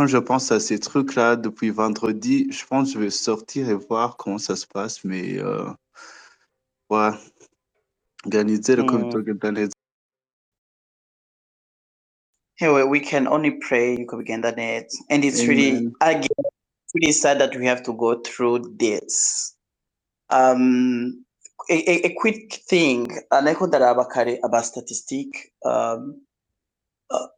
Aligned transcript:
quand 0.00 0.06
je 0.06 0.16
pense 0.16 0.50
à 0.50 0.60
ces 0.60 0.78
trucs-là 0.80 1.36
depuis 1.36 1.68
vendredi, 1.68 2.50
je 2.50 2.64
pense 2.64 2.88
que 2.88 2.94
je 2.94 3.04
vais 3.04 3.10
sortir 3.10 3.68
et 3.68 3.74
voir 3.74 4.16
comment 4.16 4.38
ça 4.38 4.56
se 4.56 4.66
passe. 4.66 5.04
Mais 5.04 5.36
euh, 5.38 5.66
ouais, 6.88 7.10
organiser 8.24 8.76
le 8.76 8.84
Mm. 8.84 8.88
comité 9.12 9.18
les 9.52 9.68
Anyway, 12.62 12.84
we 12.84 13.00
can 13.00 13.26
only 13.26 13.50
pray 13.52 13.94
you 13.98 14.06
could 14.06 14.20
begin 14.20 14.40
the 14.40 14.52
net. 14.56 14.90
And 15.10 15.22
it's 15.22 15.46
really 15.46 15.70
Amen. 15.76 15.92
again 16.00 16.28
it's 16.38 16.94
really 16.94 17.12
sad 17.12 17.38
that 17.40 17.54
we 17.56 17.66
have 17.66 17.82
to 17.84 17.92
go 17.92 18.20
through 18.22 18.76
this. 18.78 19.54
Um 20.30 21.24
a, 21.70 21.74
a, 21.74 22.06
a 22.08 22.14
quick 22.16 22.62
thing, 22.68 23.06
aneko 23.32 23.70
daraba 23.70 24.10
kare 24.10 24.38
aba 24.44 24.62
statistique 24.62 25.52
um 25.64 26.22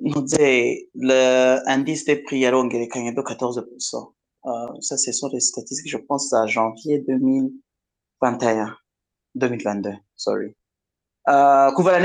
ntuze 0.00 0.88
le 0.94 1.60
indice 1.66 2.04
des 2.04 2.16
prix 2.16 2.40
yarongerekanye 2.40 3.12
de 3.12 3.22
14%. 3.22 4.12
Uh, 4.45 4.80
ça, 4.80 4.96
ce 4.96 5.12
sont 5.12 5.28
les 5.32 5.40
statistiques, 5.40 5.90
je 5.90 5.98
pense, 5.98 6.32
à 6.32 6.46
janvier 6.46 6.98
2021, 7.06 8.76
2022, 9.36 9.92
sorry. 10.16 10.56
On 11.28 12.00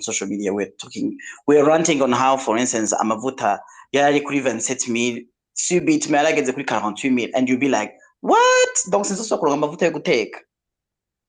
social 0.00 0.28
media 0.28 0.52
we're 0.52 0.72
talking 0.78 1.16
we're 1.46 1.64
ranting 1.64 2.02
on 2.02 2.12
how 2.12 2.36
for 2.36 2.58
instance 2.58 2.92
amavuta 2.92 3.60
yari 3.92 4.20
kuri 4.22 4.40
27000 4.40 5.28
subitement 5.54 6.24
yarageze 6.24 6.52
kuri 6.52 6.64
48000 6.64 7.30
and 7.34 7.48
you 7.48 7.56
be 7.56 7.68
like 7.68 7.92
what? 8.22 8.90
Donc 8.90 9.04
sinzi 9.04 9.22
ushobora 9.22 9.38
kuronka 9.40 9.54
amavuta 9.54 9.84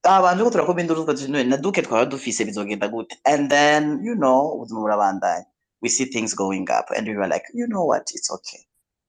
abantu 0.03 0.43
ko 0.45 0.49
turakoma 0.51 0.81
induru 0.81 1.05
tuvuga 1.05 1.43
na 1.43 1.57
duke 1.57 1.81
twaba 1.81 2.05
dufise 2.05 2.45
bizogenda 2.45 2.87
gute 2.87 3.17
and 3.25 3.49
then 3.49 3.99
you 4.03 4.15
know 4.15 4.53
ubuzima 4.55 4.81
burabandanya 4.81 5.45
we 5.81 5.89
see 5.89 6.05
things 6.05 6.35
going 6.35 6.67
up 6.71 6.91
and 6.97 7.07
we 7.07 7.15
were 7.15 7.27
like 7.27 7.43
you 7.53 7.67
know 7.67 7.85
what? 7.85 8.11
It's 8.13 8.31
okay. 8.31 8.59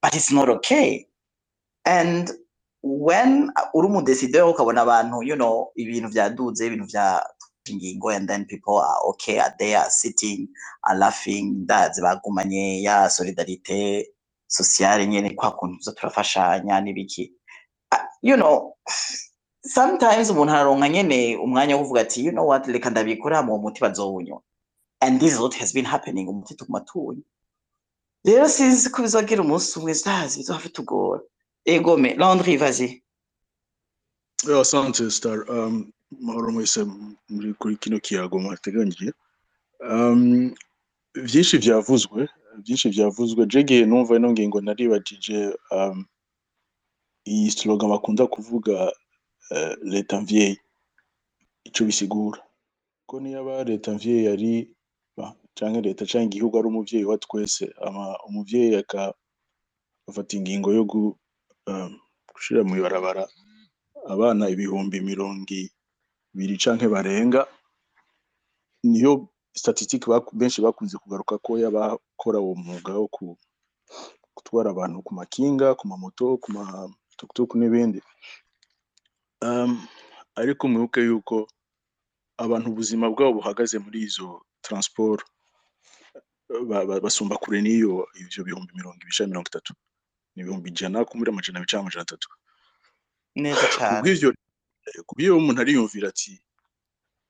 But 0.02 0.14
it's 0.16 0.32
not 0.32 0.48
okay. 0.48 1.06
And 1.86 2.30
when 2.82 3.50
uri 3.74 3.88
umudesideri 3.88 4.44
ukabona 4.44 4.82
abantu 4.82 5.22
you 5.22 5.36
know 5.36 5.72
ibintu 5.76 6.08
byaduze 6.08 6.66
ibintu 6.66 6.86
bya 6.86 7.26
ingingo 7.70 8.10
and 8.10 8.28
then 8.28 8.44
people 8.46 8.78
are 8.78 9.00
okay 9.08 9.38
are 9.40 9.54
there 9.58 9.84
sitting 9.90 10.48
are 10.82 10.98
laughing 10.98 11.54
ndazi 11.64 12.02
bagumanye 12.02 12.82
ya 12.82 13.10
solidarite 13.10 14.08
sociale 14.46 15.06
nyene 15.06 15.30
kwa 15.30 15.50
kuntu 15.52 15.92
turafashanya 15.94 16.80
n'ibiki 16.80 17.32
Ah, 17.92 18.06
you 18.22 18.36
know 18.36 18.74
sometimes 19.66 20.30
umuntu 20.30 20.52
araronka 20.52 20.88
nyene 20.88 21.36
umwanya 21.36 21.76
wo 21.76 21.82
kuvuga 21.82 22.00
ati 22.00 22.24
you 22.24 22.32
know 22.32 22.46
what? 22.48 22.66
Reka 22.66 22.90
ndabikora 22.90 23.42
mu 23.42 23.58
muti 23.58 23.80
bazowunywa 23.80 24.40
and 25.00 25.20
this 25.20 25.32
is 25.32 25.40
what 25.40 25.54
has 25.54 25.72
been 25.72 25.84
happening 25.84 26.28
umuti 26.28 26.54
tuguma 26.54 26.80
tuwunywa 26.80 27.24
rero 28.24 28.48
sinzi 28.48 28.90
ko 28.90 29.02
bizogira 29.02 29.42
umunsi 29.42 29.78
umwe 29.78 29.92
ndazi 29.92 30.38
bizohava 30.38 30.68
tugora 30.68 31.22
egome 31.64 32.14
landry 32.14 33.02
Yeah, 34.46 34.60
asante 34.60 35.10
star 35.10 35.50
um, 35.50 35.92
mahoro 36.20 36.52
mwese 36.52 36.84
muri 37.28 37.54
kuri 37.54 37.76
kino 37.76 38.00
kiyago 38.00 38.38
mwateganyije. 38.38 39.12
Um, 39.90 40.54
vyinshi 41.14 41.58
vyavuzwe 41.58 42.28
vyinshi 42.58 42.88
vyavuzwe. 42.88 43.46
Jege 43.46 43.86
numva 43.86 44.16
ino 44.16 44.30
ngingo 44.32 44.60
naribajije 44.60 45.56
um, 45.70 46.04
iyi 47.26 47.50
slogan 47.50 47.90
bakunda 47.90 48.26
kuvuga 48.26 48.92
leta 49.82 50.20
mvyeyi 50.20 50.56
ico 51.64 51.84
bisigura 51.84 52.40
ko 53.06 53.20
niyaba 53.20 53.64
leta 53.64 53.92
mvyeyi 53.92 54.24
yari 54.28 54.52
canke 55.54 55.80
leta 55.80 56.04
canke 56.06 56.26
igihugu 56.26 56.58
ari 56.58 56.68
umuvyeyi 56.68 57.04
wa 57.04 57.18
twese 57.18 57.64
ama 57.86 58.18
umuvyeyi 58.28 58.74
agafata 58.82 60.32
ingingo 60.36 60.72
yo 60.72 60.82
um, 61.66 61.92
gushira 62.34 62.64
mw'ibarabara 62.64 63.24
abana 64.12 64.48
ibihumbi 64.50 65.00
mirongo 65.00 65.54
ibiri 66.34 66.56
canke 66.62 66.88
barenga 66.88 67.46
niyo 68.82 69.28
statistique 69.56 70.06
baku- 70.10 70.36
benshi 70.36 70.60
bakunze 70.62 70.98
kugaruka 70.98 71.38
ko 71.38 71.50
y'abakora 71.62 72.38
uwo 72.42 72.54
mwuga 72.54 72.92
wo 72.98 73.06
gutwara 74.36 74.70
abantu 74.74 75.02
ku 75.06 75.14
makinga 75.14 75.74
ku 75.78 75.84
mamoto 75.88 76.36
ku 76.42 76.48
matukutuku 76.52 77.54
n'ibindi. 77.58 78.02
Ariko 80.34 80.68
mwibuke 80.68 81.00
yuko 81.04 81.48
abantu 82.36 82.70
ubuzima 82.70 83.10
bwabo 83.10 83.32
buhagaze 83.40 83.78
muri 83.78 84.02
izo 84.08 84.42
ba- 86.68 87.00
basumba 87.00 87.36
kure 87.38 87.60
n'iyo 87.62 88.08
ivyo 88.14 88.44
bihumbi 88.44 88.72
mirongo 88.74 88.96
ibiri 89.02 89.26
mirongo 89.30 89.48
itatu. 89.48 89.72
Ni 90.34 90.42
ibihumbi 90.42 90.70
ijana 90.70 91.04
kumuri 91.04 91.30
amajana 91.30 91.58
abiri 91.58 91.70
canke 91.70 91.82
amajana 91.82 92.02
atatu. 92.02 92.28
Neza 93.36 93.66
cane. 93.78 93.96
kubw'ivyo 94.02 94.28
kubw'ivyo 95.06 95.36
umuntu 95.38 95.60
ariyumvira 95.62 96.08
ati 96.08 96.42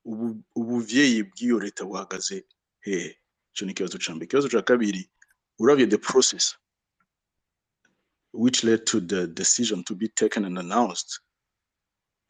ubu 0.04 0.42
ubuvyeyi 0.56 1.22
bw'iyo 1.28 1.56
leta 1.60 1.84
buhagaze 1.84 2.44
hehe 2.80 3.16
ico 3.54 3.64
ni 3.64 3.72
ikibazo 3.72 3.98
ca 3.98 4.10
mbere. 4.14 4.24
Ikibazo 4.26 4.48
ca 4.52 4.62
kabiri 4.62 5.02
uravye 5.58 5.86
the 5.86 5.98
process 5.98 6.56
which 8.32 8.64
led 8.64 8.84
to 8.84 9.00
the 9.00 9.26
decision 9.26 9.84
to 9.84 9.94
be 9.94 10.08
taken 10.08 10.44
and 10.44 10.58
announced 10.58 11.20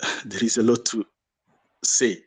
there 0.28 0.44
is 0.46 0.58
a 0.58 0.62
lot 0.62 0.84
to 0.84 1.04
say. 1.84 2.24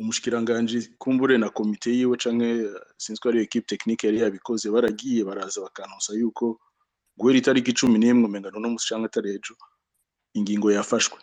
Umushikiranganji 0.00 0.88
kumbure 0.98 1.38
na 1.38 1.48
komite 1.50 1.90
yiwe 1.92 2.16
canke 2.16 2.44
eh, 2.44 2.74
sinzi 2.98 3.20
ko 3.20 3.28
ari 3.28 3.42
equipe 3.42 3.66
technique 3.66 4.04
yari 4.06 4.18
yabikoze 4.20 4.70
baragiye 4.70 5.24
baraza 5.24 5.60
bakanonsa 5.60 6.12
yuko 6.14 6.58
guhera 7.18 7.38
itariki 7.38 7.72
cumi 7.72 7.98
n'imwe 7.98 8.24
umenga 8.26 8.50
no 8.50 8.68
musi 8.70 8.88
canke 8.88 9.06
atari 9.06 9.30
ejo 9.36 9.54
ingingo 10.34 10.72
yafashwe. 10.72 11.18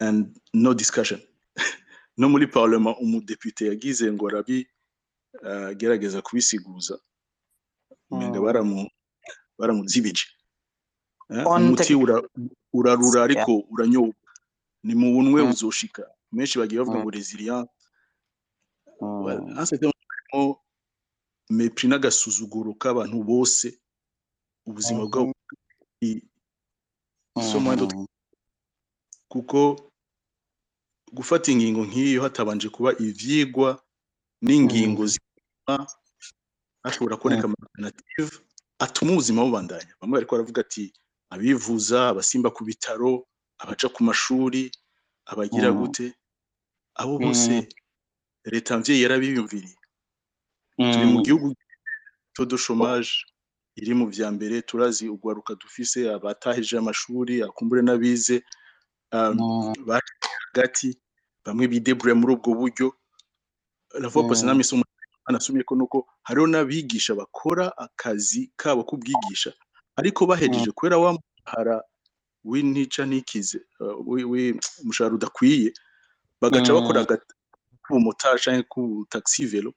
And 0.00 0.36
no 0.54 0.74
discussion. 0.74 1.20
No 2.16 2.28
muri 2.28 2.46
parlement 2.46 2.96
umudepite 3.00 3.66
yagize 3.66 4.12
ngo 4.12 4.28
arabi 4.28 4.68
uh, 5.42 5.72
gerageza 5.76 6.22
kubisiguza. 6.22 6.98
Umenga 8.10 8.38
Mm. 8.38 8.44
baramu 8.44 8.90
baramuzibije 9.58 10.26
eh? 11.30 11.46
Umuti 11.46 11.94
urarura 12.72 13.22
ariko 13.24 13.64
uranyobwa 13.70 14.19
ni 14.82 14.94
mu 14.94 15.12
bunwe 15.12 15.42
Mm, 15.42 15.50
uzoshika 15.50 16.04
menshi 16.32 16.58
bagiye 16.58 16.78
bavuga 16.80 16.96
mm, 16.98 17.02
ngo 17.04 17.10
resilience 17.10 17.70
fait 19.66 19.80
harimo 19.82 20.60
mepri 21.50 21.88
n'agasuzuguro 21.88 22.74
k'abantu 22.80 23.24
bose. 23.24 23.68
Ubuzima 24.66 25.06
bwabo 25.06 25.32
kuko 29.28 29.90
gufata 31.12 31.52
ingingo 31.52 31.84
nk'iyo 31.86 32.22
hatabanje 32.22 32.68
kuba 32.68 32.90
ivyigwa 32.98 33.82
n'ingingo 34.42 35.06
zituma 35.06 35.86
hashobora 36.84 37.16
kuboneka 37.16 37.48
alternative 37.48 38.30
atuma 38.78 39.12
ubuzima 39.12 39.44
bubandanya. 39.44 39.92
Bamwe 40.00 40.14
bariko 40.16 40.34
baravuga 40.34 40.60
ati 40.62 40.92
abivuza 41.30 42.08
abasimba 42.08 42.50
ku 42.50 42.64
bitaro 42.64 43.26
abaja 43.60 43.88
ku 43.94 44.00
mashuri 44.04 44.62
abagira 45.30 45.70
mm, 45.72 45.78
gute 45.78 46.06
abo 47.00 47.18
bose 47.18 47.52
mm, 47.52 47.66
leta 48.52 48.78
mvyeyi 48.78 49.02
yarabiyumviriye. 49.02 49.76
Turi 50.76 51.06
mu 51.12 51.18
mm, 51.18 51.24
gihugu 51.24 51.48
taux 52.34 52.48
de 52.48 52.56
chômage 52.56 53.12
iri 53.76 53.94
mu 53.94 54.06
vya 54.08 54.28
mbere 54.32 54.62
turazi 54.62 55.08
ugwaruka 55.08 55.54
dufise 55.54 56.08
abatahije 56.16 56.78
amashuri 56.78 57.42
akumbure 57.42 57.82
n'abize. 57.82 58.42
Mm, 59.12 59.74
hagati 60.54 60.96
bamwe 61.44 61.64
bidebure 61.68 62.12
muri 62.14 62.32
ubwo 62.34 62.50
buryo. 62.54 62.88
Mm, 63.94 64.44
namwe 64.46 64.64
somo 64.64 64.84
anasumye 65.28 65.62
ko 65.68 65.74
nuko 65.76 65.98
hariho 66.22 66.46
n'abigisha 66.46 67.12
bakora 67.14 67.64
akazi 67.76 68.52
kabo 68.56 68.82
k'ubwigisha. 68.88 69.52
Ariko 70.00 70.24
mm, 70.24 70.28
bahejeje 70.30 70.70
kubera 70.72 70.98
wa 70.98 71.12
mushahara 71.18 71.82
w'intica 72.44 73.02
ntikize 73.06 73.60
uh, 73.80 73.96
wi- 74.06 74.24
wi- 74.24 74.60
umushahara 74.82 75.14
udakwiye 75.14 75.72
bagaca 76.40 76.72
bakora 76.72 77.06
k'ubumotari 77.82 78.40
canke 78.40 78.68
k'ubutaxi 78.70 79.46
velo 79.46 79.74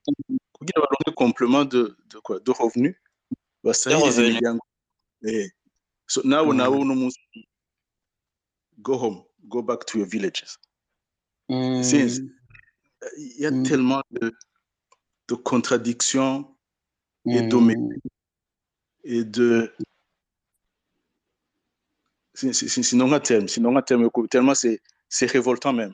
kugira 0.53 0.81
baronke 0.81 1.11
complement 1.15 1.65
de, 1.71 1.83
de, 2.09 2.19
quoi, 2.23 2.39
de 2.39 2.51
revenu 2.53 2.89
de 2.89 2.95
basahirize 3.63 4.21
revenu. 4.21 4.29
imiryango. 4.29 4.65
Eh. 5.27 5.49
so 6.07 6.21
nabo 6.23 6.53
nabo 6.53 6.75
Mm, 6.75 6.81
uno 6.81 6.95
munsi 6.95 7.19
go 8.77 8.97
home 8.97 9.23
go 9.49 9.61
back 9.61 9.85
to 9.85 9.97
your 9.99 10.07
villages. 10.07 10.57
Since 11.49 12.19
mm, 12.19 12.29
il 13.17 13.41
y 13.41 13.45
a 13.45 13.51
mm, 13.51 13.63
tellement 13.63 14.01
de, 14.11 14.31
de 15.27 15.35
contradictions 15.35 16.55
et 19.03 19.23
de 19.25 19.73
si- 22.51 22.83
sinon 22.83 23.13
un 23.13 23.19
terme 23.19 23.47
sinon 23.47 23.77
un 23.77 23.81
terme 23.81 24.09
tellement 24.29 24.55
c'est 24.55 24.81
c'est 25.07 25.27
révoltant 25.31 25.73
même. 25.73 25.93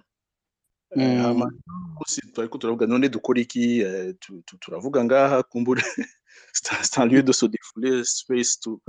Twariko 2.33 2.57
turavuga 2.57 2.87
none 2.87 3.09
dukora 3.09 3.39
iki 3.39 3.83
tu- 4.19 4.41
tu- 4.45 4.57
turavuga 4.57 5.03
ngaha 5.03 5.43
kumbura 5.43 5.81
c'est 6.53 6.73
un- 6.73 6.83
c'est 6.83 7.05
lieu 7.05 7.21
de 7.21 7.31
se 7.31 7.45
défouler 7.45 8.03
space 8.03 8.59
to 8.59 8.81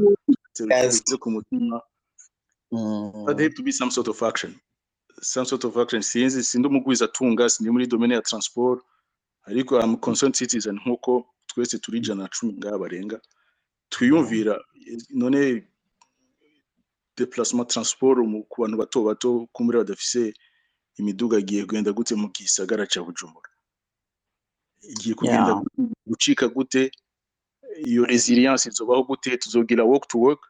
ku 1.18 1.30
mutima 1.30 1.82
there 3.36 3.44
have 3.48 3.54
to 3.54 3.62
be 3.62 3.72
some 3.72 3.90
sort 3.90 4.08
of 4.08 4.22
action. 4.22 4.54
Some 5.22 5.44
sort 5.44 5.64
of 5.64 5.76
action. 5.76 6.00
Sinzi 6.02 6.42
sindi 6.44 6.68
umugwiza 6.68 7.04
atunga 7.04 7.48
sindi 7.48 7.70
muri 7.70 7.86
domaine 7.86 8.14
ya 8.14 8.22
transport 8.22 8.82
ariko 9.44 9.78
am 9.80 9.96
concerned 9.96 10.34
citizen 10.36 10.76
nk'uko 10.76 11.26
twese 11.46 11.78
turi 11.78 11.98
ijana 11.98 12.22
na 12.22 12.28
cumi 12.28 12.52
ngaha 12.52 12.78
barenga 12.78 13.20
twiyumvira 13.88 14.58
none 15.10 15.66
déplacement 17.22 17.66
transport 17.72 18.18
ku 18.50 18.56
bantu 18.62 18.76
bato 18.82 18.98
bato 19.08 19.28
kumbura 19.54 19.78
badafise 19.84 20.32
imiduga 20.98 21.38
igiye 21.38 21.64
kugenda 21.68 21.92
gute 21.92 22.14
mu 22.14 22.28
gisagara 22.34 22.86
ca 22.92 23.00
Bujumbura. 23.06 23.50
Igiye 24.92 25.14
kugenda 25.14 25.52
gucika 26.06 26.48
gute 26.48 26.90
iyo 27.86 28.04
resilience 28.04 28.68
izobaho 28.68 29.02
gute 29.04 29.36
tuzogira 29.36 29.84
walk 29.84 30.08
to 30.08 30.18
work 30.18 30.40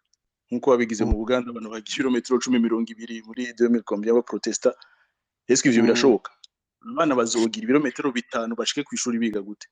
nk'uko 0.51 0.71
babigize 0.71 1.05
mu 1.05 1.15
Buganda 1.21 1.51
abantu 1.51 1.71
bagira 1.71 1.95
kilometero 1.97 2.39
cumi 2.43 2.59
mirongo 2.59 2.89
ibiri 2.91 3.23
muri 3.27 3.43
2000 3.53 3.83
combien 3.87 4.15
ba 4.15 4.23
protesta 4.23 4.71
est-ce 5.49 5.63
que 5.63 5.69
ivyo 5.71 5.83
Mm. 5.83 5.87
birashoboka? 5.87 6.31
Abana 6.83 7.15
bazogira 7.15 7.65
ibirometero 7.65 8.13
bitanu 8.13 8.55
bashike 8.59 8.83
ku 8.87 8.95
ishuri 8.95 9.19
biga 9.19 9.41
gute. 9.43 9.67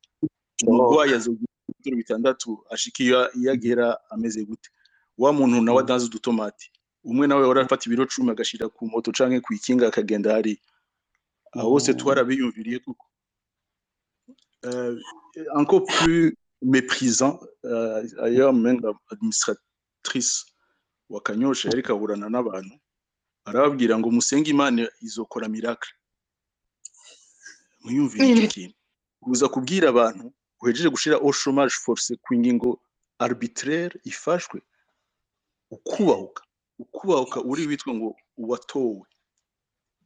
Umurwayi 0.66 1.14
azogira 1.14 1.50
ibirometero 1.50 1.96
bitandatu 1.96 2.48
ashika 2.70 3.02
iyo 3.02 3.50
agera 3.52 3.86
ameze 4.10 4.44
gute. 4.44 4.70
Wa 5.18 5.32
muntu 5.32 5.62
nawe 5.62 5.78
Mm. 5.82 5.84
adanze 5.86 6.06
udutomati. 6.06 6.70
Umwe 7.10 7.24
nawe 7.26 7.44
wari 7.48 7.60
afata 7.64 7.84
ibiro 7.88 8.04
cumi 8.12 8.30
agashira 8.30 8.68
ku 8.68 8.82
moto 8.92 9.08
canke 9.16 9.38
ku 9.44 9.50
ikinga 9.58 9.84
akagenda 9.88 10.28
hari 10.36 10.54
aho 11.56 11.66
bose 11.72 11.90
Mm. 11.92 11.98
twarabiyumviriye 11.98 12.78
kuko 12.84 13.04
euh, 14.66 14.92
encore 15.60 15.84
plus 15.88 16.32
méprisant 16.62 17.34
euh, 17.64 18.02
ailleurs 18.26 18.52
même 18.52 18.80
administratrice 19.12 20.34
wa 21.08 21.20
kanyosha 21.26 21.68
yariko 21.70 21.92
aburana 21.92 22.28
n'abantu 22.28 22.74
arababwira 23.48 23.94
ngo 23.98 24.08
musenge 24.16 24.50
imana 24.50 24.82
izokora 25.06 25.48
miracle. 25.48 25.88
Mwiyumvire 27.80 28.24
icyo 28.32 28.48
kintu? 28.54 28.76
Uza 29.32 29.46
kubwira 29.48 29.88
abantu 29.88 30.24
uhejeje 30.60 30.88
gushira 30.92 31.16
au 31.16 31.32
chômage 31.32 31.76
forcé 31.84 32.12
ku 32.24 32.34
ngingo 32.36 32.68
arbitraire 33.18 33.94
ifashwe 34.04 34.58
ukubahuka. 35.70 36.42
Ukubahuka 36.78 37.40
uri 37.42 37.66
witwa 37.66 37.94
ngo 37.94 38.16
uwatowe. 38.36 39.06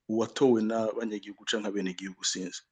Uwatowe 0.09 0.63
n'abanyagihugu 0.63 2.25
sinzi. 2.25 2.63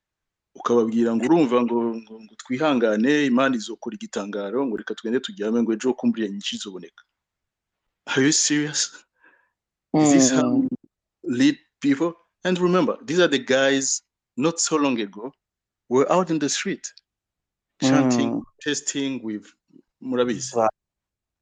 Ukababwira 0.54 1.14
ngo 1.16 1.24
urumva 1.24 1.62
ngo, 1.62 1.94
ngo, 1.94 2.34
twihangane 2.42 3.26
imana 3.30 3.54
izokora 3.56 3.94
igitangaro 3.94 4.66
ngo 4.66 4.76
reka 4.76 4.94
twende 4.98 5.20
turyame 5.20 5.62
ngo 5.62 5.72
ejo 5.72 5.94
kumburiya 5.94 6.28
nyinshi 6.30 6.56
izoboneka. 6.56 7.02
Are 8.06 8.22
you 8.26 8.32
serious? 8.32 8.90
Is 9.94 10.10
this 10.12 10.30
how 10.30 10.42
Mm. 10.58 10.68
lead 11.22 11.58
people. 11.80 12.12
And 12.44 12.58
remember 12.58 12.96
these 13.04 13.20
are 13.20 13.28
the 13.28 13.38
guys 13.38 14.02
not 14.36 14.58
so 14.58 14.76
long 14.76 14.98
ago 15.00 15.32
were 15.88 16.06
out 16.12 16.30
in 16.30 16.38
the 16.38 16.48
street 16.48 16.86
chanting 17.80 18.30
Mm. 18.32 18.42
testing 18.60 19.22
with 19.22 19.46
murabizi. 20.02 20.68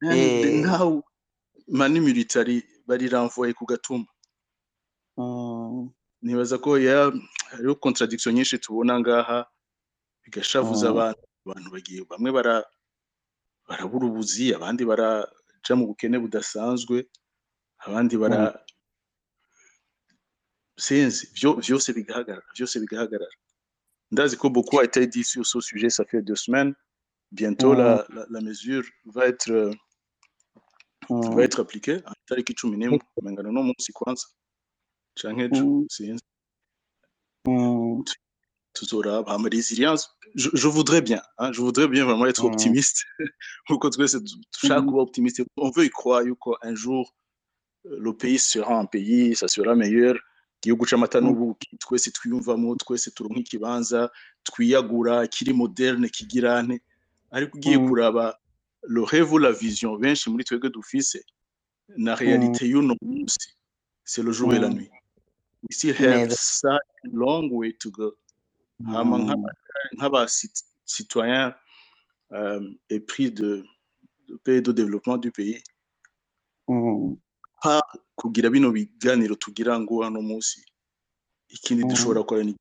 And 0.02 0.62
now 0.62 1.02
mani 1.68 2.00
military 2.00 2.62
bari 2.86 3.08
renvoye 3.08 3.52
ku 3.54 3.64
gatumba 3.66 4.10
Mm. 5.18 5.90
nibaza 6.22 6.58
ko 6.62 6.78
hariho 7.50 7.74
contradiction 7.74 8.34
nyinshi 8.34 8.58
tubona 8.58 9.00
ngaha 9.00 9.46
bigashavuza 10.24 10.86
Mm. 10.86 10.92
abantu. 10.94 11.22
Abantu 11.46 11.68
bagiye 11.74 12.00
bamwe 12.10 12.30
bara 12.32 12.62
barabura 13.68 14.06
ubuzi 14.06 14.54
abandi 14.54 14.84
baraja 14.86 15.72
mu 15.76 15.86
bukene 15.90 16.18
budasanzwe 16.22 17.08
abandi 17.86 18.14
bara 18.16 18.62
sinzi 20.78 21.26
vyo 21.34 21.54
vyose 21.58 21.92
bigahagarara 21.92 22.46
bigahagarara. 22.80 23.36
Ndazi 24.10 24.36
ko 24.36 24.48
beaucoup 24.50 24.78
a 24.80 24.84
été 24.84 25.06
dit 25.06 25.24
sur 25.24 25.44
ce 25.44 25.60
sujet 25.60 25.90
ça 25.90 26.04
fait 26.04 26.22
deux 26.22 26.36
semaines. 26.36 26.74
Bientôt 27.32 27.74
la, 27.74 28.06
la, 28.14 28.24
la 28.30 28.40
mesure 28.40 28.84
va 29.04 29.26
être 29.26 29.50
va 31.10 31.42
être 31.44 31.60
appliquée 31.60 32.02
itariki 32.24 32.54
cumi 32.54 32.76
n'imwe. 32.76 32.98
Kwanza 33.92 34.26
ejo 35.44 35.64
Mm. 35.64 35.86
sinzi 35.90 36.22
Mm. 37.46 38.02
tuzoraba 38.74 39.38
je, 40.34 40.68
voudrais 40.68 41.00
bien 41.02 41.22
hein, 41.38 41.52
je 41.52 41.60
voudrais 41.60 41.88
bien 41.88 42.04
vraiment 42.04 42.26
être 42.26 42.42
Mm. 42.44 42.52
optimiste. 42.52 43.04
Nkuko 43.68 43.90
twese 43.90 44.20
du- 44.20 44.40
dushaka 44.52 44.82
kuba 44.82 45.00
optimiste. 45.02 45.42
On 45.56 45.70
veut 45.70 45.84
y 45.86 45.90
croire 45.90 46.22
yuko 46.22 46.56
un 46.62 46.74
jour 46.74 47.14
euh, 47.86 47.96
le 47.98 48.12
pays 48.12 48.38
sera 48.38 48.78
un 48.78 48.86
pays 48.86 49.34
ça 49.34 49.48
sera 49.48 49.74
meilleur. 49.74 50.16
Igihugu 50.62 50.84
c'amata 50.86 51.20
n'ubuki 51.20 51.78
twese 51.78 52.10
twiyumvamo 52.10 52.76
twese 52.76 53.10
turonka 53.14 53.40
ikibanza 53.40 54.10
twiyagura 54.44 55.26
kiri 55.28 55.52
moderne 55.52 56.08
kigirane 56.08 56.80
ariko 57.30 57.56
ugiye 57.58 57.78
kuraba 57.78 58.36
le 58.82 59.02
rêve 59.02 59.32
ou 59.32 59.38
la 59.38 59.52
vision 59.52 59.96
benshi 59.98 60.30
muri 60.30 60.44
twebwe 60.44 60.70
dufise 60.70 61.20
na 61.96 62.14
réalité 62.14 62.66
y'uno 62.68 62.94
munsi 63.02 63.54
c'est 64.04 64.22
le 64.22 64.32
jour 64.32 64.54
et 64.54 64.58
la 64.58 64.68
Mm. 64.68 64.74
nuit 64.74 64.90
we 65.62 65.70
still 65.76 65.94
have 65.96 66.30
such 66.30 66.64
a 67.04 67.08
long 67.12 67.48
way 67.50 67.72
to 67.72 67.90
go 67.90 68.14
hama 68.86 69.18
Mm. 69.18 69.24
nk'aba- 69.24 69.54
nk'abacitoyens 69.96 71.54
euh, 72.32 72.60
épris 72.90 73.30
de, 73.32 73.64
de 74.28 74.36
paix 74.44 74.56
et 74.56 74.60
de 74.62 74.72
développement 74.72 75.16
du 75.18 75.30
pays 75.32 75.62
Mm. 76.68 77.16
kugira 78.16 78.50
bino 78.50 78.70
biganiro 78.70 79.34
tugira 79.34 79.78
ngo 79.80 80.02
hano 80.04 80.20
munsi 80.22 80.62
ikindi 81.48 81.84
Mm. 81.84 81.90
dushobora 81.90 82.20
gukora 82.20 82.44
ni 82.44 82.54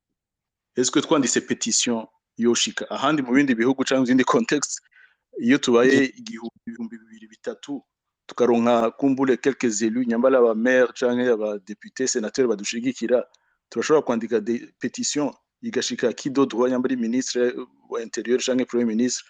est-ce 0.76 0.92
que 0.92 1.00
twanditse 1.02 1.42
petition 1.42 2.08
yoshika 2.38 2.86
ahandi 2.90 3.22
mu 3.22 3.34
bindi 3.34 3.54
bihugu 3.56 3.84
cyangwa 3.84 4.02
mu 4.02 4.06
zindi 4.08 4.24
context 4.24 4.80
iyo 5.40 5.58
tubaye 5.58 6.06
igihumbi 6.20 6.58
ibihumbi 6.68 6.98
bibiri 6.98 7.28
bitatu 7.28 7.84
tukaronka 8.28 8.92
kumbure 8.92 9.38
quelques 9.38 9.82
élus 9.82 10.06
nyambala 10.08 10.38
aba 10.38 10.56
maire 10.56 10.92
canke 10.94 11.30
aba 11.32 11.58
député 11.60 12.08
sénateur 12.08 12.48
badushigikira 12.48 13.24
turashobora 13.70 14.02
kwandika 14.06 14.42
petition 14.80 15.32
igashika 15.62 16.14
kido 16.14 16.46
droit 16.46 16.72
nyambari 16.72 16.96
ministre 16.96 17.54
wa 17.90 18.02
intérieur 18.02 18.40
canke 18.46 18.66
premier 18.66 18.88
ministre 18.88 19.26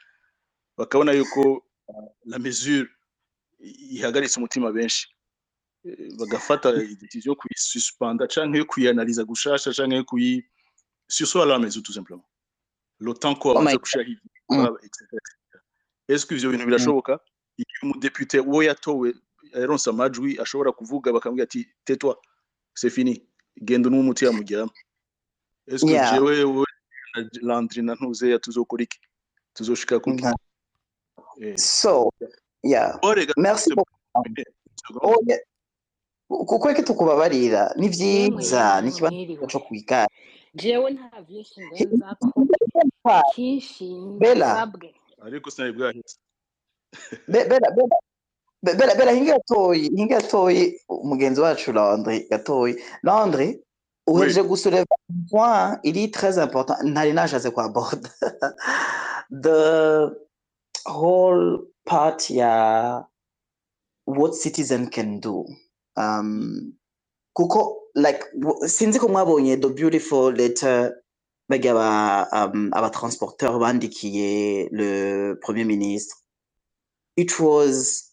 bakabona 0.78 1.12
yuko 1.12 1.64
uh, 1.88 2.10
la 2.26 2.40
mesure 2.40 2.88
ihagaritse 3.60 4.38
umutima 4.40 4.72
benshi. 4.72 5.08
Eh, 5.86 6.14
bagafata 6.20 6.72
decision 6.72 7.34
yo 7.34 7.36
kuyisuspenda 7.36 8.28
canke 8.28 8.58
yo 8.58 8.66
kuyianaliza 8.66 9.24
gushasha 9.24 9.74
canke 9.74 9.96
yo 9.96 10.04
kuyi 10.04 10.44
sursoir 11.08 11.48
la 11.48 11.60
maison 11.60 11.82
tout 11.82 11.94
simplement. 11.94 12.26
Le 13.00 13.14
temps 13.14 13.36
ko 13.36 13.54
Oh 13.54 13.64
gushahidi 13.64 14.22
Mm. 14.50 14.64
etc 14.84 15.20
est-ce 16.08 16.26
que 16.26 16.36
ivyo 16.36 16.52
bintu 16.52 16.66
birashoboka? 16.66 17.20
Igihe 17.58 17.80
umudepute 17.84 18.40
uwo 18.40 18.64
yatowe 18.64 19.14
yaronse 19.54 19.90
amajwi 19.90 20.40
ashobora 20.40 20.72
kuvuga 20.72 21.14
bakamubwira 21.14 21.44
ati 21.44 21.68
tetwa 21.86 22.18
c'est 22.76 22.90
fini 22.94 23.22
genda 23.64 23.90
n'uwo 23.90 24.02
umuti 24.04 24.26
que 25.86 25.94
Yeah. 25.94 26.14
jewe 26.14 26.44
wowe 26.44 26.66
na 27.16 27.30
landry 27.42 27.82
na 27.82 27.94
ntuzeya 27.96 28.40
tuzokora 28.40 28.84
iki 28.84 29.00
tuzoshika 29.54 30.00
ku. 30.00 30.10
Eh, 31.42 31.56
So, 31.58 32.10
yeah. 32.64 32.98
oh, 33.04 33.14
Merci 33.38 33.74
beaucoup. 33.76 34.38
eh. 35.28 35.40
Oh, 36.30 36.46
kuko 36.46 36.68
reka 36.68 36.84
tukubabarira? 36.84 37.74
Ni 37.76 37.90
byiza 37.90 38.82
ni 38.82 38.90
ikibazo 38.90 39.48
cyo 39.48 39.60
kwigana 39.60 40.08
jewe 40.56 40.92
nta 40.92 41.22
vyinshi 41.22 41.60
ndenzako 41.62 42.32
ikinshi 43.32 43.88
Bella. 44.20 44.46
ndasabwe 44.54 44.94
ariko 45.28 45.52
sinari 45.52 45.74
bwahise 45.74 46.18
Be- 47.28 47.48
bera 47.50 47.70
bera 47.78 47.98
be- 48.64 48.76
bera 48.80 48.94
bera 48.96 49.12
hinga 49.12 49.34
gatoyi 49.38 49.90
hinga 49.96 50.16
gatoyi 50.20 50.82
umugenzi 50.90 51.42
wacu 51.42 51.72
Landry 51.74 52.28
gatoyi 52.32 52.74
Landry 53.04 53.60
gusureva 54.48 54.96
point 55.30 55.80
il 55.84 55.98
est 55.98 56.14
très 56.14 56.40
important 56.40 56.78
ntari 56.84 57.14
nashatse 57.14 57.52
kwa 57.52 57.70
borda 57.70 58.10
the 59.46 60.10
whole 60.86 61.60
part 61.86 62.30
ya 62.30 63.04
what 64.06 64.34
citizen 64.34 64.90
can 64.90 65.20
do. 65.20 65.46
Um, 65.98 66.74
kuko 67.36 67.76
like 67.96 68.24
sinzi 68.68 69.00
ko 69.00 69.08
mwabonye 69.08 69.58
the 69.62 69.70
beautiful 69.70 70.32
letter 70.32 70.96
bajya 71.50 71.72
aba 71.72 72.50
um, 72.54 72.70
abatransporteur 72.74 73.60
bandikiye 73.60 74.70
le 74.72 75.40
premier 75.42 75.66
ministre. 75.66 76.16
It 77.16 77.40
was 77.40 78.12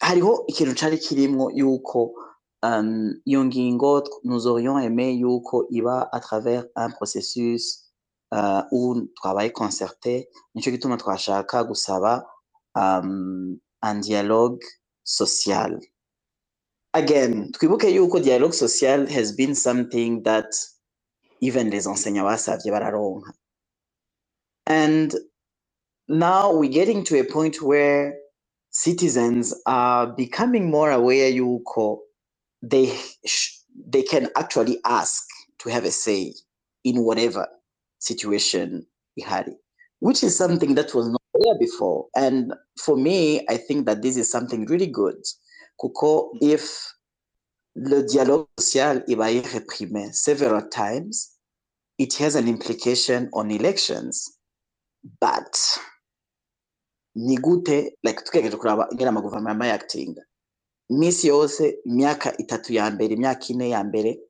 hariho 0.00 0.44
ikintu 0.48 0.74
cari 0.74 0.98
kirimwo 0.98 1.50
yuko 1.50 2.14
um, 2.62 3.14
iyo 3.24 3.44
ngingo 3.44 4.04
nous 4.24 4.46
aurions 4.46 4.78
aimé 4.78 5.12
yuko 5.12 5.66
iba 5.70 6.08
à 6.12 6.20
travers 6.20 6.64
un 6.76 6.90
processus 6.90 7.92
uh, 8.32 8.62
où 8.70 8.94
twabaye 9.16 9.52
concerté. 9.52 10.28
Nico 10.54 10.70
gituma 10.70 10.96
twashaka 10.96 11.64
gusaba 11.64 12.26
um, 12.74 13.58
un 13.82 13.94
dialogue 14.00 14.62
social. 15.04 15.80
Again 16.92 17.50
twibuke 17.52 17.88
yuko 17.88 18.20
dialogue 18.20 18.54
social 18.54 19.06
has 19.06 19.32
been 19.32 19.54
something 19.54 20.22
that 20.24 20.52
even 21.42 21.70
les 21.70 21.86
enseignants 21.88 22.26
basavye 22.26 22.72
bararonka. 22.72 23.32
And 24.66 25.14
now 26.08 26.54
we're 26.54 26.70
getting 26.72 27.04
to 27.06 27.20
a 27.20 27.24
point 27.24 27.62
where 27.62 28.14
citizens 28.70 29.54
are 29.66 30.08
becoming 30.08 30.70
more 30.70 30.90
aware 30.92 31.30
yuko 31.32 31.98
they 32.62 32.92
they 33.88 34.02
can 34.02 34.28
actually 34.36 34.78
ask 34.86 35.24
to 35.60 35.70
have 35.70 35.84
a 35.84 35.92
say 35.92 36.34
in 36.84 37.04
whatever 37.04 37.48
situation 38.00 38.86
ihari 39.18 39.54
which 40.00 40.24
is 40.24 40.36
something 40.36 40.76
that 40.76 40.94
was 40.94 41.08
not 41.08 41.22
there 41.40 41.58
before. 41.60 42.06
And 42.16 42.54
for 42.80 42.96
me 42.96 43.46
i 43.50 43.56
think 43.58 43.86
that 43.86 44.02
this 44.02 44.16
is 44.16 44.30
something 44.30 44.66
really 44.66 44.88
good. 44.88 45.16
Kuko 45.80 46.30
if 46.42 46.92
le 47.74 48.02
dialogue 48.02 48.46
social 48.60 49.02
ibaye 49.08 49.40
reprimé 49.42 50.12
several 50.12 50.68
times. 50.68 51.30
It 51.98 52.14
has 52.14 52.34
an 52.34 52.48
implication 52.48 53.28
on 53.32 53.50
elections 53.50 54.38
but 55.20 55.56
ni 57.14 57.36
gute 57.36 57.92
like 58.02 58.24
tugerageje 58.24 58.56
kuraba 58.56 58.88
ingene 58.92 59.08
amaguverinoma 59.08 59.66
yakitinga 59.66 60.22
iminsi 60.90 61.26
yose 61.28 61.78
itatu 62.38 62.72
ya 62.72 62.90
mbere 62.90 63.14
imyaka 63.14 63.46
ine 63.48 63.68
ya 63.68 63.84
mbere 63.84 64.20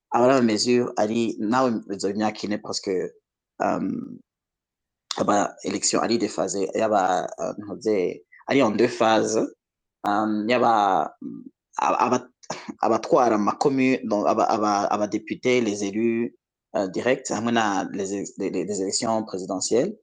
ari 0.97 1.37
nawe 1.39 1.71
ine 2.43 2.59
parce 2.59 2.81
que 2.81 3.11
um, 3.59 4.19
aba 5.17 5.57
election 5.65 6.03
ari 6.03 6.29
phases 6.29 6.69
yaba 6.75 7.29
uh, 7.39 7.55
ntuze 7.59 8.23
ari 8.49 8.61
en 8.61 8.77
deux 8.77 8.89
phases. 8.89 9.49
Um, 10.05 10.49
abatwara 12.81 13.39
les 15.61 15.85
élus 15.85 16.35
uh, 16.75 16.89
direct 16.89 17.31
hamwe 17.31 17.53
les, 17.93 18.25
les, 18.39 18.81
élections 18.81 19.25
présidentielles. 19.25 19.97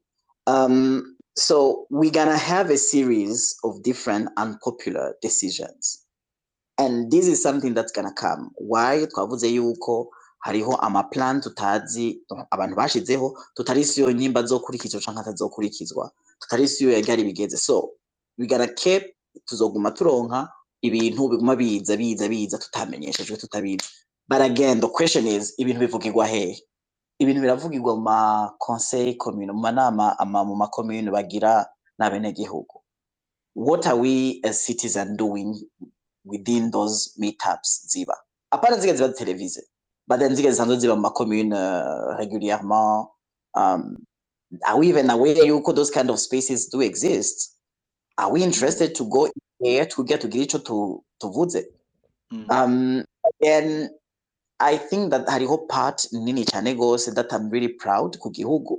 Um, 0.48 1.16
so 1.36 1.88
we're 1.90 2.12
gonna 2.12 2.38
have 2.38 2.70
a 2.70 2.78
series 2.78 3.56
of 3.64 3.82
different 3.84 4.30
unpopular 4.38 5.16
decisions. 5.22 6.06
And 6.78 7.12
this 7.12 7.28
is 7.28 7.42
something 7.42 7.74
that's 7.74 7.92
gonna 7.92 8.14
come. 8.14 8.52
Why? 8.58 9.06
Twavuze 9.06 9.48
yuko 9.48 10.10
hariho 10.40 10.76
amaplan 10.76 11.42
tutazi 11.42 12.22
abantu 12.52 12.76
bashizeho 12.76 13.38
tutari 13.54 13.86
siyo 13.86 14.12
nyimba 14.12 14.44
zokurikizwa 14.44 15.02
canke 15.02 15.20
atazokurikizwa 15.20 16.12
tutari 16.40 16.68
siyo 16.68 16.92
bigeze. 17.24 17.58
So 17.58 17.92
we 18.38 18.48
gonna 18.48 18.68
keep 18.68 19.04
tuzoguma 19.46 19.92
turonka 19.92 20.50
ibintu 20.82 21.30
biguma 21.30 21.56
biza 21.56 21.98
biza 21.98 22.28
biza 22.28 22.58
tutamenyeshejwe 22.58 23.38
tutabizi. 23.38 23.88
The 24.30 24.90
question 24.94 25.28
is 25.28 25.54
ibintu 25.58 25.80
bivugirwa 25.80 26.28
hehe 26.28 26.62
ibintu 27.20 27.42
biravugirwa 27.42 27.96
mu 27.96 28.02
ma 28.02 28.50
conseil 28.60 29.18
commune 29.18 29.52
mu 29.52 29.60
manama 29.60 30.16
ama 30.20 30.44
mu 30.46 30.56
makomune 30.56 31.12
bagira 31.12 31.66
n'abenegihugu. 32.00 32.82
What 33.56 33.88
are 33.88 33.98
we 33.98 34.40
as 34.44 34.64
citizen 34.66 35.18
doing 35.18 35.56
within 36.24 36.72
those 36.72 37.12
meetups 37.18 37.88
ziba? 37.88 38.16
Apana 38.52 38.78
zige 38.78 38.96
ziba 38.96 39.10
televize 39.10 39.62
but 40.08 40.20
then 40.20 40.36
zige 40.36 40.52
zisanzwe 40.52 40.80
ziba 40.80 40.96
mu 40.96 41.02
makomune 41.02 41.54
uh, 41.54 42.16
régulièrement 42.18 43.08
um, 43.56 43.98
are 44.66 44.80
we 44.80 44.88
even 44.90 45.10
aware 45.10 45.46
yuko 45.46 45.74
those 45.76 45.92
kind 45.92 46.10
of 46.10 46.20
spaces 46.20 46.70
do 46.70 46.82
exist? 46.82 47.56
Are 48.20 48.32
we 48.34 48.44
interested 48.44 48.94
to 48.96 49.04
go 49.06 49.22
there 49.64 49.86
tugira 49.86 50.20
tugire 50.20 50.44
ico 50.46 50.60
tu- 50.60 51.04
tuvuze 51.22 51.62
Mm. 52.32 52.46
um, 52.52 53.04
and 53.42 53.90
I 54.60 54.78
think 54.78 55.10
that 55.12 55.26
hariho 55.28 55.58
part 55.68 56.06
nini 56.12 56.46
cyane 56.46 56.76
gose 56.78 57.10
that 57.16 57.34
I'm 57.34 57.50
really 57.50 57.74
proud 57.84 58.20
ku 58.20 58.30
gihugu 58.30 58.76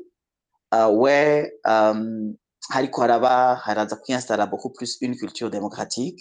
uh, 0.73 0.91
where 1.03 1.51
um, 1.67 2.37
hariko 2.73 3.01
haraba 3.03 3.57
haraza 3.65 3.97
kwinstalla 3.97 4.47
beaucoup 4.47 4.73
plus 4.79 4.99
une 5.03 5.17
culture 5.19 5.51
démocratique 5.51 6.21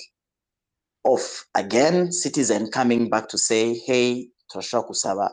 of 1.06 1.46
again 1.54 2.12
citizen 2.12 2.70
coming 2.72 3.10
back 3.10 3.28
to 3.30 3.38
say 3.38 3.74
hey 3.86 4.32
turashobora 4.52 4.88
gusaba 4.88 5.28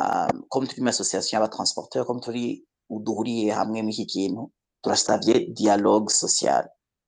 um, 0.00 0.42
comme 0.50 0.66
turi 0.68 0.82
mu 0.82 0.88
association 0.88 1.40
y'abatransporteur 1.40 2.06
comme 2.06 2.20
turi 2.20 2.62
duhuriye 2.90 3.50
hamwe 3.52 3.82
muri 3.82 3.94
iki 3.94 4.06
kintu 4.06 4.52
turasavye 4.84 5.50
dialogue 5.56 6.10
social. 6.10 6.64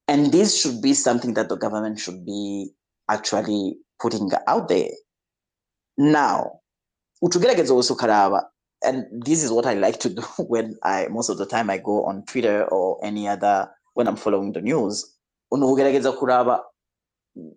And 0.09 0.33
this 0.33 0.61
should 0.61 0.81
be 0.81 0.95
something 0.95 1.35
that 1.35 1.49
the 1.49 1.57
government 1.57 1.99
should 1.99 2.25
be 2.25 2.71
actually 3.09 3.77
putting 4.01 4.31
out 4.47 4.69
there. 4.69 4.91
Now 5.99 6.61
utugerageza 7.23 7.75
wose 7.75 7.93
ukaraba 7.93 8.45
and 8.85 9.07
this 9.25 9.43
is 9.43 9.51
what 9.51 9.67
i 9.67 9.75
like 9.75 9.99
to 9.99 10.11
do 10.11 10.23
when 10.39 10.77
i 10.83 11.09
most 11.09 11.31
of 11.31 11.39
the 11.39 11.47
time 11.47 11.71
i 11.71 11.79
go 11.79 12.05
on 12.05 12.23
twitter 12.25 12.65
or 12.65 12.99
any 13.03 13.27
other 13.27 13.69
when 13.95 14.07
i'm 14.07 14.17
following 14.17 14.53
the 14.53 14.61
news. 14.61 15.13
Kuraba 15.53 16.61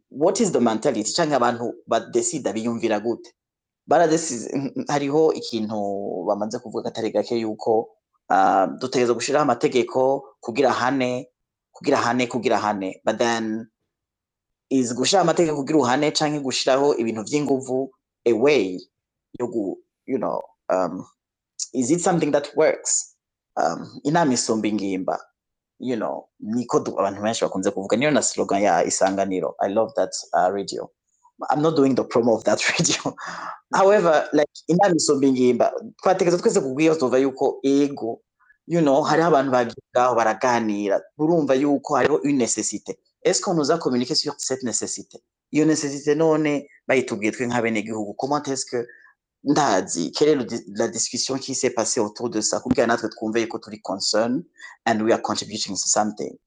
what 0.09 0.41
is 0.41 0.51
the 0.51 0.61
mentality? 0.61 1.03
Canke 1.03 1.35
abantu 1.35 1.73
badesida 1.87 2.53
biyumvira 2.53 2.99
gute 2.99 3.33
baradesi 3.87 4.49
hariho 4.87 5.33
ikintu 5.33 6.25
bamaze 6.27 6.59
kuvuga 6.59 6.83
katari 6.83 7.11
gake 7.11 7.39
yuko 7.39 7.89
uh, 8.29 8.65
dutegereza 8.79 9.13
gushiraho 9.13 9.43
amategeko 9.43 10.23
kugira 10.39 10.71
hane 10.71 11.29
but 13.03 13.17
then 13.17 13.67
is 14.69 14.93
gushiraho 14.93 15.23
amategeko 15.23 15.55
kugira 15.57 15.79
uhane 15.79 16.11
canke 16.11 16.39
gushiraho 16.39 16.95
ibintu 16.95 17.23
vy'inguvu 17.23 17.89
a 18.25 18.33
way 18.33 18.79
gu, 19.39 19.77
you 20.05 20.17
know 20.17 20.41
um, 20.69 21.05
is 21.73 21.91
it 21.91 22.01
something 22.01 22.31
that 22.31 22.49
works? 22.55 23.15
Um, 23.57 24.01
inama 24.05 24.33
isumba 24.33 24.67
ingimba. 24.67 25.19
You 25.79 25.95
know 25.95 26.27
niko 26.39 26.77
abantu 26.79 27.21
benshi 27.21 27.45
bakunze 27.45 27.71
kuvuga. 27.71 27.97
Niyo 27.97 28.11
na 28.11 28.21
slogan 28.21 28.61
ya 28.61 28.83
isanganiro. 28.83 29.55
I 29.61 29.67
love 29.67 29.93
that 29.95 30.11
uh, 30.33 30.51
radio. 30.51 30.89
I'm 31.49 31.61
not 31.61 31.75
doing 31.75 31.95
the 31.95 32.03
promo 32.03 32.35
of 32.35 32.43
that 32.43 32.59
radio. 32.79 33.15
However 33.73 34.29
like 34.33 34.49
inama 34.67 34.95
isumba 34.95 35.27
ingimba. 35.27 35.71
Twatekereza 36.03 36.37
twese 36.37 36.61
kubwiyo 36.61 36.95
tuva 36.95 37.17
yuko 37.17 37.59
ego 37.63 38.21
you 38.69 38.81
know 38.81 39.01
hariho 39.09 39.27
abantu 39.27 39.51
bagigaho 39.51 40.15
baraganira 40.15 40.97
urumva 41.17 41.53
yuko 41.55 41.95
hariho 41.95 42.19
une 42.23 42.37
nécessité 42.37 42.99
est-ce 43.23 43.41
qu'on 43.41 43.55
nous 43.55 43.71
a 43.71 43.77
communiqué 43.77 44.15
sur 44.15 44.35
cette 44.37 44.63
nécessité 44.63 45.17
iyo 45.51 45.65
nécessité 45.65 46.15
none 46.15 46.51
bayitubwiye 46.87 47.31
twe 47.31 47.45
nk'abenegihugu 47.47 48.13
comment 48.15 48.43
est-ce 48.43 48.65
que 48.65 48.87
ndazi? 49.43 50.11
Quelle 50.11 50.41
est 50.41 50.63
la 50.75 50.87
discussion 50.87 51.37
qui 51.37 51.55
s'est 51.55 51.69
passée 51.69 51.99
autour 51.99 52.29
de 52.29 52.41
ça? 52.41 52.59
Kugira 52.59 52.87
natwe 52.87 53.09
twumve 53.09 53.39
yuko 53.41 53.59
turi 53.59 53.79
concern 53.81 54.43
and 54.85 55.01
we 55.01 55.13
are 55.13 55.21
contributing 55.21 55.75
to 55.75 55.87
something. 55.87 56.37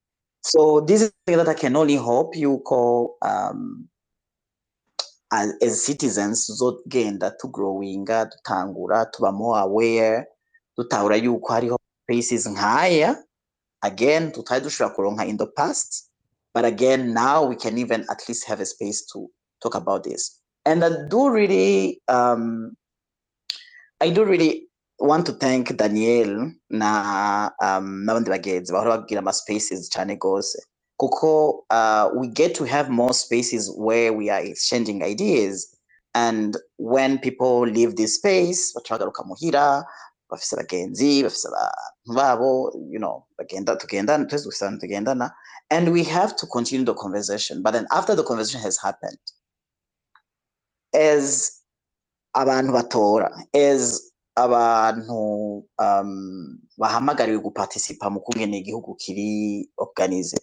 So 0.43 0.81
this 0.81 1.02
is 1.02 1.11
that 1.26 1.49
i 1.49 1.55
can 1.55 1.76
only 1.76 1.97
hope 1.97 2.35
yuko 2.35 3.17
um, 3.23 3.88
as, 5.31 5.55
as 5.62 5.85
citizens 5.85 6.47
tuzogenda 6.47 7.31
tugrowinga 7.31 8.25
dutangura 8.25 9.07
tuba 9.07 9.33
more 9.33 9.61
aware 9.61 10.26
dutahura 10.76 11.17
yuko 11.17 11.52
hariho 11.52 11.79
spaces 12.04 12.47
higher. 12.56 13.16
Again 13.82 14.32
tutari 14.32 14.61
dushobora 14.61 14.94
kuronka 14.94 15.28
in 15.28 15.37
the 15.37 15.47
past 15.47 16.12
but 16.54 16.64
again 16.64 17.14
now 17.14 17.44
we 17.44 17.56
can 17.56 17.78
even 17.78 18.04
at 18.11 18.23
least 18.28 18.47
have 18.47 18.61
a 18.61 18.66
space 18.66 19.04
to 19.12 19.28
talk 19.62 19.75
about 19.75 20.04
this. 20.04 20.38
And 20.64 20.85
i 20.85 20.90
do 21.09 21.30
really 21.30 22.00
um, 22.09 22.76
I 24.00 24.11
do 24.11 24.25
really 24.25 24.68
want 24.99 25.26
to 25.26 25.32
thank 25.32 25.76
Daniel 25.76 26.52
na 26.71 27.50
um, 27.62 28.06
spaces 29.32 29.88
cyane 29.88 30.18
kuko 31.00 31.62
uh, 31.71 32.11
we 32.16 32.28
get 32.28 32.54
to 32.54 32.64
have 32.64 32.90
more 32.90 33.12
spaces 33.12 33.73
where 33.76 34.12
we 34.12 34.30
are 34.30 34.40
exchanging 34.40 35.02
ideas. 35.02 35.66
And 36.14 36.56
when 36.76 37.18
people 37.18 37.62
leave 37.62 37.97
this 37.97 38.16
space 38.16 38.73
bafise 40.33 40.57
abagenzi 40.57 41.23
bafise 41.23 41.49
babo 42.17 42.73
you 42.91 42.99
know 42.99 43.27
bagenda 43.39 43.77
tugendana 43.77 44.25
twese 44.25 44.45
dufise 44.45 44.79
tugendana 44.81 45.31
and 45.73 45.89
we 45.89 46.03
have 46.05 46.37
to 46.37 46.47
continue 46.47 46.85
the 46.85 46.95
conversation. 46.95 47.62
But 47.62 47.71
then 47.73 47.87
after 47.91 48.15
the 48.15 48.23
conversation 48.23 48.61
has 48.61 48.79
happened 48.79 49.19
as 50.95 51.51
abantu 52.37 52.73
batora 52.73 53.31
as 53.55 54.12
abantu 54.37 55.65
um, 55.79 56.59
bahamagariwe 56.79 57.43
guparticipa 57.43 58.11
mu 58.11 58.21
kungene 58.21 58.59
igihugu 58.59 58.95
kiri 58.95 59.69
organize 59.77 60.37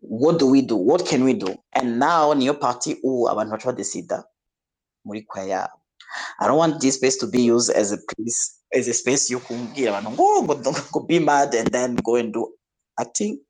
what 0.00 0.38
do 0.38 0.46
we 0.46 0.62
do? 0.62 0.76
What 0.76 1.06
can 1.06 1.24
we 1.24 1.34
do? 1.34 1.54
And 1.72 1.98
now 1.98 2.34
niyo 2.34 2.54
party 2.60 2.94
ubu 3.04 3.28
abantu 3.30 3.50
baca 3.50 3.66
badesida 3.72 4.24
muri 5.04 5.22
kwaya 5.22 5.68
I 6.40 6.46
don't 6.46 6.58
want 6.58 6.80
this 6.80 6.94
space 6.94 7.16
to 7.18 7.26
be 7.26 7.42
used 7.42 7.70
as 7.70 7.92
a 7.92 7.98
place 7.98 8.57
as 8.72 8.88
a 8.88 8.94
space 8.94 9.30
yo 9.32 9.40
kumbwira 9.40 9.88
abantu 9.90 10.10
ngo 10.12 10.42
ngo 10.42 10.54
ngo 10.60 10.70
ngo 10.90 11.00
be 11.08 11.18
mad 11.20 11.54
and 11.54 11.70
then 11.72 11.96
go 11.96 12.16
and 12.16 12.32
do 12.32 12.52
acting. 13.00 13.40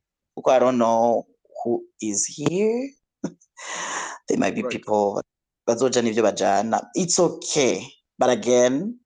I 0.47 0.59
don't 0.61 0.79
know 0.79 1.27
who 1.65 1.83
is 2.01 2.27
here. 2.27 2.91
There 4.29 4.39
might 4.39 4.55
be 4.55 4.63
Right. 4.63 4.71
people 4.73 5.23
bajana 5.67 6.81
it's 6.95 7.19
okay. 7.19 7.83
But 8.19 8.31
again 8.31 8.99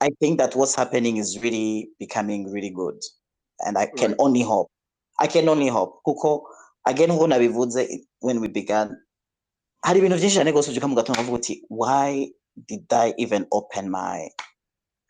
I 0.00 0.10
think 0.20 0.38
that 0.38 0.54
what's 0.54 0.74
happening 0.76 1.16
is 1.16 1.38
really 1.42 1.88
becoming 1.98 2.52
really 2.52 2.70
good. 2.70 3.00
And 3.60 3.78
I 3.78 3.86
can 3.86 4.10
Right. 4.10 4.20
only 4.20 4.42
hope 4.42 4.68
I 5.18 5.26
can 5.28 5.48
only 5.48 5.68
hope. 5.68 6.02
Kuko 6.06 6.42
again 6.86 7.10
when 7.10 8.40
we 8.40 8.48
began 8.48 8.96
hari 9.86 10.00
ibintu 10.00 10.16
byinshi 10.18 10.36
cyane 10.36 10.50
rwose 10.50 10.70
ubyuka 10.70 10.88
mu 10.88 10.96
gatondo 10.96 11.20
ukavuga 11.20 11.38
uti 11.38 11.62
why 11.68 12.26
did 12.68 12.90
I 12.92 13.14
even 13.18 13.46
open 13.52 13.90
my 13.90 14.28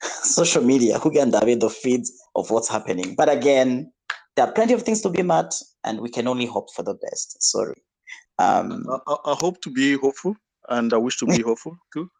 social 0.22 0.64
media 0.64 0.98
kugira 0.98 1.24
ndabe 1.24 1.56
the 1.56 1.70
feeds 1.70 2.12
of 2.34 2.50
what's 2.50 2.68
happening 2.68 3.14
but 3.16 3.28
again 3.28 3.92
there 4.34 4.44
are 4.46 4.52
plenty 4.52 4.74
of 4.74 4.82
things 4.82 5.00
to 5.02 5.10
be 5.10 5.22
mad 5.22 5.46
and 5.84 6.00
we 6.00 6.08
can 6.10 6.26
only 6.28 6.46
hope 6.46 6.72
for 6.74 6.84
the 6.84 6.94
best 6.94 7.36
sorry 7.42 7.82
um 8.38 8.84
I, 9.06 9.16
I, 9.32 9.34
hope 9.40 9.60
to 9.62 9.70
be 9.70 9.94
hopeful 9.96 10.36
and 10.68 10.92
I 10.92 10.96
wish 10.98 11.16
to 11.18 11.26
be 11.26 11.42
hopeful 11.48 11.76
too. 11.92 12.10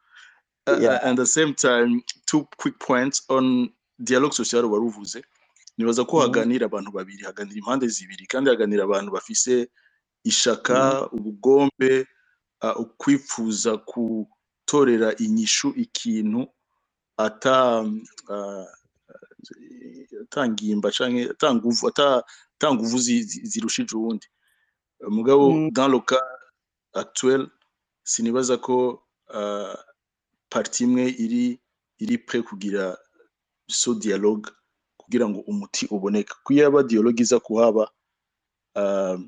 Uh, 0.66 0.78
Yeah. 0.80 0.99
At 1.02 1.16
the 1.16 1.26
same 1.26 1.54
time, 1.54 2.02
two 2.26 2.49
quick 2.56 2.78
points 2.80 3.23
on 3.28 3.71
dialogue 4.02 4.35
social 4.35 4.62
waruvuze. 4.62 5.23
Nibaza 5.78 6.06
ko 6.06 6.16
Mhm. 6.16 6.23
haganira 6.23 6.64
abantu 6.66 6.90
babiri, 6.92 7.23
haganira 7.25 7.56
impande 7.59 7.87
zibiri 7.88 8.26
kandi 8.26 8.50
haganira 8.50 8.85
abantu 8.85 9.12
bafise 9.12 9.68
ishaka, 10.25 11.09
ubugombe, 11.12 12.06
uh, 12.62 12.80
ukwifuza 12.80 13.76
gutorera 13.76 15.16
inyishu 15.16 15.68
ikintu 15.76 16.40
uh, 16.40 16.49
atangimba 20.23 20.90
canke 20.90 21.30
atanguvu 21.30 21.88
ata 21.88 22.25
atanguvu 22.56 22.99
zi- 22.99 23.23
zi- 23.23 23.44
zirushije 23.46 23.96
uwundi. 23.96 24.26
Mugabo 25.08 25.50
Mm. 25.52 25.70
dans 25.73 25.88
le 25.92 26.00
cas 26.00 26.20
actuel 26.94 27.49
sinibaza 28.04 28.56
ko 28.56 29.02
uh, 29.35 29.75
parti 30.49 30.85
imwe 30.85 31.04
iri 31.11 31.61
iri 31.99 32.18
pre 32.18 32.42
kugira 32.42 32.96
so 33.68 33.94
dialogue 33.94 34.50
kugira 34.96 35.28
ngo 35.28 35.40
umuti 35.40 35.87
uboneke 35.90 36.32
ko 36.44 36.52
iyo 36.54 36.62
yaba 36.64 36.82
dialogue 36.82 37.20
iza 37.23 37.40
kuhaba 37.40 37.90
uh, 38.75 39.20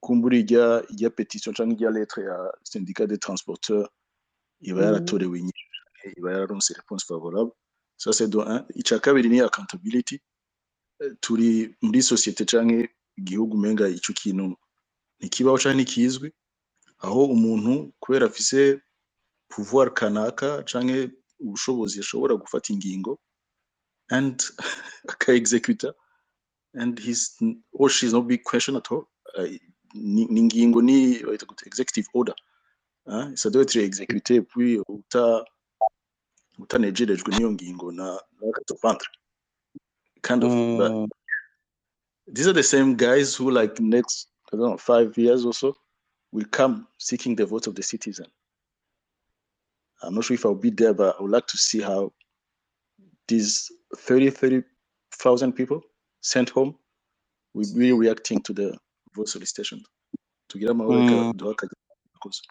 kumbura 0.00 0.36
ijya 0.36 0.84
ijya 0.92 1.10
petition 1.10 1.54
cyangwa 1.54 1.74
ijya 1.74 1.90
lettre 1.90 2.24
ya 2.24 2.36
syndicat 2.62 3.08
des 3.08 3.18
transporteurs 3.18 3.88
iba 4.60 4.80
Mhm. 4.80 4.84
yaratorewe 4.86 5.38
inyishu 5.38 5.67
iba 6.18 6.32
yararonse 6.32 6.72
réponse 6.80 7.04
favorable. 7.04 7.52
Ça 7.96 8.12
c'est 8.12 8.28
de 8.28 8.38
un 8.38 8.66
icya 8.74 8.98
kabiri 8.98 9.28
ni 9.28 9.40
accountability. 9.40 10.20
Eh, 11.00 11.12
turi 11.20 11.74
muri 11.82 12.02
societe 12.02 12.44
canke 12.50 12.88
igihugu 13.16 13.56
umenga 13.56 13.88
ico 13.88 14.12
kintu 14.12 14.56
ntikibaho 15.18 15.58
canke 15.62 15.76
ntikizwi 15.82 16.28
aho 17.04 17.20
umuntu 17.34 17.72
kubera 18.00 18.26
afise 18.26 18.80
pouvoir 19.50 19.88
kanaka 19.94 20.62
canke 20.70 20.98
ubushobozi 21.40 22.00
ashobora 22.00 22.34
gufata 22.42 22.72
ingingo 22.72 23.12
and 24.10 24.36
aka-executa 25.12 25.90
and 26.74 26.98
he's 26.98 27.22
or 27.72 27.88
she's 27.90 28.12
not 28.12 28.26
being 28.26 28.42
questioned 28.50 28.78
at 28.78 28.90
all 28.92 29.06
Uh, 29.36 29.46
ni 29.94 30.22
ingingo 30.24 30.82
ni 30.82 31.22
executive 31.66 32.06
order. 32.14 32.34
Hein? 33.06 33.36
ça 33.36 33.50
doit 33.50 33.62
être 33.62 33.76
exécuté 33.76 34.42
puis 34.42 34.80
uta 34.88 35.44
n'iyo 36.58 37.52
ngingo 37.52 37.92
na 37.92 38.20
nakatopandre 38.40 39.08
kind 40.22 40.44
of 40.44 40.52
Mm. 40.52 41.08
these 42.26 42.46
are 42.46 42.52
the 42.52 42.62
same 42.62 42.94
guys 42.96 43.34
who 43.34 43.50
like 43.50 43.80
next 43.80 44.28
I 44.52 44.56
don't 44.56 44.70
know 44.70 44.76
five 44.76 45.16
years 45.16 45.44
or 45.44 45.54
so 45.54 45.76
will 46.32 46.46
come 46.50 46.86
seeking 46.98 47.36
the 47.36 47.46
vote 47.46 47.66
of 47.66 47.74
the 47.74 47.82
citizen. 47.82 48.26
I'm 50.02 50.14
not 50.14 50.24
sure 50.24 50.34
if 50.34 50.44
I'll 50.46 50.54
be 50.54 50.70
there, 50.70 50.94
but 50.94 51.16
I 51.18 51.22
would 51.22 51.30
like 51.30 51.46
to 51.46 51.58
see 51.58 51.80
how 51.80 52.12
these 53.26 53.70
30, 53.96 54.30
30,000 54.30 55.52
people 55.52 55.82
sent 56.20 56.50
home 56.50 56.76
will 57.54 57.66
be 57.74 57.92
reacting 57.92 58.40
to 58.42 58.52
the 58.52 58.78
vote 59.14 59.28
solicitation. 59.28 59.82
To 60.50 60.58
get 60.58 60.70
Mm. 60.70 61.32
because 62.14 62.42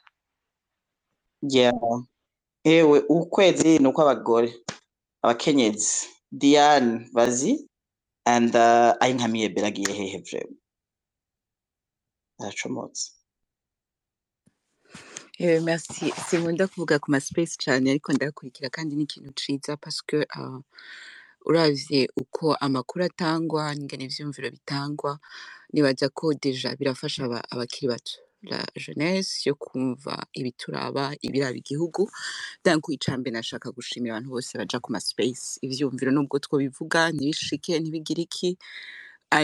yeah 1.41 1.71
ewe 2.75 2.97
ukwezi 3.10 3.80
ni 3.80 3.88
ukw'abagore. 3.88 4.49
Abakenyezi. 5.23 6.08
Diane 6.32 7.10
bazi 7.15 7.53
and 8.25 8.51
uh, 8.56 8.91
ayinkamiye 9.03 9.49
beragiye 9.49 9.93
hehe 9.93 10.17
vrema 10.27 10.56
aracomotse. 12.39 13.12
Eh, 15.39 15.62
merci. 15.63 16.12
Sinkunda 16.27 16.67
kuvuga 16.67 16.99
ku 16.99 17.12
ma 17.12 17.19
space 17.19 17.56
cyane 17.58 17.89
ariko 17.91 18.13
ndayakurikira 18.13 18.69
kandi 18.69 18.95
ni 18.95 19.03
ikintu 19.03 19.32
ciza 19.39 19.77
parce 19.77 20.01
que 20.08 20.25
uh, 20.38 20.60
uravye 21.45 22.10
uko 22.17 22.56
amakuru 22.60 23.06
atangwa 23.06 23.75
n'ingene 23.75 24.03
ivyumviro 24.06 24.49
bitangwa 24.51 25.19
nibaza 25.73 26.10
ko 26.10 26.34
deja 26.34 26.75
birafasha 26.75 27.25
aba- 27.25 27.45
abakiri 27.51 27.88
bato. 27.88 28.13
La 28.51 28.62
jeunesse 28.75 29.49
yo 29.49 29.55
kumva 29.55 30.25
ibituraba 30.33 31.15
ibiraba 31.21 31.57
igihugu. 31.57 32.10
Danku 32.63 32.91
icambe 32.95 33.31
nashaka 33.31 33.71
gushimira 33.71 34.13
abantu 34.15 34.29
bose 34.36 34.57
baja 34.57 34.79
ku 34.79 34.91
ma 34.91 34.99
space. 34.99 35.60
Ivyumviro 35.65 36.12
nubwo 36.12 36.39
twobivuga 36.39 37.12
ntibishike 37.12 37.79
ntibigire 37.79 38.21
iki. 38.27 38.57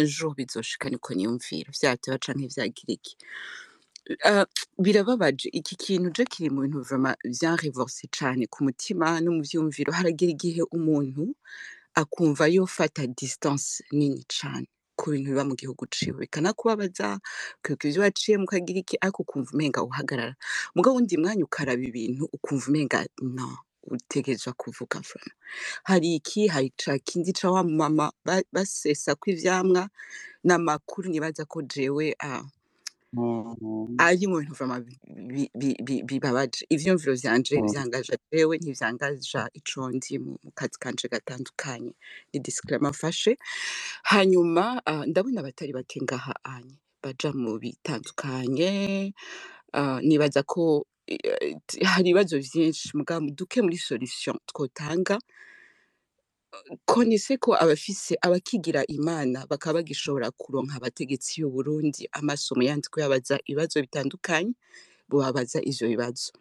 Jour 0.08 0.34
bizoshika 0.36 0.90
niko 0.90 1.14
niyumvira. 1.14 1.70
Vyateba 1.82 2.18
canke 2.24 2.48
vyagira 2.48 2.92
iki. 2.98 3.14
Birababaje. 4.80 5.50
Iki 5.60 5.76
kintu 5.76 6.10
je 6.16 6.24
kiri 6.26 6.50
mu 6.50 6.62
bintu 6.64 6.80
vraiment 6.84 7.18
vyanrevorse 7.24 8.08
cane 8.12 8.48
ku 8.48 8.64
mutima 8.64 9.20
no 9.22 9.32
mu 9.36 9.42
vyumviro. 9.44 9.92
Haragira 9.94 10.32
igihe 10.36 10.62
umuntu 10.78 11.36
akumva 11.96 12.48
yofata 12.50 13.08
distance 13.08 13.84
nini 13.92 14.24
cane. 14.28 14.68
Ku 15.04 15.12
bintu 15.12 15.36
biba 15.36 15.44
mu 15.44 15.56
gihugu 15.60 15.84
ciwe. 15.92 16.16
Bikanakubabaza 16.24 17.20
ukibuka 17.60 17.84
ivyo 17.92 18.02
waciyemwo 18.08 18.46
ukagira 18.48 18.80
iki 18.80 18.96
ariko 19.04 19.20
ukumva 19.28 19.52
umenga 19.52 19.84
uhagarara. 19.84 20.36
Mugabo 20.76 20.96
wundi 20.96 21.18
mwanya 21.20 21.44
ukaraba 21.44 21.84
ibintu 21.84 22.24
ukumva 22.32 22.66
umenga 22.72 23.04
no 23.20 23.48
utegerezwa 23.84 24.54
kuvuga 24.56 25.04
vraiment 25.04 25.36
hari 25.84 26.16
iki? 26.16 26.48
Hari 26.48 26.72
ca 26.80 26.96
kindi 27.04 27.34
ca 27.36 27.52
wa 27.52 27.64
mama 27.68 28.12
ba- 28.24 28.48
basesako 28.56 29.28
ivyamwa 29.36 29.92
n'amakuru 30.48 31.12
nibaza 31.12 31.44
ko 31.46 31.62
jewe 31.68 32.16
Mm. 32.24 32.48
Ari 34.00 34.26
mu 34.28 34.38
bintu 34.42 34.54
vraiment 34.58 34.86
bi- 35.06 35.52
bi- 35.54 35.78
bi- 35.86 36.04
bibabaje 36.04 36.66
ivyumviro 36.70 37.14
vyanje 37.16 37.56
Mm. 37.62 37.68
vyangaja 37.72 38.16
jewe 38.32 38.58
ntivyangaja 38.58 39.50
ico 39.54 39.90
ndi 39.92 40.20
mu 40.20 40.38
kazi 40.56 40.78
kanje 40.80 41.08
gatandukanye. 41.08 41.94
Ni 42.34 42.40
disclaimer 42.40 42.92
mfashe. 42.92 43.38
Hanyuma 44.04 44.82
uh, 44.90 45.06
ndabona 45.06 45.40
abatari 45.42 45.74
bake 45.74 46.02
ngaha 46.02 46.34
anye 46.44 46.78
baja 47.04 47.32
mu 47.34 47.60
bitandukanye. 47.60 49.14
Uh, 49.74 50.00
nibaza 50.02 50.44
ko 50.44 50.86
eh, 51.08 51.56
hari 51.86 52.10
ibibazo 52.10 52.40
vyinshi. 52.40 52.92
Mugabo 52.98 53.30
duke 53.30 53.62
muri 53.62 53.78
solution 53.78 54.38
twotanga. 54.48 55.20
Konese 56.86 57.38
ko 57.38 57.54
abafise 57.56 58.14
abakigira 58.22 58.84
imana 58.88 59.46
bakaba 59.50 59.80
bagishobora 59.80 60.32
kuronka 60.32 60.76
abategetsi 60.78 61.42
y'u 61.42 61.50
Burundi 61.50 62.08
amasomo 62.12 62.62
yandiko 62.64 63.00
yabaza 63.02 63.40
ibibazo 63.46 63.82
bitandukanye 63.82 64.54
bobabaza 65.10 65.60
ivyo 65.62 65.88
bibazo. 65.88 66.32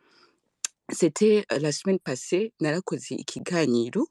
C'était 0.93 1.45
la 1.61 1.73
semaine 1.73 1.99
passée 1.99 2.53
narakoze 2.61 3.15
ikiganiro 3.15 4.07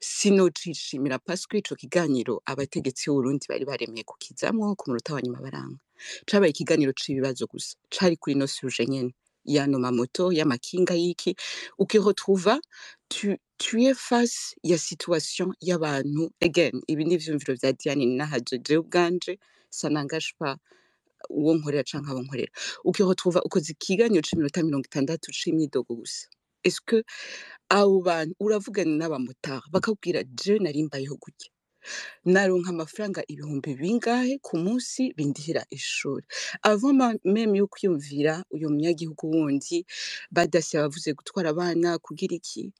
sinocishimira 0.00 1.18
que 1.18 1.58
ico 1.58 1.74
kiganiro 1.74 2.42
abategetsi 2.44 3.08
b'Uburundi 3.08 3.46
bari 3.48 3.64
baremeye 3.64 4.04
kukizamwo 4.04 4.74
ku 4.76 4.90
munota 4.90 5.14
wa 5.14 5.22
nyuma 5.22 5.40
baranga 5.40 5.78
cabaye 6.26 6.50
ikiganiro 6.52 6.92
c'ibibazo 6.92 7.46
gusa 7.46 7.76
cari 7.88 8.16
kuri 8.16 8.34
no 8.36 8.46
suje 8.46 8.84
nyene 8.86 9.14
yano 9.44 9.78
mamoto 9.78 10.32
y'amakinga 10.32 10.94
y'iki 10.94 11.34
ukiretrouva 11.78 12.60
tu, 13.08 13.36
tu 13.58 13.78
es 13.88 13.94
face 13.94 14.54
ya 14.62 14.78
situation 14.78 15.52
again 16.42 16.80
ibi 16.88 17.04
ni 17.04 17.14
ivyumviro 17.14 17.54
vya 17.54 17.72
Diane 17.72 18.06
nahaje 18.06 18.58
jewe 18.58 18.78
ubwanje 18.80 19.38
pas 20.38 20.58
uwo 21.30 21.54
nkorera 21.56 21.84
canke 21.84 22.10
abo 22.10 22.22
nkorera. 22.22 22.52
Ukoze 22.84 23.72
ikiganiro 23.72 24.22
c'iminota 24.22 24.62
mirongo 24.62 24.86
itandatu 24.86 25.32
gusa. 25.88 26.28
Est-ce 26.64 26.80
que 26.86 27.02
abo 27.70 28.02
bantu 28.02 28.34
uravugana 28.40 28.96
n'abamotari 28.98 29.62
jewe 30.24 30.58
gutya? 31.22 31.50
Naronka 32.24 32.70
amafaranga 32.74 33.20
ibihumbi 33.28 33.74
bingahe 33.80 34.38
ku 34.42 34.54
munsi 34.64 35.12
bindihira 35.16 35.62
ishuri. 35.70 36.24
Ma- 36.98 37.18
meme 37.24 37.58
yo 37.58 37.66
kwiyumvira 37.72 38.44
uyu 38.54 38.68
munyagihugu 38.72 39.24
wundi 39.30 39.86
badasiye 40.30 40.82
bavuze 40.82 41.12
gutwara 41.18 41.50
abana 41.54 41.98
kugira 41.98 42.34
iki? 42.40 42.72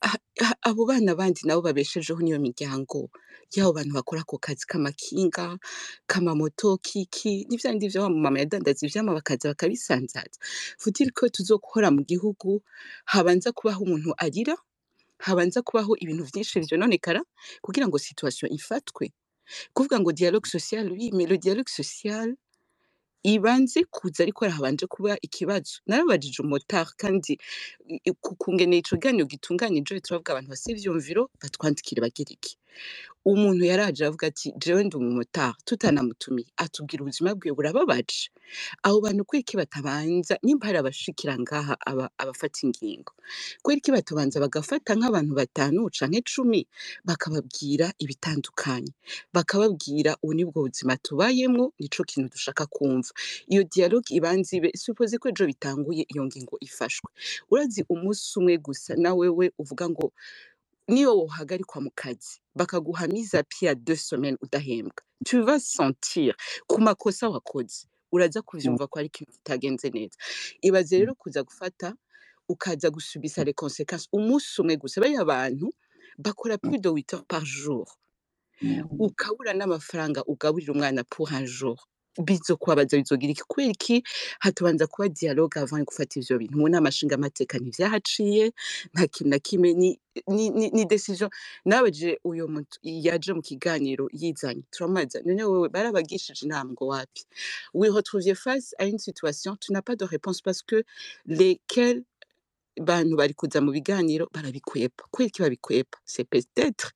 Ha- 0.00 0.22
ha- 0.46 0.58
abo 0.62 0.86
bana 0.86 1.14
bandi 1.18 1.40
nabo 1.44 1.60
babeshejeho 1.66 2.20
n'iyo 2.22 2.38
miryango 2.38 3.10
y'abo 3.54 3.72
bantu 3.74 3.92
bakora 3.98 4.20
ako 4.22 4.36
kazi 4.38 4.62
k'amakinga 4.70 5.58
k'amamoto 6.06 6.76
kiki 6.78 7.46
n'ivya 7.48 7.72
bindi 7.72 7.88
vyo 7.88 8.02
wa 8.06 8.10
mama 8.12 8.38
yadandaza 8.44 8.86
ivyama 8.86 9.16
bakaza 9.18 9.48
bakabisanzaza. 9.52 10.38
Futile 10.78 11.10
ko 11.10 11.26
tuzokora 11.28 11.88
mu 11.90 12.02
gihugu 12.06 12.62
habanza 13.10 13.50
kubaho 13.52 13.82
umuntu 13.88 14.12
arira? 14.24 14.54
Habanza 15.18 15.62
kubaho 15.62 15.96
ibintu 16.02 16.24
vyinshi 16.24 16.60
vyononekara 16.60 17.20
kugira 17.62 17.88
ngo 17.88 17.98
situation 17.98 18.52
ifatwe. 18.52 19.12
Kuvuga 19.74 19.96
ngo 20.00 20.12
dialogue 20.12 20.48
social 20.48 20.92
oui 20.92 21.10
mais 21.16 21.28
le 21.30 21.38
dialogue 21.38 21.68
social 21.70 22.36
ibanze 23.22 23.84
kuza 23.90 24.22
ariko 24.22 24.44
habanje 24.48 24.86
kuba 24.86 25.16
ikibazo. 25.22 25.80
Narabajije 25.86 26.42
umumotari 26.42 26.90
kandi 26.96 27.32
ku 28.20 28.36
kungene 28.36 28.76
ico 28.78 28.96
kiganiro 28.96 29.26
gitunganije 29.26 30.00
turavuga 30.04 30.32
abantu 30.32 30.48
bafise 30.52 30.70
ivyumviro 30.72 31.30
batwandikire 31.40 32.00
bagira 32.04 32.30
iki 32.36 32.57
umuntu 33.24 33.62
yaraje 33.70 34.00
aravuga 34.04 34.26
ati 34.32 34.52
jewe 34.62 34.84
ndi 34.84 34.96
umumotari 34.96 35.54
tutanamutumiye 35.68 36.48
atubwira 36.56 37.02
ubuzima 37.02 37.34
bwiwe 37.36 37.54
burababaje. 37.56 38.30
Abo 38.82 39.00
bantu 39.04 39.24
kubera 39.28 39.40
iki 39.44 39.54
batabanza 39.60 40.34
nimba 40.42 40.66
hari 40.66 40.78
abashikira 40.80 41.36
ngaha 41.38 41.74
aba- 41.90 42.10
abafata 42.18 42.58
ingingo. 42.64 43.12
Kubera 43.62 43.78
iki 43.84 43.90
batabanza 43.92 44.40
bagafata 44.40 44.90
nk'abantu 44.96 45.32
batanu 45.40 45.80
canke 45.92 46.20
cumi 46.24 46.60
bakababwira 47.04 47.92
ibitandukanye. 48.00 48.92
Bakababwira 49.34 50.16
ubu 50.22 50.32
ni 50.34 50.44
bwo 50.48 50.62
buzima 50.64 50.96
tubayemwo 50.96 51.72
nico 51.78 52.04
kintu 52.08 52.28
dushaka 52.32 52.64
kumva. 52.66 53.10
Iyo 53.52 53.62
dialogue 53.68 54.08
ibanza 54.16 54.56
ibe 54.56 54.70
suppose 54.76 55.18
ko 55.20 55.28
ejo 55.28 55.44
bitanguye 55.46 56.02
iyo 56.08 56.24
ngingo 56.24 56.56
ifashwe. 56.64 57.10
Urazi 57.52 57.84
umunsi 57.92 58.24
umwe 58.40 58.56
gusa 58.56 58.96
na 58.96 59.12
wewe 59.14 59.52
uvuga 59.60 59.84
ngo 59.92 60.12
niyo 60.88 61.12
wohagarikwa 61.20 61.80
mu 61.84 61.90
kazi. 61.94 62.40
Bakaguha 62.58 63.06
mise 63.06 63.34
à 63.34 63.42
pied 63.42 63.66
ya 63.68 63.74
deux 63.74 64.00
semaines 64.10 64.38
udahembwa 64.42 65.02
tu 65.24 65.42
vas 65.42 65.60
sentir 65.60 66.34
ku 66.66 66.80
makosa 66.80 67.28
wakoze. 67.28 67.86
Uraza 68.12 68.40
kuvyumva 68.42 68.86
ko 68.88 68.98
ari 68.98 69.08
ikintu 69.12 69.32
kitagenze 69.32 69.90
neza. 69.90 70.16
Ibaze 70.62 70.98
rero 70.98 71.14
kuza 71.14 71.42
gufata 71.42 71.92
ukaza 72.48 72.88
gusubisa 72.90 73.44
les 73.44 73.52
conséquences. 73.52 74.08
Umunsi 74.12 74.60
umwe 74.60 74.76
gusa. 74.80 75.00
Bariya 75.00 75.24
bantu 75.24 75.74
bakora 76.16 76.56
plus 76.58 76.80
de 76.80 76.88
8 76.88 77.12
heures 77.12 77.26
par 77.28 77.44
jour. 77.44 77.84
Ukabura 78.98 79.52
n'amafaranga 79.52 80.24
ugaburira 80.26 80.72
umwana 80.72 81.04
pour 81.04 81.32
un 81.32 81.44
jour 81.44 81.76
bizokubabaza 82.18 82.96
bizogira 82.98 83.32
iki 83.32 83.42
kubera 83.48 83.70
iki 83.70 84.02
hatubanza 84.40 84.86
kuba 84.86 85.08
dialogue 85.08 85.60
avant 85.60 85.84
gufata 85.86 86.20
ivyo 86.20 86.38
bintu. 86.38 86.58
Mu 86.58 86.68
nama 86.68 86.88
nshingamateka 86.88 87.58
ntivyahaciye 87.58 88.52
nta 88.94 89.06
kintu 89.06 89.30
na 89.30 89.38
kimwe 89.38 89.74
ni, 89.74 90.00
ni, 90.28 90.50
ni, 90.50 90.70
ni 90.70 90.84
decision. 90.84 91.30
Nabajije 91.64 92.18
uyo 92.24 92.48
muntu 92.48 92.78
yaje 92.82 93.32
mu 93.32 93.42
kiganiro 93.42 94.08
yizanye 94.12 94.62
turamubaza 94.70 95.20
none 95.24 95.44
wewe 95.44 95.68
barabagishije 95.68 96.46
inama 96.46 96.70
ngo 96.72 96.86
wapi? 96.86 97.22
We 97.74 97.88
retrouviez 97.90 98.34
face 98.34 98.74
à 98.78 98.86
une 98.86 98.98
situation 98.98 99.56
tu 99.56 99.72
n'as 99.72 99.82
pas 99.82 99.96
de 99.96 100.04
réponse 100.04 100.40
parce 100.42 100.62
que 100.62 100.82
lesquels 101.26 102.02
bantu 102.80 103.16
bari 103.16 103.34
kuza 103.34 103.60
mu 103.60 103.70
biganiro 103.72 104.28
barabikwepa. 104.34 105.04
Iki 105.20 105.42
babikwepa? 105.42 105.98
C'est 106.04 106.24
peut-être 106.28 106.92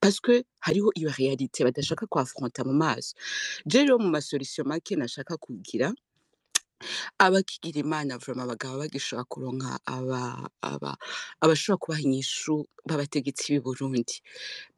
parce 0.00 0.20
que 0.20 0.44
hariho 0.60 0.90
iyo 0.94 1.10
réalité 1.10 1.64
badashaka 1.64 2.06
kuafronta 2.06 2.64
mu 2.64 2.72
maso. 2.72 3.14
Je 3.66 3.78
rero 3.78 3.98
mu 3.98 4.08
masolution 4.10 4.64
make 4.66 4.96
nashaka 4.96 5.36
kugira 5.36 5.92
abakigira 7.18 7.78
imana 7.80 8.18
vraiment 8.18 8.48
bagaba 8.48 8.78
bagishobora 8.82 9.24
kuronka 9.30 9.70
aba 9.86 10.22
aba 10.62 10.92
abashobora 11.42 11.80
kubaha 11.82 12.02
inyishu 12.06 12.54
b'abategetsi 12.86 13.44
b'i 13.52 13.60
Burundi. 13.66 14.16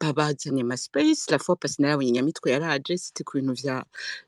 Babazanye 0.01 0.61
ama 0.61 0.77
space 0.77 1.29
la 1.31 1.37
fois 1.39 1.57
passée 1.61 1.81
narabonye 1.81 2.11
nyamitwe 2.11 2.51
yaraje 2.51 2.95
c'était 2.97 3.23
ku 3.23 3.37
bintu 3.37 3.53
vya 3.61 3.83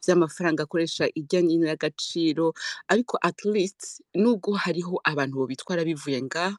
vy'amafaranga 0.06 0.64
akoresha 0.64 1.06
irya 1.20 1.42
nyine 1.42 1.66
y'agaciro 1.72 2.54
ariko 2.92 3.18
at 3.22 3.40
least 3.46 4.02
nubwo 4.16 4.54
hariho 4.64 5.00
abantu 5.04 5.36
bobitwara 5.40 5.82
bivuye 5.88 6.22
ngaha 6.22 6.58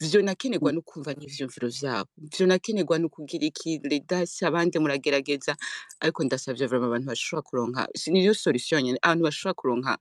vyonakenerwa 0.00 0.72
no 0.72 0.82
kumva 0.82 1.12
n'ivyumviro 1.14 1.68
vyabo. 1.68 2.08
Vyonakenerwa 2.16 2.98
no 2.98 3.08
kugira 3.08 3.44
iki? 3.46 3.80
Redasi 3.82 4.44
abandi 4.46 4.78
muragerageza. 4.78 5.56
Ariko 6.00 6.24
ndasavye 6.24 6.66
vraiment 6.66 6.88
abantu 6.88 7.06
bashobora 7.08 7.42
kuronka 7.42 7.88
niyo 8.06 8.34
solution 8.34 8.82
nyene. 8.82 8.98
Abantu 9.02 9.24
bashobora 9.24 9.54
kuronka 9.54 9.98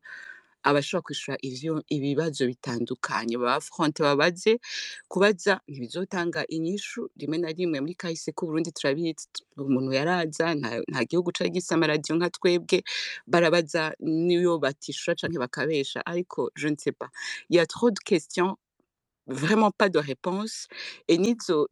abashobora 0.63 1.01
kwishura 1.05 1.37
ivyo 1.41 1.83
ibibazo 1.89 2.45
bitandukanye. 2.47 3.37
Babafronte 3.37 4.03
babaze 4.03 4.59
kubaza 5.07 5.61
ntibizotanga 5.67 6.45
inyishu 6.47 7.09
rimwe 7.17 7.37
na 7.37 7.49
rimwe 7.51 7.79
muri 7.81 7.95
kahise 7.95 8.31
k'uburundi 8.31 8.71
turabizi 8.71 9.25
umuntu 9.57 9.91
yaraza 9.97 10.53
nta, 10.55 11.03
gihugu 11.09 11.31
cari 11.31 11.49
gifise 11.49 11.73
amaradiyo 11.73 12.15
nka 12.17 12.29
twebwe 12.29 12.83
barabaza 13.27 13.95
niyo 13.99 14.59
batishura 14.59 15.15
canke 15.15 15.39
bakabesha. 15.39 16.05
Ariko 16.05 16.51
je 16.55 16.67
ne 16.69 16.75
sais 16.77 16.91
pas. 16.93 17.09
Il 17.49 17.55
y 17.55 17.59
a 17.59 17.65
trop 17.65 17.89
de 17.91 17.99
questions 18.03 18.57
vraiment 19.27 19.71
pas 19.71 19.89
de 19.89 19.99
réponse 19.99 20.67
et 21.07 21.17
nizo 21.17 21.67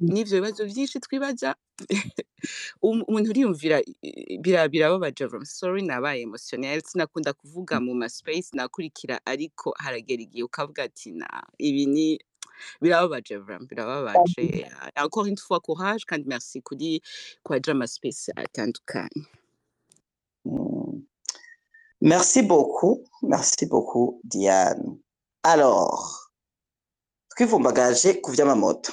um- 2.82 3.04
umuntu 3.08 3.34
birababaje 4.44 5.26
vraiment 5.26 5.46
sorry 5.46 5.82
nabaye 5.82 6.22
emotionnel 6.22 6.82
sinakunda 6.86 7.34
kuvuga 7.34 7.80
mu 7.80 7.94
ma 7.96 8.10
space 8.10 8.50
nakurikira 8.54 9.20
ariko 9.26 9.74
haragera 9.80 10.22
igihe 10.24 10.44
ukavuga 10.44 10.84
ati 10.84 11.12
na 11.12 11.28
ibi 11.58 11.86
ni 11.86 12.20
birababaje 12.82 13.38
vraiment 13.38 13.68
birababaje 13.70 14.68
encore 14.96 15.28
une 15.28 15.38
fois 15.38 15.60
courage 15.60 16.06
kandi 16.06 16.28
merci 16.28 16.62
kuri 16.62 17.02
kwaja 17.44 17.72
ama 17.72 17.88
space 17.88 18.32
atandukanye 18.36 19.26
Mm. 20.46 21.02
Merci 22.02 22.44
beaucoup, 22.44 23.04
merci 23.24 23.66
beaucoup 23.66 24.20
Diane. 24.24 25.00
Alors, 25.44 26.25
twivumbagaje 27.36 28.14
ku 28.24 28.32
vy'amamoto. 28.32 28.92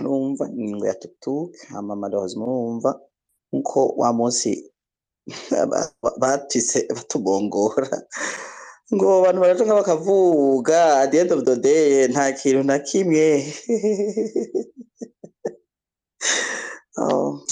Urumva 0.00 0.44
ingingo 0.50 0.86
ya 0.86 0.94
tutuke 0.94 1.58
hama 1.72 1.96
malheureusement 1.96 2.48
urumva 2.48 2.90
nk'uko 3.52 3.80
wa 4.00 4.10
munsi 4.12 4.50
ba- 5.70 5.90
ba- 6.02 6.16
batise 6.20 6.84
batugongora 6.96 7.88
ngo 8.92 9.06
abantu 9.24 9.38
baraja 9.40 9.64
nga 9.64 9.80
bakavuga 9.80 10.78
at 11.02 11.10
the 11.10 11.18
end 11.22 11.32
of 11.32 11.40
the 11.48 11.56
day 11.56 12.06
nta 12.10 12.32
kintu 12.36 12.62
na 12.62 12.78
kimwe. 12.78 13.28
Oh, 16.96 17.42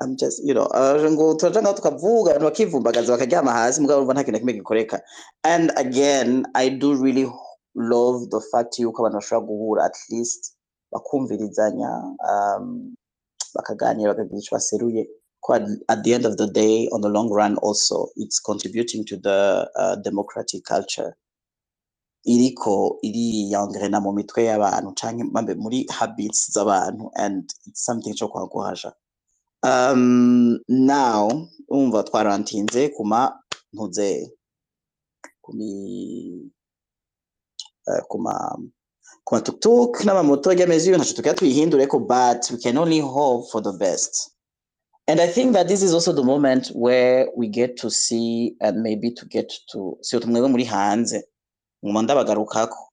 I'm 0.00 0.16
just, 0.16 0.38
you 0.46 0.54
know, 0.54 0.70
uh, 0.70 0.94
ngo 1.10 1.34
turaja 1.34 1.62
ngaho 1.62 1.74
tukavuga 1.76 2.30
abantu 2.30 2.44
bakivumbagaza 2.46 3.12
bakaryama 3.12 3.52
hasi 3.52 3.80
mugabo 3.80 3.98
urumva 3.98 4.14
nta 4.14 4.24
kintu 4.24 4.32
na 4.32 4.38
kimwe 4.38 4.52
gikoreka. 4.54 5.02
And 5.44 5.72
again 5.76 6.46
I 6.54 6.68
do 6.70 6.94
really 6.94 7.26
love 7.74 8.30
the 8.30 8.40
fact 8.52 8.78
yuko 8.78 8.98
abantu 9.02 9.16
bashobora 9.18 9.46
guhura 9.48 9.84
at 9.84 9.96
least 10.10 10.54
bakumvirizanya 10.92 11.90
um, 12.28 12.94
bakaganira 13.54 14.14
bakagira 14.14 14.38
ico 14.40 14.54
baseruye. 14.56 15.06
At, 15.88 16.02
the 16.04 16.12
end 16.12 16.26
of 16.26 16.36
the 16.36 16.48
day 16.48 16.88
on 16.92 17.00
the 17.00 17.08
long 17.08 17.30
run 17.30 17.56
also 17.62 18.08
it's 18.16 18.38
contributing 18.38 19.04
to 19.06 19.16
the 19.16 19.70
uh, 19.76 19.96
democratic 19.96 20.64
culture. 20.64 21.14
Iriko 22.26 22.98
iriyangrena 23.02 24.00
mu 24.00 24.12
mitwe 24.12 24.44
y'abantu 24.44 24.92
mambe 25.32 25.54
muri 25.54 25.86
habits 25.88 26.50
z'abantu 26.52 27.10
and 27.16 27.50
it's 27.66 27.84
something 27.84 28.14
co 28.14 28.28
kwaguhaja 28.28 28.92
um, 29.62 30.58
now 30.68 31.48
umva 31.68 32.02
twarantinze 32.02 32.88
kuma 32.88 33.20
ntuze 33.72 34.32
kumi 35.42 36.50
kuma 38.08 38.56
tuktuk 39.44 40.04
n'amamoto 40.04 40.52
y'amezi 40.52 40.90
ntaco 40.90 41.14
tugira 41.14 41.34
tuyihindureko 41.34 41.98
but 41.98 42.50
we 42.50 42.58
can 42.58 42.78
only 42.78 43.00
hope 43.00 43.50
for 43.52 43.60
the 43.62 43.72
best. 43.72 44.30
And 45.08 45.20
I 45.20 45.26
think 45.26 45.52
that 45.54 45.68
this 45.68 45.82
is 45.82 45.94
also 45.94 46.12
the 46.12 46.22
moment 46.22 46.68
where 46.74 47.28
we 47.36 47.48
get 47.48 47.76
to 47.78 47.90
see 47.90 48.56
and 48.60 48.82
maybe 48.82 49.10
to 49.10 49.26
get 49.26 49.52
to 49.72 49.98
si 50.00 50.16
mwebwe 50.16 50.48
muri 50.48 50.64
hanze 50.64 51.28
nguma 51.84 52.02
ndabagarukako 52.02 52.92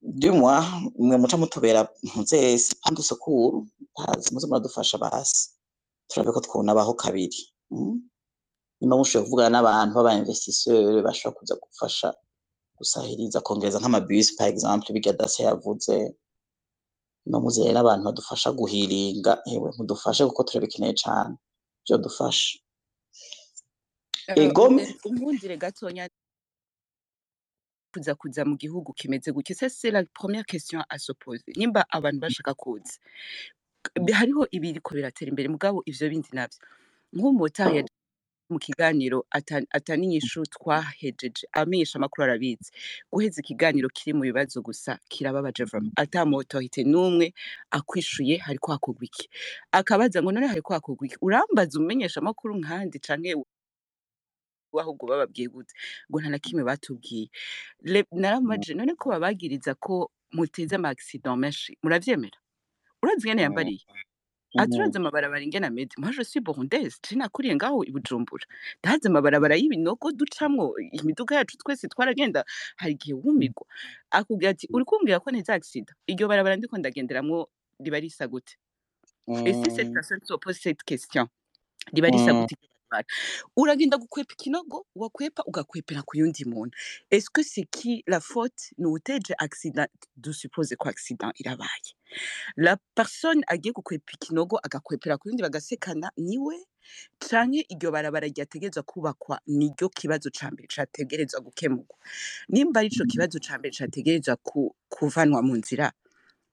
dumwa 0.00 0.64
mwe 0.98 1.16
muca 1.16 1.36
mutubera 1.36 1.88
muzesi 2.16 2.74
pande 2.82 3.02
sukuru 3.02 3.66
ntazi 3.92 4.34
muze 4.34 4.46
muradufasha 4.46 4.98
basi. 4.98 5.50
Turabe 6.08 6.32
ko 6.32 6.40
twonabaho 6.40 6.94
kabiri. 6.94 7.40
Mm? 7.70 8.02
Nimba 8.80 8.96
mushoboye 8.96 9.24
kuvugana 9.24 9.50
n'abantu 9.58 9.92
b'aba 9.94 10.12
investisseur 10.20 11.02
bashobora 11.06 11.36
kuza 11.38 11.54
gufasha 11.62 12.08
gusahiriza 12.78 13.40
kongereza 13.40 13.78
nk'amabisi 13.80 14.36
par 14.38 14.48
exemple 14.48 14.92
birya 14.94 15.12
dase 15.12 15.42
yavuze. 15.42 16.14
No 17.26 17.40
muzeye 17.42 17.72
n'abantu 17.74 18.04
badufasha 18.04 18.52
guhiringa. 18.58 19.32
Ewe 19.52 19.68
mudufashe 19.78 20.22
kuko 20.26 20.42
turabikeneye 20.44 20.94
cane. 21.02 21.36
Vyodufasha 21.86 22.58
Eh, 24.28 24.36
egome 24.44 24.82
eh, 24.82 24.94
unkundire 25.08 25.56
gatonya. 25.56 26.08
Kuza 27.94 28.14
kuza 28.14 28.44
mu 28.44 28.56
gihugu 28.56 28.92
kimeze 28.92 29.32
gutya. 29.32 29.54
Ça 29.56 29.68
c'est 29.68 29.90
la 29.90 30.04
première 30.04 30.44
question 30.44 30.80
à 30.88 30.98
se 30.98 31.12
poser. 31.12 31.52
Nimba 31.56 31.84
abantu 31.90 32.20
bashaka 32.20 32.54
kuza. 32.54 32.98
Hariho 34.12 34.46
ibiriko 34.52 34.94
biratera 34.94 35.28
imbere 35.30 35.48
mugabo 35.48 35.82
ivyo 35.86 36.08
bindi 36.10 36.28
navyo. 36.32 36.58
Nk'umumotari 37.12 37.84
mu 38.50 38.58
kiganiro 38.58 39.26
ata- 39.30 39.66
atani 39.70 40.04
inyishu 40.06 40.42
twahejeje 40.46 41.46
amenyesha 41.52 41.98
amakuru 41.98 42.24
arabizi. 42.24 42.70
Guheza 43.12 43.40
ikiganiro 43.40 43.88
kiri 43.88 44.12
mu 44.16 44.22
bibazo 44.22 44.62
gusa 44.62 44.98
kirababaje 45.08 45.64
vraiment 45.64 45.92
ata 45.96 46.24
mu 46.24 46.36
autorité 46.40 46.84
n'umwe 46.84 47.34
akwishuye 47.70 48.36
hariko 48.40 48.72
hakorwa 48.72 49.04
iki. 49.04 49.28
Akabaza 49.72 50.22
ngo 50.22 50.32
none 50.32 50.46
hariko 50.48 50.72
hakorwa 50.74 51.06
iki? 51.06 51.16
Urambaza 51.20 51.78
umenyesha 51.78 52.20
amakuru 52.20 52.56
nkandi 52.56 52.98
canke 52.98 53.34
ahubwo 54.78 55.06
bababwiye 55.06 55.48
gute? 55.48 55.74
Ngo 56.10 56.20
nta 56.20 56.28
na 56.30 56.38
kimwe 56.38 56.64
batubwiye. 56.64 57.28
Naramaje 58.12 58.74
none 58.74 58.94
ko 58.96 59.10
babagiriza 59.10 59.74
ko 59.76 60.10
muteze 60.32 60.76
ama 60.76 60.88
accident 60.88 61.36
menshi 61.38 61.76
muravyemera? 61.82 62.38
Urazi 63.02 63.26
ingene 63.28 63.42
yambariye? 63.42 63.84
Ati 64.56 64.76
urazi 64.76 64.96
amabarabara 64.98 65.42
ingene 65.44 65.66
ameze. 65.66 65.92
Moi 65.98 66.12
je 66.12 66.22
suis 66.24 66.40
burundaise 66.40 66.96
je 67.02 67.16
nakuriye 67.16 67.54
ngaho 67.56 67.84
i 67.84 67.90
bujumbura. 67.92 68.44
Ndazi 68.84 69.08
amabarabara 69.08 69.56
y'ibinogo 69.56 70.12
ducamwo 70.12 70.74
imiduga 70.92 71.36
yacu 71.36 71.58
twese 71.58 71.88
twaragenda 71.88 72.44
hari 72.76 72.92
igihe 72.92 73.14
wumirwa 73.14 73.66
akubwira 74.10 74.50
ati 74.50 74.68
uri 74.72 74.84
kumbwira 74.84 75.20
ko 75.20 75.30
ntiza 75.30 75.54
accident? 75.54 75.90
Iryo 76.06 76.28
barabara 76.28 76.56
ndiko 76.56 76.78
ndagenderamwo 76.78 77.48
riba 77.80 78.00
risa 78.00 78.26
gute. 78.28 78.56
Et 79.44 79.52
si 79.54 79.70
cette 79.70 79.92
personne 79.92 80.20
se 80.24 80.34
pose 80.40 80.58
cette 80.60 80.82
question? 80.84 81.28
Riba 81.92 82.08
risa 82.08 82.32
gute? 82.32 82.54
iryo 82.56 82.77
uragenda 83.56 83.96
gukwepa 83.98 84.32
ikinogo 84.34 84.86
wakwepa 84.94 85.42
ugakwepera 85.46 86.02
ku 86.02 86.16
yundi 86.16 86.44
muntu. 86.44 86.76
C'est 87.10 87.64
qui 87.70 88.02
la 88.06 88.20
faute? 88.20 88.72
Ni 88.78 88.86
uwuteje 88.86 89.34
accident 89.38 89.88
dusuppose 90.16 90.76
ko 90.76 90.88
accident 90.88 91.32
irabaye 91.38 91.94
la 92.56 92.76
personne 92.94 93.42
agiye 93.46 93.72
gukwepa 93.72 94.12
ikinogo 94.14 94.58
agakwepera 94.62 95.18
ku 95.18 95.28
yundi 95.28 95.42
bagasekana 95.42 96.10
ni 96.16 96.38
we 96.38 96.56
canke 97.20 97.66
iryo 97.68 97.90
barabara 97.92 98.26
ryategerezwa 98.26 98.82
kubakwa 98.82 99.40
niryo 99.46 99.88
kibazo 99.88 100.30
ca 100.30 100.50
mbere 100.50 100.68
categerezwa 100.68 101.40
gukemurwa? 101.40 101.96
Nimba 102.48 102.80
arico 102.80 103.04
kibazo 103.04 103.38
ca 103.40 103.58
mbere 103.58 103.74
categerezwa 103.76 104.36
ku, 104.36 104.74
kuvanwa 104.88 105.42
mu 105.42 105.56
nzira 105.56 105.92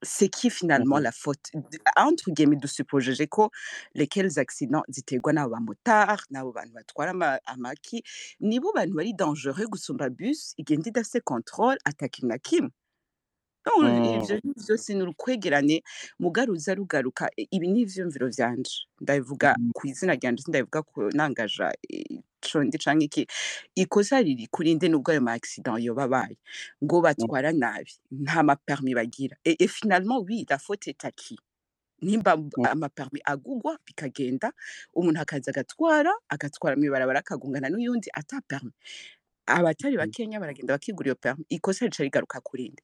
c'est 0.06 0.28
qui 0.28 0.48
finalement 0.50 0.98
la 0.98 1.12
faute? 1.12 1.50
Entre 1.96 2.30
guillemets 2.30 2.56
dusupojeje 2.56 3.26
ko 3.28 3.50
lesquels 3.94 4.38
accidents 4.38 4.84
ziterwa 4.88 5.32
n'abo 5.32 5.50
bamotari 5.54 6.22
n'abo 6.30 6.52
bantu 6.52 6.72
batwara 6.74 7.10
ama- 7.10 7.40
amaki 7.46 8.02
nibo 8.40 8.72
bantu 8.74 8.94
bari 8.96 9.12
dangereux 9.12 9.66
gusumba 9.68 10.08
bus 10.10 10.54
igenda 10.56 10.88
idafise 10.88 11.20
controle 11.20 11.78
atakintu 11.84 12.28
na 12.28 12.38
kimwe 12.38 12.70
No, 13.66 13.82
ivyo 14.22 14.40
vyose 14.56 14.94
ni 14.94 15.02
urukwegerane 15.02 15.82
mugaruza 16.20 16.74
rugaruka 16.74 17.28
ibi 17.50 17.66
ni 17.68 17.80
ivyumviro 17.80 18.28
vyanje 18.30 18.70
ndabivuga 19.00 19.56
ku 19.74 19.86
izina 19.90 20.14
ryanje 20.14 20.42
sindabivuga 20.42 20.82
ku 20.82 21.10
nangaja 21.14 21.72
ico 22.46 22.62
ndi 22.64 22.78
canke 22.78 23.04
iki 23.04 23.26
ikosa 23.74 24.22
riri 24.22 24.46
kuri 24.46 24.74
nde 24.74 24.88
nubwo 24.88 25.10
ayo 25.12 25.20
ma 25.20 25.32
accident 25.32 25.82
yoba 25.82 26.04
abaye? 26.04 26.36
Ngo 26.84 27.00
batwara 27.02 27.52
nabi 27.52 27.90
nta 28.10 28.42
ma 28.42 28.56
permis 28.56 28.94
bagira. 28.94 29.36
Et, 29.44 29.56
et 29.62 29.68
finalement 29.68 30.20
oui 30.22 30.46
la 30.48 30.58
faute 30.58 30.88
est 30.88 31.04
à 31.04 31.10
qui? 31.10 31.36
Nimba 32.02 32.36
ama 32.70 32.88
permis 32.88 33.20
agugwa 33.24 33.78
bikagenda 33.86 34.52
umuntu 34.94 35.20
akaza 35.20 35.50
agatwara 35.50 36.12
agatwara 36.28 36.76
mw'ibarabara 36.76 37.18
akagongana 37.20 37.68
n'uyundi 37.70 38.08
ata 38.14 38.40
abatari 39.46 39.96
bakenya 39.96 40.40
baragenda 40.40 40.74
bakigura 40.74 41.06
iyo 41.08 41.14
permis 41.16 41.46
ikosa 41.48 41.86
rica 41.86 42.02
rigaruka 42.04 42.40
kuri 42.40 42.68
nde? 42.68 42.82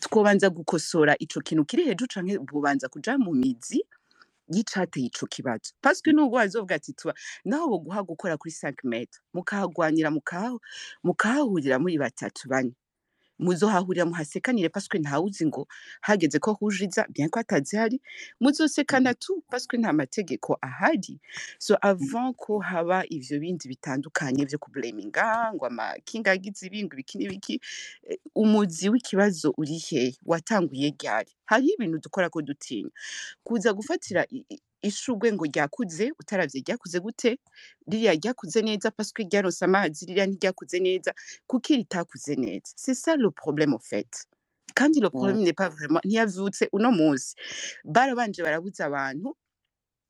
Twobanza 0.00 0.50
gukosora 0.50 1.14
ico 1.18 1.40
kintu 1.40 1.64
kiri 1.64 1.84
hejuru 1.84 2.08
canke 2.08 2.38
bubanza 2.38 2.88
kuja 2.88 3.18
mu 3.18 3.32
mizi 3.32 3.84
y'icateye 4.48 5.06
ico 5.06 5.26
kibazo 5.26 5.72
parce 5.82 6.00
que 6.02 6.12
nubwo 6.12 6.36
bazovuga 6.38 6.74
ati 6.76 6.92
tuba 6.92 7.14
naho 7.44 7.68
boguha 7.68 8.02
gukora 8.02 8.36
kuri 8.36 8.52
5 8.54 8.84
metres 8.84 9.20
mukahagwanira 9.34 10.10
mukaha 10.10 10.58
mukahahurira 11.04 11.78
muri 11.78 11.98
batatu 11.98 12.48
bane. 12.48 12.72
Muzohahurira 13.38 14.06
muhasekanire 14.06 14.68
que 14.90 14.98
ntawuzi 14.98 15.46
ngo 15.46 15.66
hageze 16.00 16.38
ko 16.38 16.52
hujiza 16.54 17.06
bien 17.08 17.28
ko 17.30 17.40
atazihari 17.40 18.00
muzosekana 18.40 19.14
tu 19.14 19.42
que 19.68 19.76
nta 19.78 19.92
mategeko 19.92 20.56
ahari. 20.62 21.20
So 21.58 21.76
avant 21.82 22.36
ko 22.36 22.58
haba 22.60 23.04
ivyo 23.08 23.40
bindi 23.40 23.68
bitandukanye 23.68 24.44
vyo 24.44 24.58
kublaminga 24.58 25.52
ngo 25.54 25.66
amakinga 25.66 26.30
agize 26.32 26.66
ibi 26.66 26.84
ngo 26.84 26.94
ibiki 26.94 27.18
n'ibiki 27.18 27.60
eh, 28.08 28.18
umuzi 28.34 28.88
w'ikibazo 28.88 29.54
uri 29.56 29.78
hehe 29.78 30.16
watanguye 30.24 30.90
ryari? 31.00 31.32
Hariho 31.46 31.74
ibintu 31.78 31.98
dukora 31.98 32.30
ko 32.30 32.42
dutinya. 32.42 32.90
Kuza 33.44 33.72
gufatira 33.72 34.26
ishugwe 34.82 35.32
ngo 35.32 35.44
ryakuze 35.44 36.12
utaravye 36.20 36.60
ryakuze 36.60 36.98
gute? 37.00 37.38
Ririya 37.90 38.12
ryakuze 38.14 38.62
neza 38.62 38.90
parce 38.90 39.12
que 39.12 39.22
ryaronse 39.22 39.64
amazi 39.64 40.06
ririya 40.06 40.26
ntiryakuze 40.26 40.78
neza 40.80 41.10
kuko 41.46 41.66
iri 41.72 41.82
ritakuze 41.82 42.34
neza. 42.36 42.72
C'est 42.76 42.94
ça 42.94 43.16
le 43.16 43.30
problème 43.30 43.74
au 43.74 43.78
fait. 43.78 44.26
Kandi 44.74 45.00
le 45.00 45.10
problème 45.10 45.40
n'est 45.42 45.52
pas 45.56 45.68
vraiment 45.68 46.00
ntiyavutse 46.04 46.68
uno 46.72 46.90
munsi. 46.92 47.34
Barabanje 47.84 48.42
barabuza 48.42 48.84
abantu 48.86 49.36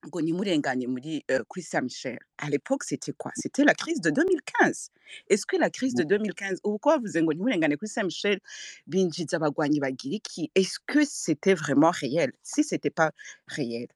ngo 0.07 0.20
ntimurengane 0.20 0.87
muri 0.87 1.24
euh, 1.31 1.42
kuri 1.48 1.62
Saint 1.62 1.83
Michel 1.83 2.18
à 2.38 2.48
l'époque 2.50 2.85
c'était 2.85 3.12
quoi? 3.12 3.33
C'était 3.35 3.64
la 3.64 3.74
crise 3.74 4.00
de 4.00 4.11
2015 4.11 4.90
est-ce 5.29 5.46
que 5.46 5.57
la 5.57 5.70
crise 5.70 5.94
de 5.94 6.02
2015 6.05 6.61
ubu 6.64 6.79
ko 6.79 6.90
bavuze 6.90 7.22
ngo 7.22 7.33
ntimurengane 7.33 7.76
kuri 7.76 7.88
Saint 7.88 8.05
Michel 8.05 8.38
binjiza 8.87 9.37
abagwanyi 9.37 9.81
bagira 9.81 10.14
iki 10.14 10.50
est-ce 10.55 10.79
que 10.87 11.05
c'était 11.05 11.55
vraiment 11.55 11.90
réel? 11.90 12.33
Si 12.42 12.62
c'était 12.64 12.90
pas 12.90 13.11
réel 13.46 13.88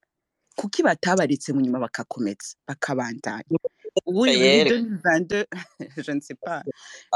kuki 0.56 0.82
batabaretse 0.82 1.52
mu 1.52 1.60
nyuma 1.60 1.78
bakakomeza 1.86 2.54
bakabandanya 2.68 3.44
ubu 4.06 4.26
Yere. 4.26 4.70
2022 4.70 5.46
je 6.04 6.12
ne 6.12 6.20
sais 6.20 6.38
pas 6.40 6.62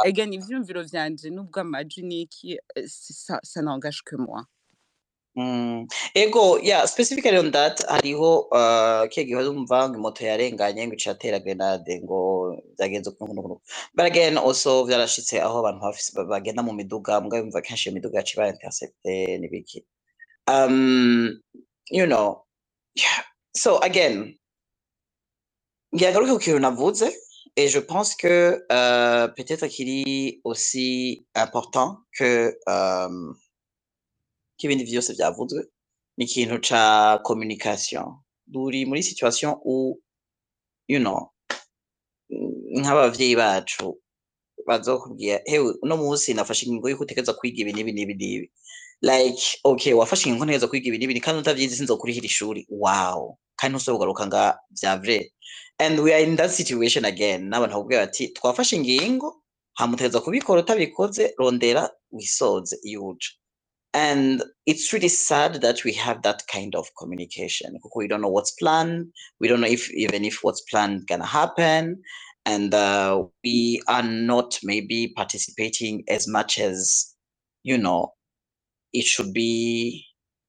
again 0.04 0.32
ivyumviro 0.32 0.82
vyanje 0.82 1.30
nubwo 1.30 1.60
amaji 1.60 2.02
niki 2.02 2.58
ça, 2.86 3.40
n'engage 3.62 4.02
que 4.04 4.16
moi 4.16 4.44
Mm. 5.36 5.88
Ego, 6.14 6.58
yeah, 6.62 6.86
specifically 6.86 7.36
on 7.36 7.50
that, 7.50 7.82
hariho 7.88 8.46
uh, 8.54 9.02
kiya 9.10 9.26
gihe 9.26 9.34
urumva 9.36 9.88
ngo 9.90 9.98
moto 9.98 10.22
yarenganye 10.24 10.86
ngo 10.86 10.94
icatera 10.94 11.40
grenade 11.42 12.00
ngo 12.06 12.54
vyagenze 12.78 13.10
ukuntu 13.10 13.34
n'ukuntu. 13.34 13.60
But 13.94 14.06
again, 14.06 14.38
also 14.38 14.84
vyarashitse 14.86 15.42
aho 15.42 15.58
abantu 15.66 15.80
ba- 16.14 16.24
bagenda 16.38 16.62
mu 16.62 16.72
miduga, 16.72 17.20
mbwa 17.20 17.38
yumva 17.38 17.62
kenshi 17.66 17.88
iyo 17.88 17.94
miduga 17.94 18.18
yaciye 18.18 18.46
intercepte 18.48 19.38
n'ibiki. 19.40 19.82
Um, 20.46 21.40
you 21.90 22.06
know, 22.06 22.44
So 23.56 23.78
again, 23.82 24.32
il 25.92 26.00
y 26.00 26.06
a 26.06 26.12
quelque 26.12 26.26
chose 26.26 26.44
que 26.44 27.12
et 27.56 27.68
je 27.68 27.78
pense 27.78 28.16
que 28.16 28.64
euh, 28.72 29.28
peut-être 29.28 29.68
qu'il 29.68 29.88
est 29.88 30.40
aussi 30.42 31.24
important 31.36 31.98
que 32.18 32.58
euh, 32.68 33.32
qu'il 34.56 34.72
y 34.72 35.02
c'est 35.02 35.30
vous 35.36 35.46
deux, 35.46 35.70
mais 36.18 36.26
qu'il 36.26 36.42
y 36.42 36.50
ait 36.50 36.54
une 36.54 37.20
communication. 37.22 38.16
D'où 38.46 38.70
il 38.70 38.88
y 38.88 38.98
a. 38.98 39.02
Situation 39.02 39.60
où, 39.64 40.00
you 40.88 40.98
know, 40.98 41.30
nk'abavyeyi 42.30 43.36
bacu 43.36 43.84
like 49.04 49.42
okay 49.64 49.92
wafashe 49.92 50.28
ingingo 50.28 50.44
ntegerezwa 50.44 50.68
kwiga 50.68 50.88
ibi 50.88 50.98
n'ibi 50.98 51.20
kandi 51.20 51.40
utavyize 51.40 51.76
sinzokurihira 51.76 52.26
ishuri 52.26 52.66
wow. 52.70 53.36
Kandi 53.56 53.76
ntuzogaruka 53.76 54.26
nga 54.26 54.58
vya 54.80 54.92
and 55.78 56.00
we 56.00 56.14
are 56.14 56.22
in 56.22 56.36
that 56.36 56.50
situation 56.50 57.04
again. 57.04 57.48
N'abantu 57.48 57.74
bakubwira 57.74 58.06
bati 58.06 58.28
twafashe 58.28 58.76
ingingo 58.76 59.42
hamutegerezwa 59.78 60.20
kubikora 60.20 60.60
utabikoze 60.60 61.34
rondera 61.38 61.90
wisoze 62.12 62.78
iyo 62.82 63.06
uja 63.06 63.28
And 63.94 64.42
it's 64.66 64.92
really 64.92 65.08
sad 65.08 65.60
that 65.60 65.84
we 65.84 65.92
have 65.92 66.22
that 66.22 66.42
kind 66.48 66.74
of 66.74 66.88
communication. 66.98 67.78
We 67.94 68.08
don't 68.08 68.22
know 68.22 68.28
what's 68.36 68.50
planned. 68.50 69.06
We 69.40 69.46
don't 69.46 69.60
know 69.60 69.68
if 69.68 69.88
even 69.92 70.24
if 70.24 70.42
what's 70.42 70.62
planned 70.62 71.06
gonna 71.06 71.26
happen, 71.26 72.02
and 72.44 72.74
uh, 72.74 73.22
we 73.44 73.80
are 73.86 74.02
not 74.02 74.58
maybe 74.64 75.12
participating 75.14 76.02
as 76.08 76.26
much 76.26 76.58
as 76.58 77.14
you 77.62 77.78
know 77.78 78.12
it 78.94 79.04
should 79.04 79.32
be. 79.34 80.06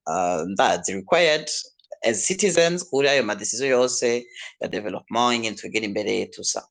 Uh, 0.08 0.46
that's 0.56 0.94
required 0.94 1.50
as 2.06 2.28
citizens. 2.28 2.84
Kuri 2.84 3.08
ayo 3.10 3.24
madecision 3.26 3.70
yose 3.70 4.24
ya 4.62 4.68
development 4.68 5.34
ingene 5.36 5.56
twegera 5.58 5.86
imbere 5.86 6.30
tusa. 6.32 6.62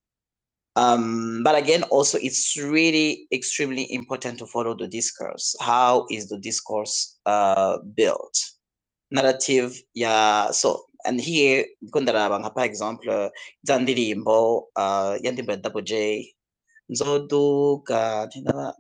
Um, 0.76 1.42
but 1.44 1.54
again, 1.54 1.82
also 1.90 2.18
it's 2.20 2.56
really 2.56 3.26
extremely 3.32 3.92
important 3.92 4.38
to 4.38 4.46
follow 4.46 4.74
the 4.76 4.88
discourse. 4.88 5.54
How 5.60 6.06
is 6.10 6.28
the 6.28 6.38
discourse 6.38 7.18
uh, 7.26 7.78
built? 7.94 8.38
Narrative, 9.10 9.74
yeah. 9.94 10.50
So, 10.50 10.86
and 11.04 11.20
here, 11.20 11.64
kundaraba 11.90 12.38
nka 12.40 12.54
par 12.54 12.64
exemple, 12.64 13.30
za 13.62 13.78
ndirimbo, 13.78 14.62
uh, 14.76 15.16
ya 15.22 15.32
ndirimbo 15.32 15.52
ya 15.52 15.58
Double 15.58 15.82
J, 15.82 16.34
ntindaba- 16.90 18.74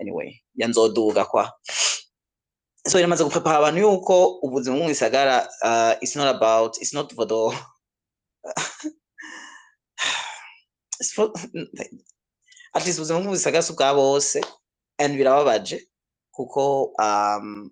anyway, 0.00 0.40
ya 0.56 0.68
nzoduga 0.68 1.24
kwa. 1.24 1.52
So 2.86 2.98
iramaze 2.98 3.24
guprepara 3.24 3.58
abantu 3.58 3.80
yuko 3.80 4.14
ubuzima 4.46 4.76
mu 4.78 4.86
gisagara, 4.86 5.36
uh, 5.68 5.94
it's 6.02 6.14
not 6.14 6.28
about, 6.36 6.78
it's 6.78 6.94
not 6.94 7.12
for 7.12 7.26
the, 7.26 7.34
it's 11.00 11.12
for, 11.12 11.32
at 12.74 12.86
least 12.86 12.98
ubuzima 12.98 13.20
mu 13.20 13.32
gisagara 13.34 13.62
si 13.62 13.72
ubwa 13.72 13.94
bose 13.94 14.40
and 14.98 15.16
birababaje 15.18 15.82
kuko 16.30 16.92
um, 17.02 17.70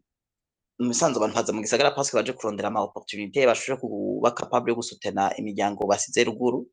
mu 0.83 0.88
bisanzwe 0.90 1.18
abantu 1.18 1.37
baza 1.37 1.53
mu 1.53 1.62
gisagara 1.62 1.94
parce 1.94 2.11
que 2.11 2.16
baje 2.16 2.33
kurondera 2.33 2.68
ama 2.68 2.83
opportunité 2.83 3.46
bashobora 3.46 3.81
kuba 3.81 4.31
capable 4.35 4.70
yo 4.70 4.77
gusutena 4.77 5.31
imiryango 5.38 5.87
basize 5.87 6.24
ruguru. 6.24 6.66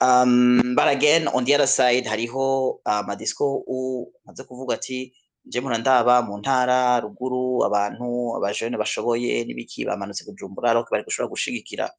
Um, 0.00 0.74
but 0.76 0.88
again 0.88 1.28
on 1.28 1.44
the 1.44 1.54
other 1.54 1.66
side 1.66 2.04
hariho 2.04 2.78
amadisco 2.84 3.64
uh, 3.64 4.04
maze 4.26 4.44
kuvuga 4.44 4.74
ati 4.74 5.14
je 5.44 5.60
mpora 5.60 5.78
ndaba 5.78 6.22
mu 6.22 6.38
ntara 6.40 7.00
ruguru 7.00 7.64
abantu 7.68 8.36
abajene 8.36 8.76
bashoboye 8.76 9.44
n'ibiki 9.44 9.84
bamanutse 9.84 10.24
kujumbura 10.24 10.70
ariko 10.70 10.88
bari 10.90 11.04
gushobora 11.04 11.30
gushigikira 11.34 11.90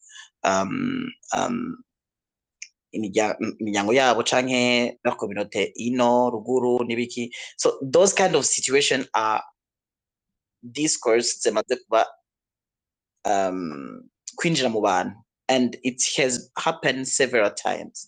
um, 0.44 1.06
um, 1.38 1.78
imirya- 2.96 3.38
imiryango 3.62 3.94
yabo 3.94 4.24
canke 4.24 4.98
la 5.04 5.12
communauté 5.16 5.72
ino 5.76 6.30
ruguru 6.34 6.84
n'ibiki. 6.88 7.30
So 7.58 7.78
those 7.82 8.14
kind 8.14 8.36
of 8.36 8.46
situation 8.46 9.06
are 9.14 9.44
discourse 10.64 11.38
zimaze 11.44 11.76
kuba 11.86 12.06
um, 13.26 14.10
kwinjira 14.38 14.70
mu 14.72 14.82
bantu. 14.82 15.16
And 15.48 15.78
it 15.84 16.02
has 16.18 16.50
happened 16.58 17.08
several 17.08 17.52
times. 17.52 18.08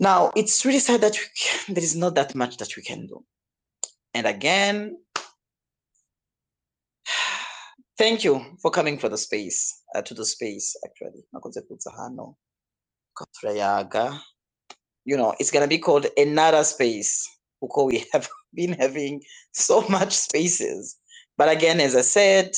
Now 0.00 0.30
it's 0.34 0.64
really 0.64 0.78
sad 0.80 1.00
that 1.02 1.12
we 1.18 1.26
can, 1.36 1.74
there 1.74 1.84
is 1.84 1.94
not 1.96 2.14
that 2.14 2.34
much 2.34 2.56
that 2.56 2.74
we 2.76 2.82
can 2.82 3.06
do. 3.06 3.24
And 4.18 4.26
again 4.26 4.98
thank 7.96 8.24
you 8.24 8.44
for 8.60 8.70
coming 8.70 8.98
for 8.98 9.08
the 9.08 9.16
space 9.16 9.82
uh, 9.94 10.02
to 10.02 10.12
the 10.12 10.24
space 10.24 10.76
actually. 10.84 11.22
You 15.04 15.16
know 15.16 15.34
it's 15.38 15.50
gonna 15.52 15.68
be 15.68 15.78
called 15.78 16.06
another 16.16 16.64
space 16.64 17.28
because 17.60 17.86
we 17.86 18.04
have 18.12 18.28
been 18.54 18.72
having 18.72 19.22
so 19.52 19.82
much 19.88 20.12
spaces. 20.12 20.96
But 21.36 21.48
again 21.48 21.80
as 21.80 21.94
i 21.94 22.02
said 22.02 22.50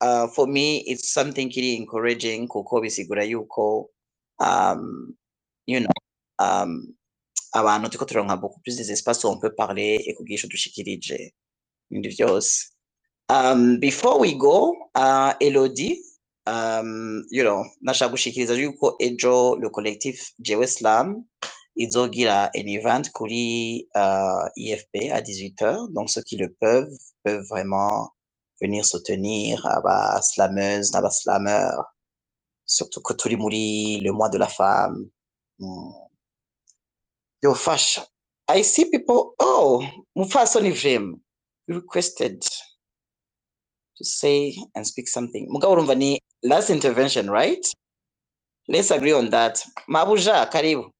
uh, 0.00 0.26
for 0.26 0.48
me 0.48 0.78
it's 0.88 1.12
something 1.12 1.52
really 1.56 1.76
encouraging. 1.76 2.48
Kuko 2.48 2.82
bisigura 2.82 3.24
yuko 3.24 3.86
um, 4.40 5.14
you 5.66 5.78
know 5.78 5.94
um, 6.40 6.92
abantu 7.54 7.88
turiko 7.88 8.04
turonka 8.04 8.36
beaucoup 8.36 8.60
plus 8.60 8.76
des 8.76 8.90
espaces 8.90 9.24
où 9.24 9.28
on 9.28 9.38
peut 9.38 9.54
parler 9.54 9.92
et 10.06 10.16
ico 10.28 10.46
dushikirije 10.52 11.18
ibindi 11.90 12.08
vyose 12.08 12.52
um, 13.28 13.78
before 13.78 14.16
we 14.22 14.34
go 14.34 14.56
uh, 14.96 15.32
elodie 15.40 16.02
um, 16.46 17.22
you 17.30 17.44
know 17.44 17.64
nashaka 17.80 18.10
gushikiriza 18.12 18.54
yuko 18.54 18.96
ejo 18.98 19.56
le 19.62 19.68
collectif 19.70 20.32
jewe 20.38 20.66
slam 20.66 21.24
izogira 21.76 22.50
un 22.54 22.68
event 22.68 23.04
kuri 23.12 23.88
uh, 23.94 24.46
ifp 24.56 24.94
à 25.12 25.20
18h 25.20 25.92
donc 25.94 26.10
ceux 26.10 26.22
qui 26.22 26.36
le 26.36 26.48
peuvent 26.60 26.98
peuvent 27.22 27.46
vraiment 27.48 28.10
venir 28.60 28.84
soutenir 28.84 29.64
aba 29.66 30.20
slameuses 30.22 30.92
n'aba 30.92 31.10
slameurs 31.10 31.84
surtout 32.66 33.02
que 33.02 33.36
muri 33.36 34.00
le 34.00 34.12
mois 34.12 34.28
de 34.28 34.38
la 34.38 34.48
femme 34.48 35.06
mm. 35.58 36.03
Yo 37.44 37.54
fasha 37.54 38.02
i 38.48 38.62
see 38.64 38.84
people 38.90 39.34
oh 39.38 39.86
mufasoni 40.16 40.70
vim 40.82 41.20
you 41.68 41.74
requested 41.74 42.40
to 43.96 44.04
say 44.04 44.56
and 44.74 44.86
speak 44.86 45.08
something. 45.08 45.48
Mugabo 45.48 46.18
last 46.42 46.70
intervention 46.70 47.30
right? 47.30 47.64
Let's 48.68 48.90
agree 48.90 49.12
on 49.12 49.30
that. 49.30 49.62
Mabuja 49.88 50.50
karibu. 50.50 50.90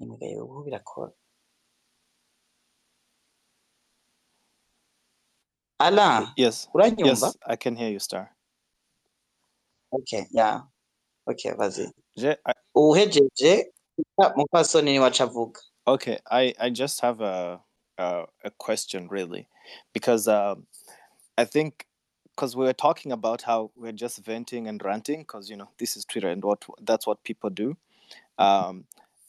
Imigayo 0.00 0.44
ubu 0.44 0.64
birakora 0.64 1.12
Alain 5.80 6.28
Yes, 6.36 6.68
uranyumva 6.74 7.26
yes, 7.26 7.36
I 7.46 7.56
can 7.56 7.76
hear 7.76 7.90
you, 7.90 7.98
Star. 7.98 8.37
Okay 9.92 10.26
yeah 10.30 10.62
okay 11.26 11.52
vas-y 11.52 11.90
Je- 12.16 12.38
I, 12.44 12.52
uhejeje 12.74 13.72
mufasoni 14.36 14.92
ni 14.92 14.98
wacu 14.98 15.22
avuga 15.22 15.60
okay, 15.88 16.18
I, 16.30 16.54
I 16.60 16.70
just 16.70 17.00
have 17.00 17.20
a, 17.20 17.60
a 17.96 18.24
a 18.44 18.50
question 18.58 19.08
really, 19.08 19.48
because 19.94 20.28
um, 20.28 20.66
I 21.36 21.44
think 21.44 21.86
because 22.36 22.54
we 22.54 22.64
were 22.64 22.74
talking 22.74 23.10
about 23.10 23.42
how 23.42 23.70
we're 23.74 23.92
just 23.92 24.24
venting 24.24 24.68
and 24.68 24.84
ranting, 24.84 25.20
because 25.20 25.50
you 25.50 25.56
know 25.56 25.70
this 25.78 25.96
is 25.96 26.04
Twitter 26.04 26.28
and 26.28 26.44
what 26.44 26.64
that's 26.82 27.06
what 27.06 27.24
people 27.24 27.50
do. 27.50 27.76
Um, 28.38 28.84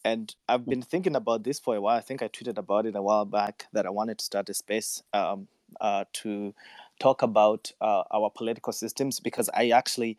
and 0.05 0.33
I've 0.47 0.65
been 0.65 0.81
thinking 0.81 1.15
about 1.15 1.43
this 1.43 1.59
for 1.59 1.75
a 1.75 1.81
while. 1.81 1.97
I 1.97 2.01
think 2.01 2.21
I 2.21 2.27
tweeted 2.27 2.57
about 2.57 2.85
it 2.85 2.95
a 2.95 3.01
while 3.01 3.25
back 3.25 3.65
that 3.73 3.85
I 3.85 3.89
wanted 3.89 4.17
to 4.19 4.25
start 4.25 4.49
a 4.49 4.53
space 4.53 5.03
um, 5.13 5.47
uh, 5.81 6.05
to 6.13 6.53
talk 6.99 7.21
about 7.21 7.71
uh, 7.81 8.03
our 8.11 8.29
political 8.29 8.73
systems 8.73 9.19
because 9.19 9.49
I 9.53 9.69
actually 9.69 10.17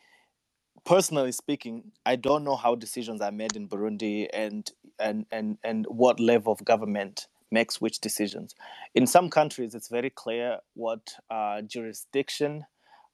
personally 0.84 1.32
speaking, 1.32 1.92
I 2.06 2.16
don't 2.16 2.44
know 2.44 2.56
how 2.56 2.74
decisions 2.74 3.20
are 3.20 3.32
made 3.32 3.56
in 3.56 3.68
Burundi 3.68 4.28
and 4.32 4.70
and 4.98 5.26
and 5.30 5.58
and 5.64 5.86
what 5.88 6.20
level 6.20 6.52
of 6.52 6.64
government 6.64 7.26
makes 7.50 7.80
which 7.80 8.00
decisions. 8.00 8.54
In 8.94 9.06
some 9.06 9.30
countries, 9.30 9.74
it's 9.74 9.88
very 9.88 10.10
clear 10.10 10.58
what 10.74 11.14
uh, 11.30 11.62
jurisdiction 11.62 12.64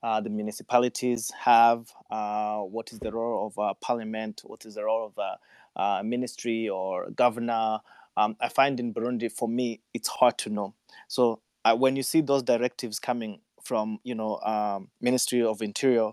uh, 0.03 0.21
the 0.21 0.31
municipalities 0.31 1.33
have, 1.41 1.91
uh, 2.11 2.59
what 2.59 2.93
is 2.93 3.01
the 3.01 3.13
role 3.13 3.47
of 3.47 3.59
uh, 3.59 3.75
parliament, 3.83 4.43
what 4.45 4.65
is 4.67 4.77
the 4.77 4.85
role 4.85 5.07
of 5.07 5.19
a 5.19 5.81
uh, 5.81 6.03
ministry 6.05 6.69
or 6.69 7.11
governor. 7.11 7.81
Um, 8.17 8.37
I 8.41 8.49
find 8.49 8.81
in 8.81 8.95
Burundi, 8.95 9.31
for 9.31 9.49
me, 9.49 9.81
it's 9.95 10.09
hard 10.09 10.39
to 10.39 10.51
know. 10.51 10.75
So 11.09 11.41
uh, 11.65 11.77
when 11.77 11.97
you 11.97 12.03
see 12.03 12.21
those 12.21 12.43
directives 12.43 12.99
coming 12.99 13.41
from, 13.63 13.99
you 14.05 14.15
know, 14.15 14.39
um, 14.41 14.89
Ministry 15.01 15.43
of 15.43 15.63
Interior, 15.63 16.13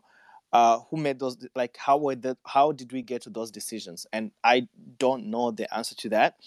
uh, 0.53 0.79
who 0.91 0.97
made 0.97 1.19
those 1.19 1.37
like 1.55 1.77
how 1.77 1.97
were 1.97 2.15
the 2.15 2.37
how 2.47 2.73
did 2.73 2.93
we 2.93 3.03
get 3.03 3.23
to 3.23 3.31
those 3.31 3.51
decisions? 3.51 4.07
And 4.13 4.31
i 4.45 4.69
don't 4.99 5.27
know 5.27 5.51
the 5.51 5.73
answer 5.75 5.95
to 5.97 6.09
that. 6.11 6.37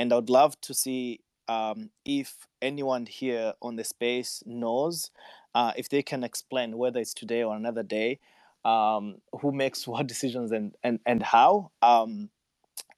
And 0.00 0.12
i 0.12 0.16
would 0.16 0.30
love 0.30 0.60
to 0.62 0.74
see 0.74 1.22
um, 1.48 1.90
if 2.06 2.48
anyone 2.62 3.06
here 3.06 3.54
on 3.62 3.76
the 3.76 3.84
space 3.84 4.42
knows 4.46 5.12
uh, 5.54 5.72
if 5.76 5.90
they 5.90 6.02
can 6.02 6.24
explain 6.24 6.78
whether 6.78 7.00
it's 7.00 7.14
today 7.14 7.44
or 7.44 7.56
another 7.56 7.84
day 7.84 8.20
um, 8.64 9.16
who 9.42 9.52
makes 9.52 9.88
what 9.88 10.08
decisions 10.08 10.52
and 10.52 10.76
and, 10.84 11.00
and 11.06 11.22
how. 11.24 11.72
Um, 11.82 12.30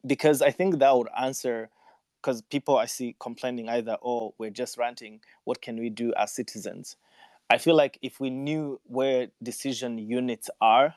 because 0.07 0.43
i 0.43 0.51
think 0.51 0.79
that 0.81 0.97
would 0.97 1.09
answer 1.19 1.71
because 2.23 2.43
people 2.43 2.77
i 2.79 2.87
see 2.87 3.17
complaining 3.21 3.69
either 3.69 3.97
oh 4.05 4.35
we're 4.39 4.51
just 4.51 4.79
ranting. 4.79 5.21
What 5.45 5.63
can 5.63 5.79
we 5.81 5.91
do 5.91 6.15
as 6.17 6.33
citizens 6.33 6.97
I 7.51 7.59
feel 7.59 7.77
like 7.77 7.99
if 8.03 8.21
we 8.21 8.31
knew 8.31 8.81
where 8.85 9.29
decision 9.43 9.99
units 9.99 10.51
are, 10.61 10.95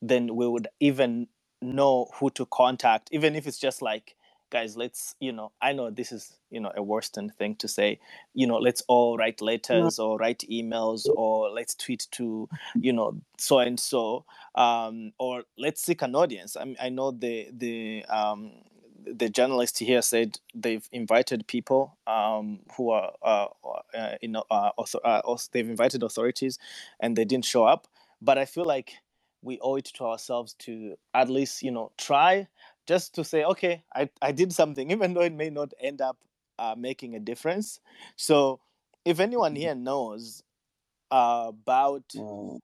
then 0.00 0.34
we 0.36 0.46
would 0.48 0.68
even 0.80 1.28
know 1.60 2.08
who 2.14 2.30
to 2.30 2.46
contact, 2.46 3.08
even 3.12 3.36
if 3.36 3.46
it's 3.46 3.58
just 3.58 3.82
like, 3.82 4.16
guys, 4.50 4.76
let's, 4.76 5.14
you 5.20 5.32
know, 5.32 5.52
I 5.60 5.72
know 5.72 5.90
this 5.90 6.10
is, 6.10 6.36
you 6.50 6.60
know, 6.60 6.72
a 6.74 6.82
Western 6.82 7.30
thing 7.30 7.54
to 7.56 7.68
say, 7.68 8.00
you 8.34 8.46
know, 8.46 8.56
let's 8.56 8.82
all 8.88 9.16
write 9.18 9.40
letters 9.40 9.98
or 9.98 10.16
write 10.18 10.42
emails 10.50 11.08
or 11.16 11.50
let's 11.50 11.74
tweet 11.74 12.06
to, 12.12 12.48
you 12.80 12.92
know, 12.92 13.20
so 13.38 13.58
and 13.60 13.78
so, 13.78 14.24
um, 14.54 15.12
or 15.18 15.44
let's 15.58 15.82
seek 15.82 16.02
an 16.02 16.14
audience. 16.16 16.56
I 16.56 16.64
mean, 16.64 16.76
I 16.80 16.88
know 16.88 17.10
the 17.12 17.48
the 17.52 18.04
um, 18.06 18.52
the 19.04 19.28
journalist 19.28 19.78
here 19.78 20.02
said 20.02 20.38
they've 20.54 20.88
invited 20.92 21.46
people 21.46 21.96
um, 22.06 22.60
who 22.76 22.90
are 22.90 23.12
uh, 23.22 23.46
uh, 23.94 24.16
you 24.20 24.28
know 24.28 24.44
uh, 24.50 24.70
author- 24.76 25.00
uh, 25.04 25.22
they've 25.52 25.68
invited 25.68 26.02
authorities 26.02 26.58
and 27.00 27.16
they 27.16 27.24
didn't 27.24 27.44
show 27.44 27.64
up. 27.64 27.86
But 28.22 28.36
i 28.38 28.44
feel 28.44 28.64
like 28.64 28.92
we 29.42 29.58
owe 29.60 29.76
it 29.76 29.86
to 29.86 30.04
ourselves 30.04 30.54
to 30.60 30.96
at 31.14 31.30
least 31.30 31.62
you 31.62 31.70
know 31.70 31.90
try 31.96 32.46
just 32.86 33.14
to 33.14 33.24
say 33.24 33.42
okay 33.44 33.82
i, 33.94 34.08
I 34.20 34.32
did 34.32 34.52
something 34.52 34.90
even 34.96 35.14
though 35.14 35.22
it 35.22 35.32
may 35.32 35.48
not 35.50 35.72
end 35.80 36.00
up 36.00 36.18
uh, 36.58 36.74
making 36.76 37.14
a 37.14 37.18
difference. 37.20 37.80
So 38.16 38.60
if 39.04 39.18
anyone 39.18 39.56
here 39.56 39.74
knows 39.74 40.42
uh, 41.10 41.46
about 41.48 42.04
Mm. 42.14 42.60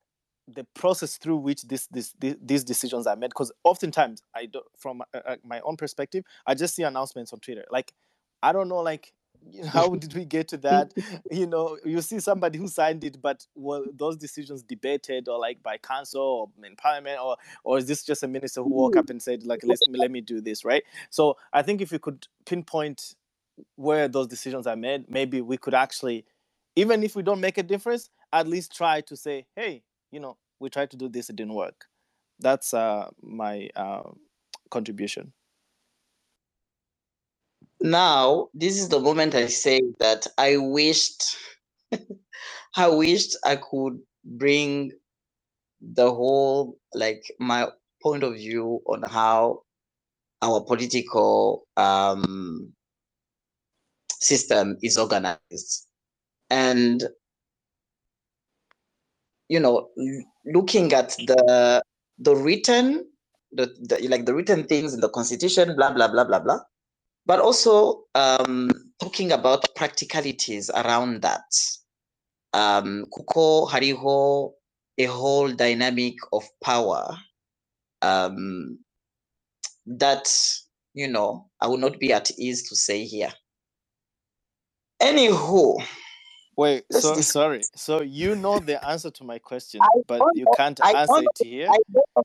The 0.48 0.64
process 0.74 1.16
through 1.16 1.36
which 1.36 1.62
this, 1.62 1.86
this, 1.88 2.14
this 2.20 2.36
these 2.40 2.64
decisions 2.64 3.06
are 3.06 3.16
made 3.16 3.30
because 3.30 3.50
oftentimes 3.64 4.22
i 4.34 4.46
don't 4.46 4.64
from 4.76 5.02
uh, 5.12 5.18
uh, 5.26 5.36
my 5.44 5.60
own 5.60 5.76
perspective 5.76 6.24
i 6.46 6.54
just 6.54 6.74
see 6.74 6.82
announcements 6.82 7.32
on 7.32 7.40
twitter. 7.40 7.64
Like 7.70 7.92
i 8.42 8.52
don't 8.52 8.68
know 8.68 8.78
like 8.78 9.12
how 9.68 9.94
did 9.94 10.14
we 10.14 10.24
get 10.24 10.48
to 10.48 10.56
that? 10.58 10.92
You 11.30 11.46
know 11.46 11.78
you 11.84 12.00
see 12.02 12.20
somebody 12.20 12.58
who 12.58 12.68
signed 12.68 13.04
it 13.04 13.20
but 13.20 13.46
were 13.54 13.84
those 13.92 14.16
decisions 14.16 14.62
debated 14.62 15.28
or 15.28 15.38
like 15.38 15.62
by 15.62 15.76
council 15.78 16.22
or 16.22 16.66
in 16.66 16.76
parliament 16.76 17.20
or 17.20 17.36
or 17.64 17.78
is 17.78 17.86
this 17.86 18.04
just 18.04 18.22
a 18.22 18.28
minister 18.28 18.62
who 18.62 18.70
woke 18.70 18.96
up 18.96 19.10
and 19.10 19.22
said 19.22 19.44
like 19.44 19.60
let 19.64 19.78
me 19.88 19.98
let 19.98 20.10
me 20.10 20.20
do 20.20 20.40
this 20.40 20.64
right? 20.64 20.84
So 21.10 21.36
i 21.52 21.62
think 21.62 21.80
if 21.80 21.92
you 21.92 21.98
could 21.98 22.26
pinpoint 22.44 23.14
where 23.76 24.08
those 24.08 24.26
decisions 24.26 24.66
are 24.66 24.76
made 24.76 25.10
maybe 25.10 25.40
we 25.40 25.56
could 25.56 25.74
actually 25.74 26.24
even 26.74 27.02
if 27.02 27.16
we 27.16 27.22
don't 27.22 27.40
make 27.40 27.58
a 27.58 27.62
difference 27.62 28.10
at 28.32 28.46
least 28.46 28.76
try 28.76 29.00
to 29.00 29.16
say 29.16 29.46
hey 29.56 29.82
you 30.10 30.20
know 30.20 30.36
we 30.60 30.70
tried 30.70 30.90
to 30.90 30.96
do 30.96 31.08
this 31.08 31.30
it 31.30 31.36
didn't 31.36 31.54
work. 31.54 31.86
That's 32.38 32.74
uh 32.74 33.10
my 33.22 33.68
uh, 33.76 34.10
contribution. 34.70 35.32
Now 37.80 38.48
this 38.54 38.78
is 38.78 38.88
the 38.88 39.00
moment 39.00 39.34
i 39.34 39.46
say 39.46 39.80
that 40.00 40.26
i 40.38 40.56
wished 40.56 41.36
i 42.76 42.88
wished 42.88 43.36
i 43.44 43.56
could 43.56 44.00
bring 44.24 44.92
the 45.80 46.10
whole 46.10 46.78
like 46.94 47.22
my 47.38 47.68
point 48.02 48.22
of 48.22 48.34
view 48.34 48.80
on 48.86 49.02
how 49.08 49.62
our 50.42 50.60
political 50.62 51.66
um 51.76 52.72
system 54.26 54.76
is 54.82 54.98
organized. 54.98 55.86
And 56.50 57.04
you 59.48 59.60
know 59.60 59.88
looking 60.44 60.92
at 60.92 61.10
the 61.26 61.82
the 62.18 62.34
written 62.34 63.04
the, 63.52 63.66
the 63.80 64.08
like 64.08 64.26
the 64.26 64.34
written 64.34 64.64
things 64.64 64.94
in 64.94 65.00
the 65.00 65.08
constitution 65.08 65.74
blah 65.76 65.92
blah 65.92 66.08
blah 66.08 66.24
blah 66.24 66.40
blah. 66.40 66.60
But 67.26 67.40
also 67.40 68.04
um 68.14 68.70
talking 69.00 69.32
about 69.32 69.64
practicalities 69.74 70.70
around 70.70 71.22
that. 71.22 71.44
Um 72.52 73.06
kuko 73.12 73.68
hariho 73.68 74.52
a 74.98 75.04
whole 75.04 75.52
dynamic 75.52 76.14
of 76.32 76.44
power 76.62 77.16
um 78.02 78.78
that 79.86 80.28
you 80.94 81.06
know 81.08 81.48
i 81.60 81.66
will 81.66 81.76
not 81.76 81.98
be 81.98 82.12
at 82.12 82.30
ease 82.38 82.68
to 82.68 82.76
say 82.76 83.04
here. 83.04 83.32
Anywho 85.02 85.82
wait 86.56 86.84
so 86.90 87.14
sorry. 87.20 87.62
So 87.74 88.02
you 88.02 88.34
know 88.36 88.58
the 88.58 88.84
answer 88.86 89.10
to 89.10 89.24
my 89.24 89.38
question 89.38 89.80
but 90.06 90.22
you 90.34 90.46
can't 90.56 90.78
I 90.82 90.92
answer 90.92 91.22
it 91.22 91.46
here? 91.46 91.68
I 91.68 91.78
don't, 91.92 92.06
know, 92.16 92.22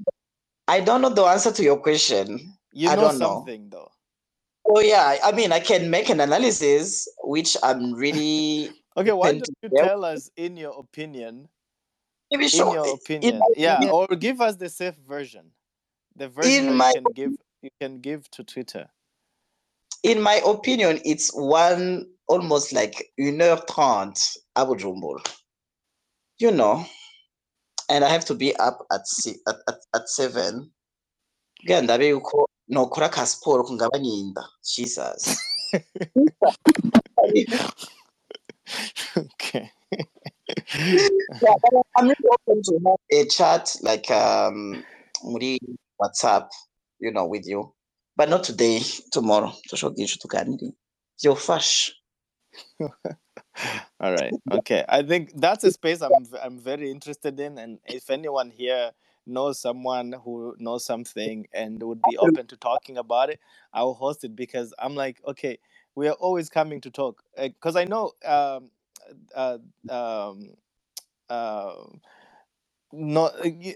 I 0.67 0.79
don't 0.79 1.01
know 1.01 1.09
the 1.09 1.23
answer 1.23 1.51
to 1.51 1.63
your 1.63 1.77
question. 1.77 2.57
You 2.71 2.89
I 2.89 2.95
know 2.95 3.01
don't 3.01 3.19
know. 3.19 3.35
something 3.37 3.69
though. 3.69 3.91
Oh 4.65 4.79
yeah. 4.79 5.17
I 5.23 5.31
mean 5.31 5.51
i 5.51 5.59
can 5.59 5.89
make 5.89 6.09
an 6.09 6.19
analysis 6.19 7.07
which 7.23 7.57
i'm 7.63 7.93
really 7.93 8.69
okay 8.97 9.11
why 9.11 9.31
don't 9.33 9.49
you 9.61 9.69
tell 9.75 10.05
us 10.05 10.29
in 10.35 10.57
your 10.57 10.77
opinion 10.77 11.47
maybe 12.29 12.43
in 12.43 12.49
sure 12.49 12.73
your 12.73 12.95
opinion. 12.95 13.39
my 13.39 13.45
yeah 13.55 13.75
opinion, 13.75 13.93
or 13.93 14.07
give 14.15 14.41
us 14.41 14.55
the 14.55 14.69
safe 14.69 14.95
version 15.07 15.51
the 16.15 16.27
version 16.27 16.67
that 16.67 16.73
my 16.73 16.87
you 16.89 16.93
can 16.93 17.03
give 17.13 17.31
you 17.61 17.69
can 17.79 17.99
give 17.99 18.29
to 18.31 18.43
twitter. 18.43 18.87
In 20.03 20.21
my 20.21 20.41
opinion 20.45 20.99
it's 21.05 21.29
one 21.33 22.07
almost 22.31 22.71
like 22.73 23.13
une 23.17 23.41
heure 23.41 23.65
trente 23.65 24.39
à 24.55 24.65
Bujumbura. 24.65 25.23
you 26.39 26.51
know 26.51 26.85
and 27.89 28.05
i 28.05 28.09
have 28.09 28.25
to 28.25 28.35
be 28.35 28.55
up 28.59 28.85
at 28.91 29.03
at, 29.47 29.57
at, 29.69 29.79
at 29.95 30.09
seven 30.09 30.71
kugira 31.59 31.81
ndabe 31.81 32.07
yuko 32.09 32.49
nokora 32.69 33.09
ka 33.09 33.27
siporo 33.27 33.63
kungabanya 33.63 34.11
inda 34.13 34.49
jesus 34.63 35.39
okay 39.17 39.69
Yeah, 41.41 41.53
but 41.61 41.71
I'm 41.97 42.05
really 42.07 42.29
open 42.47 42.61
to 42.63 42.79
have 42.85 42.97
a 43.11 43.25
chat 43.27 43.75
like 43.83 44.09
um 44.11 44.83
WhatsApp, 46.01 46.47
you 46.99 47.11
know, 47.11 47.25
with 47.27 47.47
you. 47.47 47.73
But 48.17 48.29
not 48.29 48.43
today, 48.43 48.81
tomorrow. 49.11 49.51
Tushogisha 49.69 50.17
tuganire. 50.19 50.73
Byofasha. 51.23 51.91
all 53.99 54.13
right. 54.13 54.35
Okay. 54.51 54.83
I 54.89 55.03
think 55.03 55.31
that's 55.35 55.63
a 55.63 55.71
space 55.71 56.01
i'm 56.01 56.27
i'm 56.41 56.59
very 56.59 56.91
interested 56.91 57.39
in 57.39 57.57
and 57.57 57.79
if 57.85 58.09
anyone 58.09 58.49
here 58.51 58.91
knows 59.25 59.59
someone 59.59 60.13
who 60.23 60.55
knows 60.59 60.83
something 60.85 61.47
and 61.53 61.81
would 61.83 62.01
be 62.03 62.17
open 62.17 62.47
to 62.47 62.57
talking 62.57 62.97
about 62.97 63.29
it 63.29 63.39
i 63.71 63.83
will 63.83 63.93
host 63.93 64.23
it 64.23 64.35
because 64.35 64.73
i'm 64.79 64.95
like 64.95 65.21
okay 65.27 65.59
we 65.95 66.07
are 66.07 66.13
always 66.13 66.49
coming 66.49 66.81
to 66.81 66.89
talk. 66.91 67.23
Because 67.37 67.75
i 67.75 67.85
know 67.85 68.11
um 68.25 68.69
uh 69.35 69.57
um 69.89 70.51
uh 71.29 71.73
no 72.93 73.31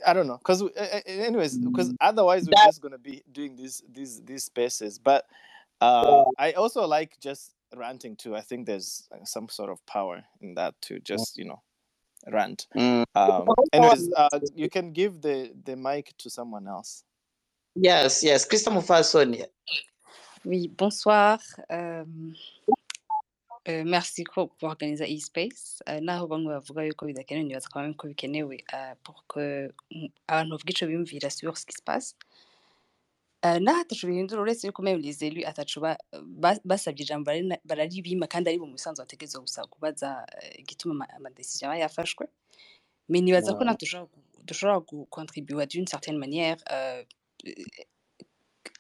i 0.06 0.14
don't 0.14 0.28
know. 0.28 0.38
Because 0.38 0.64
anyways 1.06 1.58
because 1.60 1.94
otherwise 2.02 2.48
we're 2.48 2.56
just 2.56 2.82
gonna 2.82 2.98
be 2.98 3.24
doing 3.32 3.56
these 3.56 3.84
these 3.92 4.22
these 4.24 4.44
spaces. 4.44 5.00
But 5.00 5.26
uh 5.82 6.24
i 6.38 6.54
also 6.54 6.86
like 6.88 7.20
just 7.20 7.55
ranting 7.78 8.16
too 8.16 8.36
i 8.36 8.42
think 8.42 8.66
there's 8.66 9.08
uh, 9.12 9.24
some 9.26 9.48
sort 9.50 9.70
of 9.70 9.80
power 9.86 10.24
in 10.42 10.56
that 10.56 10.74
to 10.82 11.00
just 11.00 11.38
you 11.38 11.46
know 11.46 11.62
rant 12.28 12.68
Mm. 12.76 13.04
um 13.16 13.48
anyways 13.74 14.10
uh 14.18 14.30
you 14.56 14.70
can 14.70 14.92
give 14.94 15.22
the 15.22 15.52
the 15.66 15.76
mic 15.76 16.14
to 16.18 16.30
someone 16.30 16.68
else 16.68 17.04
Yes, 17.78 18.24
yes. 18.24 18.48
Krista 18.48 18.72
Mufasoni. 18.72 19.44
Oui, 20.46 20.70
bonsoir. 20.70 21.40
Euh, 21.70 22.06
euh, 23.68 23.84
merci 23.84 24.24
ko- 24.24 24.48
pour 24.48 24.70
organiser 24.70 25.06
e-space. 25.14 25.82
Euh, 25.90 26.00
naho 26.00 26.28
bamwe 26.28 26.54
bavuga 26.54 26.86
yuko 26.86 27.06
bidakenewe 27.06 27.44
nibaza 27.44 27.68
quand 27.74 27.82
même 27.82 27.94
ko 27.96 28.08
bikenewe 28.08 28.64
euh, 28.74 28.94
pour 29.04 29.26
que 29.28 29.74
mm, 29.92 30.08
abantu 30.28 30.52
bavuge 30.52 30.70
ico 30.72 30.86
biyumvira 30.88 31.30
sur 31.30 31.58
ce 31.58 31.66
qui 31.66 31.74
se 31.76 31.82
passe. 31.84 32.16
Euh, 33.46 33.60
n'aho 33.60 33.84
guhindura 34.08 34.42
uretse 34.42 34.68
yuko 34.68 34.82
umenya 34.82 34.98
urize 34.98 35.30
lui 35.30 35.46
atacuba 35.46 35.98
basabye 36.70 37.04
ijambo 37.04 37.32
bararibima 37.70 38.26
kandi 38.28 38.50
ari 38.50 38.60
mu 38.60 38.68
musanzu 38.74 39.02
gusa 39.46 39.62
kubaza 39.74 40.26
eh, 40.42 40.62
igituma 40.62 41.06
aba 41.16 41.76
yafashwe. 41.78 42.26
Mais 43.10 43.22
ko 43.22 43.64
dushobora 44.48 45.66
d'une 45.68 45.86
certaine 45.88 46.18
manière 46.18 46.58
euh, 46.72 47.04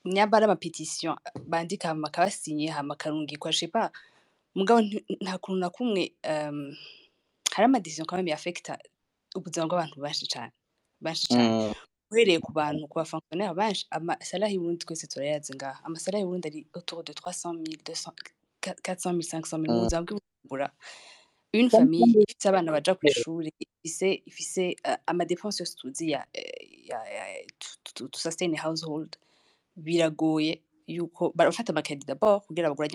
nyabara 0.05 0.45
amapetisiyo 0.45 1.15
bandika 1.45 1.89
hama 1.89 2.07
akabasinye 2.07 2.69
hama 2.71 2.93
akarungikwa 2.93 3.51
shepa 3.51 3.91
mugabo 4.55 4.81
nta 5.21 5.37
kuntu 5.37 5.59
na 5.59 5.69
kumwe 5.69 6.13
euh, 6.23 6.73
hari 7.53 7.65
amadesisiyo 7.65 8.05
quand 8.05 8.17
même 8.17 8.37
ubuzima 9.35 9.67
bw'abantu 9.67 10.01
benshi 10.01 10.25
cyane 10.27 10.51
benshi 11.01 11.27
cyane 11.27 11.49
mmh 11.49 11.94
uhereye 12.11 12.39
ku 12.39 12.51
bantu 12.53 12.87
ku 12.87 12.99
benshi 13.53 13.85
amasalaire 13.91 14.53
y'uburundi 14.53 14.85
twese 14.85 15.07
turayazi 15.07 15.53
ngaha. 15.55 15.79
Amasalaire 15.87 16.21
y'uburundi 16.21 16.47
ari 16.47 16.61
autour 16.73 17.03
de 17.03 17.13
300 17.13 17.53
000 17.53 17.83
200 17.83 18.13
400 18.61 19.11
000 19.11 19.21
500 19.21 19.57
000 19.57 19.67
mu 19.67 19.73
Mm. 19.73 19.83
buzima 19.83 20.01
bw'ibujumbura 20.01 20.67
une 21.53 21.69
famille 21.69 22.23
ifise 22.27 22.49
abana 22.49 22.71
baja 22.71 22.93
kw'ishuri 22.95 23.51
ifise 23.83 24.21
ifise 24.25 24.75
yose 25.59 25.75
tuzi 25.77 26.11
ya, 26.11 26.25
eh, 26.33 26.89
ya, 26.89 26.99
ya 27.15 27.23
to, 27.93 28.09
sustain 28.13 28.53
a 28.55 28.57
household. 28.61 29.17
Biragoye 29.75 30.61
yuko 30.87 31.31
barafata 31.35 31.71
amakadi 31.73 32.05
d'abord 32.05 32.43
kugira 32.47 32.69
baguranye 32.69 32.93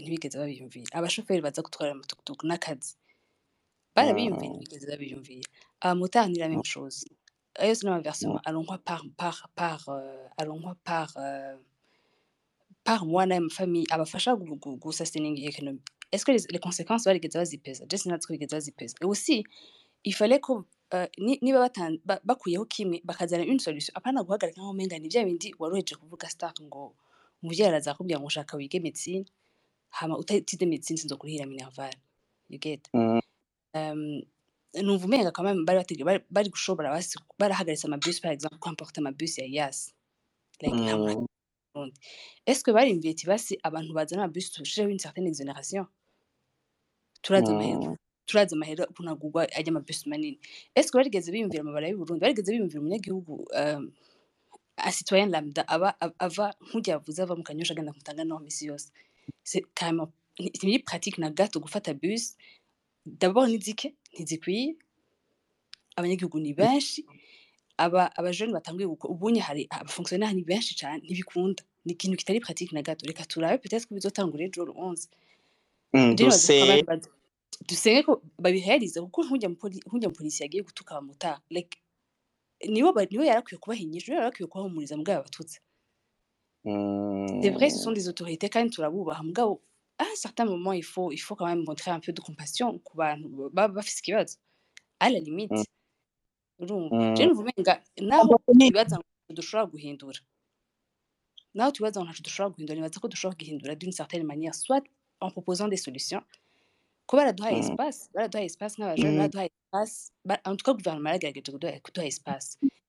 ntibigeze 0.00 0.38
babiyumvira 0.38 0.92
abashoferi 0.98 1.40
baza 1.42 1.62
gutwara 1.62 1.94
n'akazi 2.46 2.94
Abamotari 5.80 6.32
ni 6.32 6.38
la 6.38 6.48
même 6.48 6.64
chose. 6.64 7.04
Ayo 7.56 7.68
yose 7.70 7.82
n'amaversement 7.84 8.40
aronkwa 8.44 8.78
par 8.78 9.02
par 9.16 9.50
par 9.54 9.88
euh, 9.88 10.26
aronkwa 10.38 10.74
par 10.84 11.12
euh, 11.18 11.56
par 12.84 13.04
mois 13.04 13.26
n'ayo 13.26 13.42
mafamille 13.42 13.86
abafasha 13.90 14.34
gu- 14.34 14.56
gu- 14.56 14.76
gusustaining 14.78 15.36
economy 15.46 15.80
est-ce 16.12 16.24
que 16.24 16.32
les, 16.32 16.44
les 16.50 16.58
conséquences 16.58 17.04
barigeze 17.04 17.34
bazipeza 17.34 17.84
je 17.90 17.96
sinazi 17.96 18.26
ko 18.26 18.32
bigeze 18.34 18.50
bazipeza 18.56 18.94
et 19.02 19.04
aussi 19.04 19.44
il 20.04 20.14
fallait 20.14 20.40
niba 21.20 21.68
bakuyeho 22.24 22.64
kimwe 22.66 23.00
bakazana 23.04 23.44
une 23.44 23.58
solution. 23.60 23.92
Apana 23.94 24.22
guhagarika 24.22 24.60
nkaho 24.60 24.70
umenga 24.70 24.98
ni 24.98 25.08
vya 25.08 25.24
bindi 25.24 25.52
kuvuga 25.52 26.28
ngo 26.62 26.94
umuvyeyi 27.42 27.68
araza 27.68 27.90
akubwira 27.92 28.18
ngo 28.18 28.26
ushaka 28.26 28.56
wige 28.56 28.80
medecine 28.80 29.24
hama 29.90 30.18
utatize 30.18 30.66
medecine 30.66 30.96
sinzokurihira 30.98 31.46
minerval. 31.46 31.92
You 32.50 32.58
get? 32.58 32.88
Mm. 32.92 33.20
Um, 33.74 34.22
numva 34.82 35.06
même 35.08 35.64
bari 35.66 35.78
bategereje 35.78 36.04
bari 36.04 36.20
bari 36.30 36.48
gushobora 36.50 36.98
barahagaritse 37.38 37.84
amabisi 37.86 38.20
par 38.20 38.32
exemple 38.32 38.58
kwamporta 38.58 39.00
amabisi 39.00 39.40
ya 39.40 39.46
yasi 39.58 39.92
Mm. 41.74 41.90
Est-ce 42.46 42.62
que 42.64 42.70
barimviye 42.72 43.12
ati 43.14 43.26
basi 43.26 43.58
abantu 43.64 43.94
bazana 43.94 44.22
amabisi 44.24 44.52
tushireho 44.52 44.90
une 44.90 44.98
certaine 44.98 45.26
exonération? 45.26 45.86
Turazi 47.22 47.50
amahera 47.50 47.88
Mm. 47.90 47.96
turazi 48.26 48.54
amahera 48.54 48.86
ukuntu 48.90 49.10
agurwa 49.10 49.42
ajya 49.58 49.70
amabisi 49.72 50.08
manini. 50.08 50.38
Ese 50.74 50.90
barigeze 50.92 51.32
biyumvira 51.32 51.60
amabara 51.62 51.88
y'uburundi? 51.88 52.20
Barigeze 52.20 52.52
biyumvira 52.52 52.80
umunyagihugu 52.80 53.34
asitwaye 54.76 54.92
citoyen 54.92 55.30
lambda 55.30 55.62
aba 55.68 55.88
ava- 56.18 56.54
nk'ujya 56.66 56.92
yavuze 57.00 57.22
ava 57.22 57.34
mu 57.36 57.42
kanyosha 57.42 57.72
agenda 57.74 57.92
kumutanga 57.92 58.24
naho 58.24 58.40
misi 58.44 58.66
yose. 58.66 58.90
C'est 59.44 59.64
carrément 59.74 60.12
pratique 60.84 61.18
na 61.18 61.30
gato 61.30 61.58
gufata 61.60 61.94
bus 61.94 62.36
d'abord 63.06 63.48
ni 63.50 63.58
zike 63.58 63.94
ntizikwiye. 64.12 64.76
Abanyagihugu 65.96 66.40
ni 66.40 66.52
benshi. 66.54 67.04
Aba 67.76 68.10
abajene 68.16 68.52
batanguye 68.52 68.86
ubunye 68.86 69.40
hari 69.40 69.66
abafonctionnaire 69.70 70.34
ni 70.34 70.44
benshi 70.44 70.74
cyane 70.74 71.02
ntibikunda. 71.04 71.62
Ni 71.84 71.92
ikintu 71.92 72.16
kitari 72.16 72.40
pratique 72.40 72.72
na 72.72 72.82
gato. 72.82 73.06
Reka 73.06 73.24
turabe 73.24 73.58
peut-être 73.62 73.86
ko 73.88 73.94
bizotangura 73.94 74.44
ejo 74.44 74.64
le 74.66 74.72
11 74.72 75.08
Mm, 75.94 76.16
dusenge 77.68 78.02
ko 78.02 78.22
babiherize 78.40 78.96
kuko 79.00 79.22
nk'ujya 79.28 79.48
mu 80.08 80.12
polisi 80.16 80.42
yagiye 80.42 80.62
gutuka 80.64 80.96
abamotari 80.96 81.42
like 81.50 81.76
nibo 82.68 82.96
nibo 83.10 83.24
yarakwiye 83.24 83.58
kubahinyisha 83.60 84.08
nibo 84.12 84.20
yarakwiye 84.24 84.46
kubahumuriza 84.48 84.96
mugabo 84.96 85.20
abatutsi. 85.20 85.60
C'est 86.64 87.50
vrai 87.50 87.68
ce 87.70 87.76
sont 87.78 87.90
Mm, 87.90 87.94
des 87.94 88.08
autorités 88.08 88.48
kandi 88.48 88.70
turabubaha. 88.74 89.22
Mugabo 89.22 89.60
à 90.02 90.04
un 90.12 90.16
certain 90.24 90.46
moment 90.52 90.72
il 90.72 90.84
faut 90.92 91.08
il 91.16 91.20
faut 91.26 91.36
quand 91.38 91.46
même 91.52 91.64
montrer 91.68 91.90
un 91.96 92.00
peu 92.00 92.12
de 92.12 92.20
compassion 92.28 92.68
baba 93.56 93.68
bafise 93.76 93.98
ikibazo 94.00 94.36
à 95.04 95.10
la 95.10 95.18
limite 95.28 95.52
naho 98.00 98.38
twibaza 98.46 98.96
ngo 98.96 99.34
dushobora 102.22 102.50
guhindura 102.54 102.74
nibaza 102.74 103.00
ko 103.02 103.08
dushobora 103.08 103.74
d'une 103.80 103.92
certaine 104.00 104.24
manière 104.32 104.54
soit 104.54 104.84
en 105.20 105.30
proposant 105.30 105.68
des 105.68 105.76
solutions 105.86 106.22
ko 107.06 107.16
baraduhaye 107.16 107.58
espace 107.64 107.98
baraduhaye 108.14 108.46
espace 108.46 108.74
nk'abajene 108.78 109.16
baraduhaye 109.18 109.50
espace 109.60 109.94
en 110.48 110.56
tout 110.56 110.64
cas 110.66 110.74
guverinoma 110.78 111.08
yaragerageje 111.10 111.80
kuduha 111.84 112.06
espace 112.12 112.48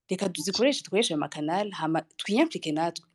reka 0.09 0.29
tuzikoreshe 0.29 0.83
dukoreshe 0.83 1.11
ayo 1.13 1.19
makanali 1.25 1.71
hama 1.71 2.01
twiyamplike 2.17 2.71
natwe 2.71 3.05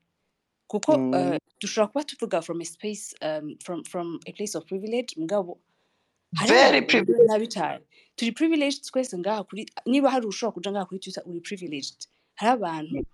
kuko 0.68 0.98
mm, 0.98 1.38
dushobora 1.60 1.88
kuba 1.92 2.04
tuvuga 2.04 2.42
from 2.44 2.60
a 2.60 2.64
space 2.64 3.14
um, 3.22 3.56
from, 3.64 3.84
from 3.84 4.20
a 4.26 4.32
place 4.32 4.54
of 4.58 4.64
privilege 4.66 5.14
mugabo 5.16 5.58
hari 6.36 6.80
nabi 7.28 7.46
cyane. 7.48 7.82
Turi 8.16 8.32
privileged 8.34 8.82
twese 8.84 9.16
ngaha 9.18 9.44
kuri 9.48 9.66
niba 9.86 10.10
hari 10.10 10.26
ushobora 10.26 10.54
kuja 10.54 10.70
ngaha 10.72 10.86
kuri 10.88 11.00
twitter 11.00 11.22
uri 11.26 11.40
privileged. 11.40 12.06
Hari 12.36 12.50
abantu 12.52 13.06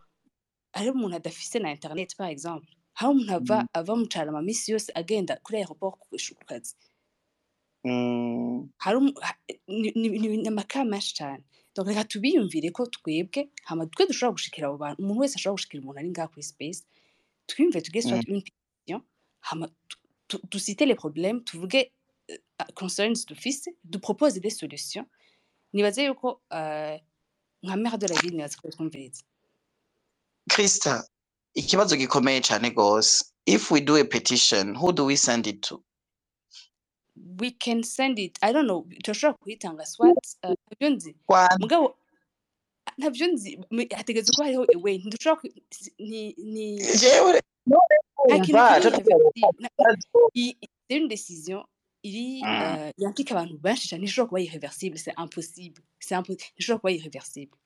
hari 0.74 0.90
umuntu 0.90 1.16
adafise 1.16 1.59
na 1.59 1.70
internet 1.70 2.16
par 2.16 2.30
exemple 2.30 2.70
hari 2.94 3.11
umuntu 3.14 3.32
ava 3.34 3.59
Mm, 3.62 3.68
ava 3.74 3.96
mu 3.96 4.07
carama 4.09 4.42
misi 4.42 4.72
yose 4.72 4.90
agenda 4.94 5.38
kuri 5.44 5.59
aeroport 5.59 5.94
ku 6.11 6.44
kazi 6.46 6.74
mm, 7.84 8.68
hari 8.78 8.98
ni 9.68 10.48
amakara 10.48 10.84
menshi 10.84 11.14
cyane. 11.14 11.44
Reka 11.86 12.05
tubiyumvire 12.05 12.70
ko 12.72 12.86
twebwe 12.86 13.48
hama 13.64 13.86
twe 13.86 14.07
dushobora 14.07 14.32
gushikira 14.36 14.68
abo 14.68 14.78
bantu 14.78 15.02
umuntu 15.02 15.20
wese 15.20 15.34
ashobora 15.36 15.57
gushikira 15.59 15.82
umuntu 15.82 15.98
ari 16.00 16.11
ngaha 16.11 16.28
kuri 16.32 16.42
space 16.42 16.82
mm. 17.49 18.01
soit 18.03 18.20
une 18.28 18.42
pétition 18.42 19.03
hama 19.42 19.68
tu- 19.88 19.99
tu- 20.28 20.47
dusite 20.51 20.80
les 20.80 20.95
problèmes 20.95 21.45
tuvuge 21.45 21.90
euh, 22.30 22.36
concerns 22.74 23.26
dufise 23.26 23.68
dupropose 23.84 24.34
des 24.40 24.51
solutions. 24.51 25.07
Nibaze 25.72 25.99
yuko 25.99 26.40
euh, 26.53 26.99
nka 27.62 27.76
maire 27.76 27.99
de 27.99 28.07
la 28.07 28.14
ville 28.20 28.36
nibaze 28.36 28.57
ko 28.57 28.68
twumviriza 28.70 29.24
Krista 30.49 31.05
ikibazo 31.55 31.97
gikomeye 31.97 32.40
cyane 32.40 32.70
gose 32.70 33.24
if 33.47 33.70
we 33.70 33.80
do 33.80 33.97
a 33.97 34.05
petition 34.05 34.74
who 34.76 34.92
do 34.92 35.05
we 35.05 35.16
send 35.16 35.47
it 35.47 35.61
to? 35.62 35.82
We 37.40 37.51
can 37.53 37.82
send 37.82 38.18
it 38.18 38.38
i 38.42 38.53
don't 38.53 38.66
know 38.66 38.86
turashobora 39.03 39.38
kuyitanga 39.38 39.86
swat 39.86 40.36
nzi 40.80 41.16
mugabo 41.61 41.97
ntabyo 42.99 43.26
nzi 43.32 43.51
hategerezwa 43.99 44.32
kuba 44.34 44.45
hariho 44.47 44.64
ntidushobora 44.99 45.51
ni 46.11 46.22
ni 46.55 46.64
jewe 47.01 47.40
c'est 50.88 50.97
une 51.01 51.09
décision 51.09 51.64
iri 52.03 52.42
Mm, 52.45 52.92
uh, 52.99 53.30
abantu 53.32 53.55
benshi 53.59 53.88
cyane 53.88 54.03
ntishobora 54.05 54.28
kuba 54.28 54.40
irreversible 54.47 54.99
c'est 54.99 55.14
impossible 55.24 55.80
c'est 55.99 56.14
impossible 56.14 56.45
ntishobora 56.55 56.80
kuba 56.80 56.90
irreversible 56.92 57.57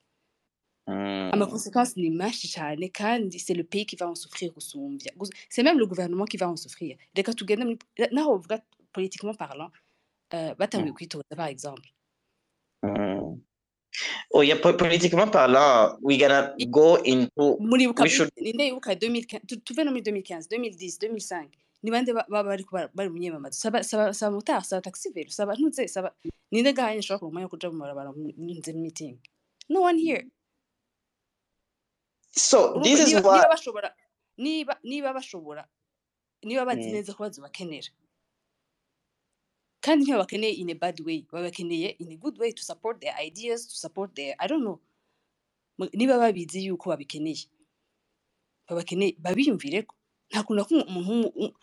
mm. 0.86 1.30
amaconséquences 1.34 1.96
ni 1.96 2.10
menshi 2.10 2.46
cyane 2.48 2.86
kandi 2.90 3.38
c'est 3.44 3.54
le 3.60 3.64
pays 3.64 3.86
qui 3.86 3.96
va 3.96 4.06
en 4.08 4.14
souffrir 4.14 4.52
gusumbya 4.52 5.12
Gus- 5.18 5.30
c'est 5.48 5.62
même 5.64 5.78
le 5.78 5.86
gouvernement 5.86 6.24
qui 6.30 6.36
va 6.36 6.48
en 6.48 6.56
souffrir 6.56 6.96
reka 7.16 7.32
tugende 7.34 7.64
muri 7.64 7.78
naho 8.12 8.30
bavuga 8.38 8.56
politiquement 8.92 9.34
parlant 9.34 9.70
uh, 10.34 10.52
batanguye 10.58 10.92
kwitoza 10.92 11.34
par 11.36 11.48
exemple 11.48 11.88
Mm. 13.88 14.34
Oh, 14.34 14.42
yeah, 14.42 14.60
po- 14.60 14.74
politiquement 14.76 15.30
parlant, 15.32 15.96
we're 16.02 16.18
gonna 16.18 16.54
go 16.70 16.96
into. 17.02 17.56
muribuka 17.60 18.02
We 18.04 18.30
ninde 18.42 18.64
yibuka 18.64 18.92
2015 18.94 19.40
tu- 19.46 19.60
tuve 19.60 19.84
no 19.84 19.90
muri 19.90 20.02
2015 20.02 20.46
2010 20.48 20.98
2005 20.98 21.48
ni 21.82 21.90
bande 21.90 22.12
ba- 22.12 22.26
baba 22.28 22.48
bari 22.50 22.64
bari 22.94 23.08
mu 23.08 23.18
myamamazo 23.18 23.56
saba 23.58 23.82
saba 23.82 24.12
saba 24.12 24.36
motari 24.36 24.64
saba 24.64 24.82
taxi 24.82 25.10
velo 25.14 25.30
saba 25.30 25.54
ntuze 25.54 25.88
saba 25.88 26.12
ninde 26.52 26.72
gahanye 26.74 26.98
ashobora 26.98 27.18
kuronka 27.18 27.42
wo 27.42 27.48
kuja 27.48 27.70
mu 27.70 27.78
barabara 27.80 28.10
nze 28.38 28.72
meeting 28.74 29.16
no 29.68 29.80
one 29.82 29.98
here 29.98 30.26
So 32.32 32.80
this 32.82 33.00
is 33.00 33.14
why. 33.14 33.38
niba 33.38 33.48
bashobora 33.48 33.90
niba 34.38 34.74
niba 34.84 35.12
bashobora 35.14 35.64
niba 36.42 36.64
bazi 36.66 36.86
Mm. 36.88 36.92
neza 36.92 37.14
ko 37.14 37.22
bazobakenera 37.24 37.88
kandi 39.80 40.04
ntibabakeneye 40.04 40.52
in 40.60 40.70
a 40.70 40.74
bad 40.74 41.00
way? 41.00 41.26
Babakeneye 41.32 41.96
in 41.98 42.12
a 42.12 42.16
good 42.16 42.38
way 42.38 42.52
to 42.52 42.62
support 42.62 43.00
their 43.00 43.14
ideas 43.26 43.66
to 43.68 43.74
support 43.76 44.14
their 44.14 44.34
i 44.38 44.46
don't 44.48 44.62
know. 44.62 44.78
Niba 45.94 46.18
babizi 46.18 46.66
yuko 46.66 46.90
babikeneye. 46.90 47.46
Babakeneye 48.68 49.16
babiyumvireko 49.18 49.94
nta 50.30 50.42
kuntu 50.42 50.54
na 50.58 50.64
kumwe 50.64 50.82
umuntu 50.84 51.10
w'umu- 51.10 51.54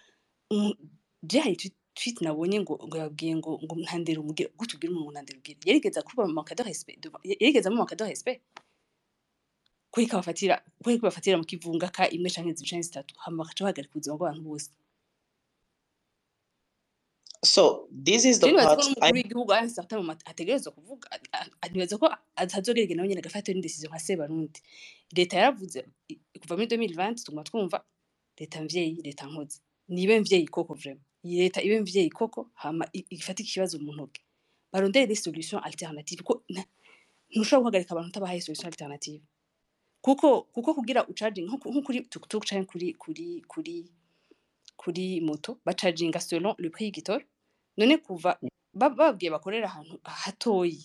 umu- 0.51 0.77
je 1.23 1.39
hari 1.39 1.55
tweet 1.95 2.21
nabonye 2.21 2.59
ngo 2.61 2.73
ngo 2.87 2.97
yabwiye 2.97 3.35
ngo 3.35 3.59
ngo 3.63 3.75
ntandere 3.77 4.19
umugire 4.19 4.49
gute 4.57 4.73
ubwira 4.75 4.91
umuntu 4.93 5.11
ntandere 5.11 5.35
umugire 5.37 5.57
yarigeze 5.65 6.01
kuba 6.01 6.27
manque 6.27 6.55
de 6.55 6.63
respect 6.63 7.05
mu 7.69 7.77
manque 7.77 7.95
de 7.95 8.05
respect. 8.05 8.41
Kureka 9.91 10.17
bafatira 10.17 10.55
kureka 10.83 11.03
bafatira 11.07 11.37
mu 11.37 11.45
kivunga 11.45 11.87
ka 11.93 12.09
imwe 12.09 12.29
canke 12.33 12.53
zibiri 12.57 12.69
canke 12.71 12.83
zitatu. 12.89 13.13
Hama 13.21 13.43
bagaca 13.43 13.61
bahagarika 13.63 13.93
ubuzima 13.95 14.17
bw'abantu 14.17 14.41
bose. 14.43 14.69
So 17.45 17.87
this 17.91 18.25
is 18.25 18.39
the 18.39 18.47
part 18.53 18.79
n'umukuru 18.79 19.05
I. 19.05 19.11
w'igihugu 19.13 19.53
ari 19.53 19.69
certain 19.69 19.97
moment 19.99 20.21
ategerezwa 20.25 20.71
kuvuga 20.73 21.07
a- 21.11 21.45
a- 21.61 21.69
nibaza 21.69 21.97
ko 21.97 22.09
atazogerege 22.35 22.95
nawe 22.95 23.07
nyene 23.07 23.19
agafata 23.21 23.51
une 23.51 23.61
décision 23.61 23.89
nka 23.91 23.99
sebarundi 23.99 24.59
leta 25.15 25.37
yaravuze 25.37 25.85
kuva 26.41 26.55
muri 26.57 26.67
2020 26.67 27.23
tuguma 27.23 27.43
twumva 27.43 27.83
leta 28.39 28.61
mvyeyi 28.63 29.01
leta 29.05 29.25
nkozi. 29.27 29.59
Nibe 29.87 30.19
mvyeyi 30.19 30.47
koko 30.47 30.73
vraiment. 30.73 31.03
Iyi 31.23 31.37
leta 31.41 31.61
ibe 31.61 31.79
mvyeyi 31.81 32.09
koko 32.09 32.49
hama 32.53 32.87
ifate 33.09 33.43
ikibazo 33.43 33.79
mu 33.79 33.93
ntoke. 33.93 34.21
Barondere 34.73 35.07
des 35.07 35.21
solutions 35.23 35.61
alternatives 35.63 36.23
ko 36.25 36.43
ntushobora 37.29 37.61
guhagarika 37.63 37.91
abantu 37.93 38.09
utabahaye 38.09 38.41
solution 38.41 38.65
alternative. 38.67 39.21
Kuko 40.01 40.41
kuko 40.53 40.73
kugira 40.73 41.07
ucharging 41.07 41.45
nko 41.47 41.57
kuri 41.85 42.01
tuk-tuk 42.09 42.45
canke 42.45 42.65
kuri 42.71 42.93
kuri 42.93 43.41
kuri 43.47 43.85
kuri 44.77 45.21
moto 45.21 45.57
bacaginga 45.65 46.19
selon 46.19 46.55
le 46.57 46.69
prix 46.69 46.85
y'igitoro 46.85 47.23
none 47.77 47.97
kuva 47.97 48.37
ba- 48.73 48.89
bababwiye 48.89 49.31
bakorera 49.31 49.67
ahantu 49.67 49.99
hatoyi 50.03 50.83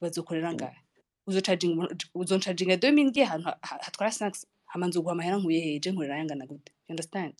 bazokorera 0.00 0.54
ngahe 0.54 0.78
uzocaginga 1.26 1.88
uzocaginga 2.14 2.74
2000 2.76 3.04
ngiye 3.10 3.26
ahantu 3.26 3.46
ha- 3.48 3.58
ha- 3.62 3.80
hatwara 3.84 4.10
5 4.10 4.44
hama 4.66 4.86
nzoguha 4.86 5.12
amahera 5.12 5.36
nkuye 5.38 5.60
heje 5.60 5.90
nkorera 5.90 6.18
yangana 6.18 6.46
gute 6.46 6.72
you 6.88 6.92
understand 6.92 7.34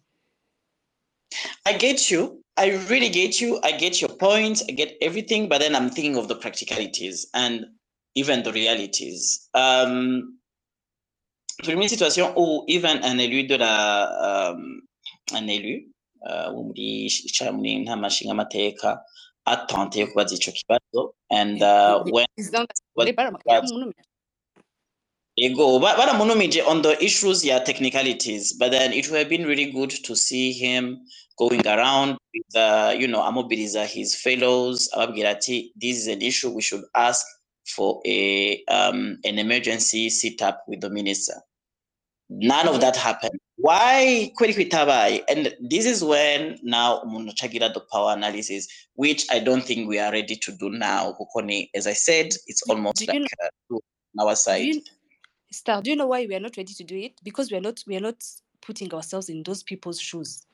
I 1.64 1.74
get 1.78 2.10
you. 2.10 2.40
I 2.56 2.70
really 2.88 3.08
get 3.10 3.40
you. 3.40 3.58
I 3.64 3.72
get 3.72 4.00
your 4.00 4.16
point. 4.16 4.62
I 4.68 4.72
get 4.72 4.96
everything, 5.00 5.48
but 5.48 5.58
then 5.60 5.74
I'm 5.74 5.90
thinking 5.90 6.16
of 6.16 6.28
the 6.28 6.36
practicalities 6.36 7.26
and 7.34 7.66
even 8.14 8.42
the 8.44 8.52
realities. 8.52 9.48
Um, 9.52 10.38
pour 11.64 11.72
une 11.74 11.88
situation 11.88 12.32
où 12.36 12.64
even 12.68 13.02
un 13.02 13.18
élu 13.18 13.46
de 13.48 13.56
la, 13.56 14.52
um, 14.52 14.80
un 15.32 15.48
élu, 15.48 15.90
wo 16.54 16.62
muri 16.62 17.06
icara 17.28 17.52
muri 17.52 17.78
ntama 17.78 18.08
nshingamateka 18.08 19.00
atente 19.44 20.06
kubaza 20.06 20.34
ico 20.34 20.50
kibazo 20.52 21.14
and 21.30 21.62
uh, 21.62 22.02
when 22.12 22.26
president 22.36 22.68
was 22.96 23.06
assemblée 23.08 23.16
bara 23.16 23.30
yaramunumije 23.46 24.02
Ego, 25.38 25.78
ba- 25.78 25.96
baramunumije 25.98 26.62
on 26.66 26.80
the 26.82 26.96
issues, 27.04 27.44
yeah, 27.44 27.58
technicalities, 27.58 28.54
but 28.54 28.70
then 28.70 28.90
it 28.94 29.06
would 29.10 29.18
have 29.18 29.28
been 29.28 29.44
really 29.44 29.70
good 29.70 29.90
to 29.90 30.16
see 30.16 30.50
him 30.50 30.98
going 31.36 31.60
around 31.66 32.16
with, 32.32 32.56
uh, 32.56 32.94
you 32.96 33.06
know, 33.06 33.20
amobiliza 33.22 33.84
his 33.84 34.16
fellows, 34.16 34.88
ababwira 34.94 35.30
ati, 35.36 35.72
this 35.76 35.98
is 35.98 36.06
an 36.08 36.22
issue 36.22 36.48
we 36.50 36.62
should 36.62 36.82
ask 36.94 37.26
for 37.66 38.00
a 38.06 38.64
um, 38.68 39.18
an 39.24 39.38
emergency 39.38 40.08
sit 40.08 40.40
up 40.40 40.62
with 40.68 40.80
the 40.80 40.88
minister. 40.88 41.34
None 42.30 42.66
of 42.68 42.80
that 42.80 42.96
happened. 42.96 43.38
Why 43.58 44.30
kweli 44.34 44.54
kwitabaye 44.54 45.24
and 45.28 45.56
this 45.70 45.86
is 45.86 46.02
when 46.02 46.58
now 46.62 47.02
umuntu 47.02 47.30
acagira 47.30 47.68
the 47.70 47.80
power 47.80 48.12
analysis 48.12 48.68
which 48.96 49.26
i 49.30 49.40
don't 49.40 49.64
think 49.66 49.88
we 49.88 50.00
are 50.00 50.10
ready 50.12 50.36
to 50.36 50.52
do 50.52 50.70
now 50.70 51.12
kuko 51.14 51.42
as 51.74 51.86
i 51.86 51.94
said 51.94 52.26
it's 52.46 52.70
almost 52.70 52.98
do 53.06 53.12
like 53.12 53.18
know? 53.18 53.26
uh, 53.70 53.76
on 54.18 54.26
our 54.26 54.34
Do 54.34 54.40
side 54.40 54.74
you, 54.74 54.82
Star? 55.50 55.80
Do 55.82 55.90
you 55.90 55.96
know 55.96 56.08
why 56.08 56.26
we 56.26 56.34
are 56.34 56.40
not 56.40 56.56
ready 56.56 56.74
to 56.74 56.84
do 56.84 56.96
it? 56.96 57.12
Because 57.22 57.50
we 57.52 57.56
are 57.56 57.60
not. 57.62 57.80
We 57.86 57.96
are 57.96 58.00
not 58.00 58.16
putting 58.60 58.92
ourselves 58.92 59.28
in 59.28 59.42
those 59.44 59.62
people's 59.62 60.00
shoes. 60.00 60.44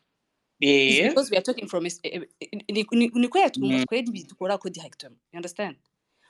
It's 0.61 0.99
yeah 0.99 1.09
because 1.09 1.31
we 1.31 1.39
are 1.39 1.43
talking 1.43 1.67
from. 1.67 1.85
ni 1.85 1.91
ni- 2.63 2.75
ni 2.75 2.85
twumva 2.85 3.51
Mm, 3.57 3.85
twebwe 3.87 3.99
ibintu 3.99 4.29
dukora 4.35 4.59
ko 4.59 4.69
directement. 4.69 5.17
You 5.33 5.39
understand? 5.39 5.77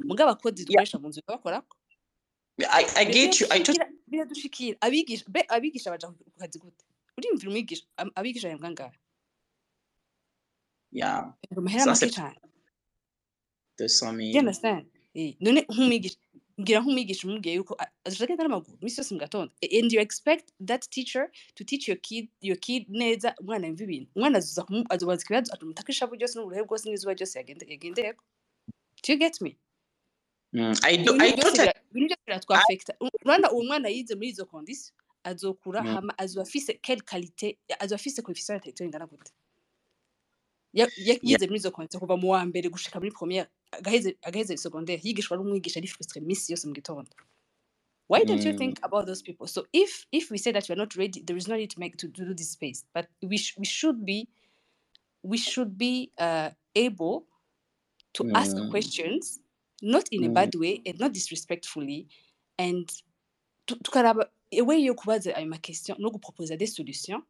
Mugabo 0.01 0.31
abakozi 0.31 0.63
yeah 0.63 0.69
dukoresha 0.69 0.99
mu 0.99 1.09
nzu 1.09 1.21
bakora 1.27 1.63
i 2.71 2.85
i 2.97 3.05
get 3.05 3.41
you 3.41 3.47
i 3.51 3.59
just 3.59 3.81
biradushikira 4.13 4.77
abigisha 4.87 5.25
be 5.35 5.41
abigisha 5.55 5.91
baja 5.93 6.07
ku 6.09 6.25
kazi 6.41 6.59
gute? 6.63 6.85
Urimvira 7.19 7.49
umwigisha 7.51 7.85
abigisha 8.19 8.49
yambwa 8.53 8.71
ngahe 8.71 8.97
yeah. 10.93 11.33
Ngo 11.53 11.61
mahera 11.61 11.85
ça 11.85 12.01
make 12.01 12.13
cyane 12.15 12.37
200 13.79 14.21
you 14.21 14.33
000 14.33 14.39
understand 14.43 14.85
none 15.41 15.61
nk'umwigisha 15.69 16.19
ngira 16.61 16.79
nk'umwigisha 16.81 17.23
umubwiye 17.29 17.55
yuko 17.59 17.73
a- 17.83 17.91
azoja 18.05 18.25
agenda 18.25 18.45
n'amaguru 18.45 18.77
iminsi 18.81 19.01
yose 19.01 19.13
mu 19.15 19.21
gatondo 19.25 19.53
and 19.79 19.89
you 19.93 20.01
expect 20.01 20.47
that 20.69 20.83
teacher 20.95 21.25
to 21.57 21.65
teach 21.65 21.89
your 21.89 21.99
kid 22.07 22.29
your 22.41 22.59
kid 22.67 22.83
neza 22.89 23.35
umwana 23.41 23.67
yumva 23.67 23.85
ibintu. 23.85 24.09
Umwana 24.17 24.39
azoza 24.39 24.63
kumu- 24.67 24.87
azobaza 24.95 25.23
ikibazo 25.25 25.49
atumutaka 25.55 25.89
ishavu 25.93 26.15
ryose 26.15 26.35
n'uburehe 26.39 26.63
bwose 26.69 26.85
n'izuba 26.89 27.15
ryose 27.17 27.35
yagende 27.41 27.65
yagendeyeko. 27.73 28.23
Do 29.03 29.13
you 29.13 29.19
get 29.19 29.41
me? 29.41 29.57
I 30.83 30.97
do 31.05 31.15
i 31.15 31.33
byose 31.33 31.43
totally 31.43 31.69
bira- 31.69 31.81
ibintu 31.91 32.07
byose 32.09 32.23
biratwafekita 32.27 32.93
urabona 33.01 33.51
uwo 33.53 33.65
mwana 33.65 33.89
yize 33.89 34.15
muri 34.15 34.29
izo 34.29 34.47
kondisiyo 34.47 34.95
azokura 35.25 35.81
Mm, 35.83 35.95
hama 35.95 36.13
azoba 36.19 36.43
afise 36.43 36.73
quelle 36.85 37.01
qualité 37.03 37.57
azoba 37.79 37.97
afise 38.01 38.23
coefficient 38.23 38.57
intellectuelle 38.59 38.89
ingana 38.89 39.07
gute 39.07 39.33
Ya- 40.73 40.89
ya- 40.97 41.19
yize 41.23 41.47
muri 41.47 41.57
izo 41.59 41.71
kondisiyo 41.71 42.01
kuva 42.01 42.17
mu 42.17 42.31
wa 42.33 42.45
mbere 42.45 42.69
gushika 42.69 42.99
muri 43.01 43.11
première. 43.13 43.47
Agaheze 44.23 44.57
secondaire 44.57 45.01
yigishwa 45.05 45.37
n'umwigisha 45.37 45.81
ari 45.81 45.89
frustre 45.89 46.21
iminsi 46.21 46.53
yose 46.53 46.67
mu 46.67 46.75
gitondo 46.75 47.11
why 48.09 48.25
don't 48.25 48.45
you 48.45 48.53
Mm, 48.53 48.59
think 48.59 48.79
about 48.83 49.07
those 49.07 49.23
people? 49.23 49.47
So 49.47 49.65
if 49.73 50.07
if 50.13 50.31
we 50.31 50.37
say 50.39 50.53
that 50.53 50.69
we're 50.69 50.77
not 50.85 50.95
ready 50.97 51.21
there 51.23 51.39
is 51.39 51.49
no 51.49 51.57
need 51.57 51.71
to 51.71 51.81
make 51.81 51.97
to, 51.97 52.09
to 52.09 52.25
do 52.25 52.35
this 52.35 52.51
space. 52.53 52.85
But 52.95 53.07
we, 53.23 53.39
sh- 53.39 53.57
we 53.59 53.65
should 53.65 54.05
be 54.05 54.29
we 55.23 55.39
should 55.39 55.79
be 55.79 56.11
uh, 56.19 56.51
able 56.75 57.25
to 58.15 58.23
ask 58.35 58.57
mm, 58.57 58.71
questions 58.71 59.41
not 59.83 60.09
in 60.11 60.25
a 60.25 60.29
mm, 60.29 60.35
bad 60.35 60.55
way 60.55 60.81
and 60.87 60.99
not 61.01 61.13
disrespectfully. 61.13 62.09
And 62.59 62.89
tu- 63.67 63.77
tukaraba 63.83 64.27
way 64.53 64.85
yo 64.85 64.95
kubaza 64.95 65.35
ayo 65.37 65.49
ma 65.49 65.59
question 65.59 65.97
no 65.99 66.11
guproposer 66.11 66.57
des 66.57 66.67
solutions 66.67 67.23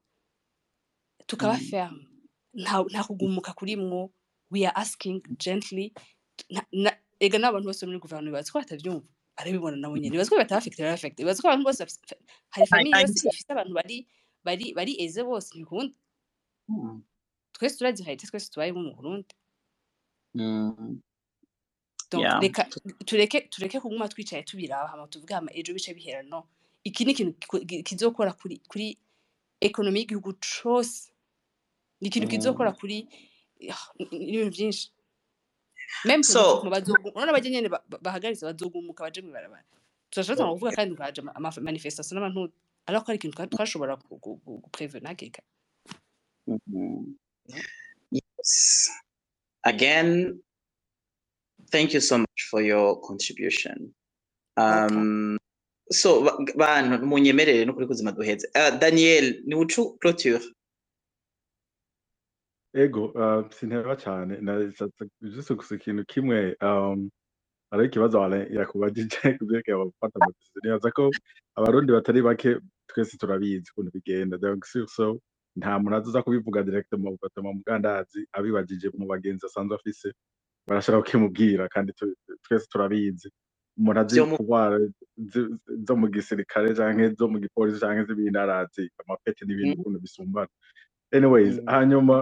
tukaba 1.26 1.54
mm. 1.54 1.70
ferme 1.70 2.06
nta 2.54 3.04
kugumuka 3.04 3.52
kurimwo 3.52 4.10
we 4.50 4.66
are 4.66 4.76
asking 4.76 5.22
gently 5.38 5.94
ega 7.20 7.38
n'abantu 7.38 7.66
bose 7.66 7.86
muri 7.86 7.98
guverinoma 7.98 8.36
bazi 8.38 8.52
ko 8.52 8.58
batabyumva 8.58 9.06
arabibona 9.36 9.76
nabo 9.76 9.96
nyene 9.96 10.18
bazi 10.18 10.30
ko 10.30 10.36
batabafekite 10.36 10.82
barafekite 10.82 11.24
bazi 11.24 11.42
ko 11.42 11.48
abantu 11.48 11.64
bose 11.64 11.86
hari 12.50 12.66
famiye 12.66 13.00
yose 13.00 13.22
get 13.22 13.32
ifise 13.32 13.52
abantu 13.52 13.74
bari 13.74 14.06
bari 14.44 14.74
bari 14.74 14.92
eze 15.00 15.22
bose 15.24 15.48
ntibikunda 15.54 15.94
mm, 16.68 17.02
twese 17.52 17.78
turazi 17.78 18.02
hayite 18.02 18.26
twese 18.26 18.50
tubayeho 18.50 18.78
mu 18.78 18.92
burundi. 18.96 19.34
Mm, 20.34 21.00
reka 22.40 22.64
tureke 23.04 23.40
tureke 23.50 23.80
kuguma 23.80 24.08
twicaye 24.08 24.42
tubiraba 24.42 24.88
hama 24.88 25.06
tuvuge 25.08 25.34
hama 25.34 25.50
ejo 25.54 25.72
bice 25.74 25.94
bihera 25.94 26.22
no. 26.22 26.44
Iki 26.84 27.04
ni 27.04 27.12
ikintu 27.12 27.32
kizokora 27.84 28.32
kuri 28.34 28.60
kuri 28.68 28.98
ekonomi 29.60 29.98
y'igihugu 30.00 30.34
cose. 30.42 31.12
Ni 32.00 32.08
ikintu 32.08 32.28
kizokora 32.28 32.70
mm. 32.70 32.76
kuri 32.80 33.06
ah, 33.70 33.86
n'ibintu 34.10 34.50
byinshi. 34.50 34.90
Urabona 37.14 37.32
bajya 37.32 37.68
ba- 37.70 37.84
bahagaritse 38.02 38.42
bazogumuka 38.46 39.04
baje 39.04 39.20
mw'ibarabara 39.22 39.62
turashobora 40.10 40.48
Oh, 40.48 40.54
kuvuga 40.56 40.72
kandi 40.76 40.94
ngo 40.94 41.02
haje 41.02 41.22
manifestation 41.60 42.16
n'abantu 42.18 42.52
ariko 42.86 43.04
ari 43.08 43.16
ikintu 43.18 43.36
twa- 43.36 43.46
twashobora 43.52 43.94
gu- 43.96 44.18
gu- 44.18 44.40
gu- 44.44 44.58
guprevena. 44.64 45.14
Yeah. 47.46 47.64
yes. 48.10 48.90
Again 49.62 50.40
thank 51.72 51.94
you 51.94 52.00
so 52.00 52.18
much 52.18 52.40
for 52.50 52.60
your 52.62 53.00
contribution. 53.00 53.94
Um 54.56 55.38
so 55.90 56.22
ba- 56.24 56.38
bantu 56.56 57.06
munyemerere 57.06 57.64
no 57.66 57.72
kuri 57.74 57.86
kuzima 57.86 58.12
duheze 58.12 58.46
uh, 58.54 58.78
daniel 58.78 59.42
ni 59.46 59.54
ucu 59.54 59.96
clôture? 60.00 60.40
Ego 62.74 63.04
uh, 63.14 63.50
sinteba 63.50 63.96
cyane. 63.96 64.36
Gusa 65.20 65.74
ikintu 65.74 66.04
kimwe 66.06 66.56
um, 66.62 67.10
hariho 67.70 67.86
ikibazo 67.88 68.22
Alain 68.24 68.48
yakubajije 68.54 69.08
kubyerekeye 69.38 69.74
abafata 69.74 70.16
amadecision 70.20 70.62
nibaza 70.64 70.90
ko 70.90 71.10
abarundi 71.56 71.92
batari 71.92 72.22
bake 72.22 72.56
twese 72.88 73.16
turabizi 73.18 73.70
ukuntu 73.72 73.90
bigenda. 73.94 74.38
So 74.88 75.18
nta 75.56 75.78
muntu 75.78 75.96
azoza 75.96 76.22
kubivuga 76.22 76.62
direct 76.62 76.92
mu 76.92 77.16
mugandazi 77.54 78.26
abibagije 78.32 78.88
mu 78.96 79.06
bagenzi 79.06 79.46
asanzwe 79.46 79.76
afise. 79.76 80.12
Barashobora 80.66 81.02
kukimubwira 81.02 81.68
kandi 81.68 81.92
twese 82.44 82.66
turabizi. 82.70 83.28
Umuntu 83.78 84.00
azi 84.00 84.14
byo 84.16 84.26
mu 84.26 84.36
kubara 84.36 84.76
zi- 85.16 85.50
zo 85.86 85.94
mu 85.96 86.06
gisirikare 86.12 86.74
canke 86.76 87.14
zo 87.18 87.26
mu 87.28 87.38
gipolisi 87.40 87.80
canke 87.80 88.04
z'ibindi 88.06 88.38
arazi 88.38 88.84
amapeti 89.00 89.44
n'ibintu 89.48 89.74
Mm, 89.76 89.80
ukuntu 89.80 89.98
bisumbana. 90.04 90.48
Anyways 91.12 91.54
mm, 91.60 91.66
hanyuma 91.66 92.16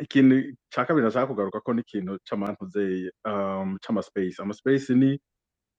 ikintu 0.00 0.34
cya 0.72 0.84
kabiri 0.84 1.04
nashaka 1.06 1.26
kugaruka 1.30 1.60
ko 1.60 1.70
n'ikintu 1.74 2.18
c'amantuzeye 2.26 3.10
um, 3.24 3.78
c'amaspace. 3.82 4.40
Amaspace 4.42 4.94
ni 4.94 5.20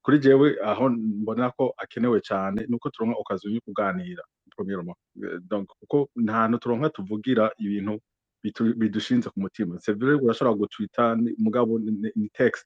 kuri 0.04 0.20
jewe 0.20 0.58
aho 0.64 0.90
mbona 0.90 1.52
ko 1.52 1.74
akenewe 1.78 2.22
cyane 2.22 2.66
nuko 2.70 2.90
turonka 2.90 3.20
okaziyo 3.20 3.54
yo 3.56 3.62
kuganira. 3.66 4.24
Premièrement 4.56 4.98
Eh, 5.24 5.40
donc 5.50 5.68
kuko 5.80 6.10
nta 6.16 6.34
hantu 6.34 6.58
turonka 6.60 6.90
tuvugira 6.90 7.52
ibintu 7.60 8.00
bidushinze 8.44 9.30
ku 9.30 9.40
mutima. 9.40 9.78
Vrai 9.78 10.16
urashobora 10.22 10.58
gutwita 10.58 11.16
ni- 11.16 11.36
mugabo 11.38 11.80
ni 11.80 12.30
text. 12.34 12.66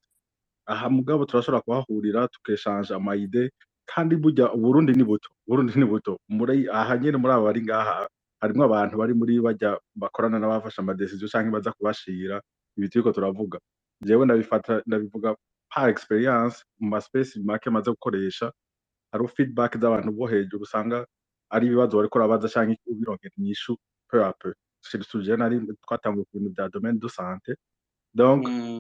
Aha 0.68 0.90
mugabo 0.90 1.26
turashobora 1.26 1.62
kuhahurira 1.62 2.28
tukeshanje 2.28 2.94
amayide 2.96 3.50
kandi 3.86 4.16
burya 4.16 4.50
uburundi 4.54 4.94
ni 4.94 5.04
buto 5.04 5.30
uburundi 5.48 5.74
ni 5.80 5.86
buto. 5.86 6.18
Muri 6.30 6.68
aha 6.70 6.98
nyene 6.98 7.18
muri 7.18 7.34
aba 7.34 7.44
bari 7.46 7.62
ngaha 7.62 8.08
harimwo 8.42 8.64
abantu 8.66 8.98
bari 8.98 9.14
muri 9.14 9.40
bajya 9.42 9.78
bakorana 9.96 10.40
n'abafashe 10.40 10.82
amadecision 10.82 11.30
canke 11.30 11.52
baza 11.52 11.72
kubashira 11.72 12.42
ibi 12.78 12.90
turiko 12.90 13.12
turavuga. 13.12 13.60
Jewe 14.02 14.26
ndabifata 14.26 14.82
ndabivuga 14.88 15.36
par 15.70 15.90
experience 15.90 16.64
mu 16.80 16.90
maspace 16.90 17.38
make 17.44 17.70
maze 17.70 17.92
gukoresha 17.92 18.52
hariho 19.12 19.28
feedback 19.28 19.78
z'abantu 19.78 20.12
bo 20.12 20.26
hejuru 20.28 20.64
usanga 20.64 21.06
ari 21.50 21.68
ibibazo 21.68 21.98
bariko 21.98 22.18
urabaza 22.20 22.50
canke 22.50 22.80
ubironkera 22.90 23.34
inyishu 23.38 23.78
peu 24.10 24.24
à 24.24 24.34
peu. 24.34 24.54
Surtout 24.92 25.22
je 25.28 25.34
nari 25.38 25.58
twatanguye 25.86 26.26
ku 26.30 26.34
bintu 26.40 26.52
bya 26.56 26.70
domaine 26.76 27.00
de 27.00 27.10
santé 27.10 27.54
donc 28.16 28.44
mm, 28.48 28.78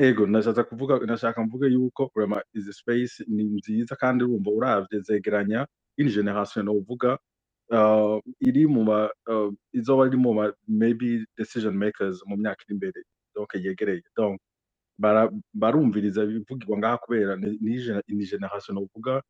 Ego, 0.00 0.26
ndashaka 0.26 0.64
kuvuga 0.64 0.98
ndashaka 0.98 1.44
mvuge 1.44 1.66
yuko 1.68 2.10
vraiment 2.16 2.44
izi 2.54 2.72
space 2.72 3.24
ni 3.28 3.44
nziza 3.44 3.96
kandi 3.96 4.24
urumva 4.24 4.50
uravye 4.50 5.00
zegeranya 5.00 5.66
une 5.98 6.10
generation 6.10 6.64
novuga 6.66 7.18
uh, 7.70 8.20
iri 8.40 8.66
mu 8.66 8.84
ma 8.84 9.10
uh, 9.30 9.54
izoba 9.72 10.06
iri 10.08 10.16
mu 10.18 10.34
ma 10.34 10.52
maybe 10.68 11.26
decision 11.38 11.74
makers 11.78 12.22
mu 12.26 12.36
myaka 12.36 12.62
iri 12.64 12.74
imbere 12.74 13.00
donc 13.36 13.54
yegereye 13.54 14.02
donc 14.16 14.40
barumviriza 15.54 16.24
ibivugirwa 16.24 16.78
ngaha 16.78 16.98
kubera 16.98 17.36
ni 17.36 17.58
ni 17.62 17.74
gene- 17.84 18.04
ni 18.08 18.24
generation 18.26 18.74
novuga 18.76 19.22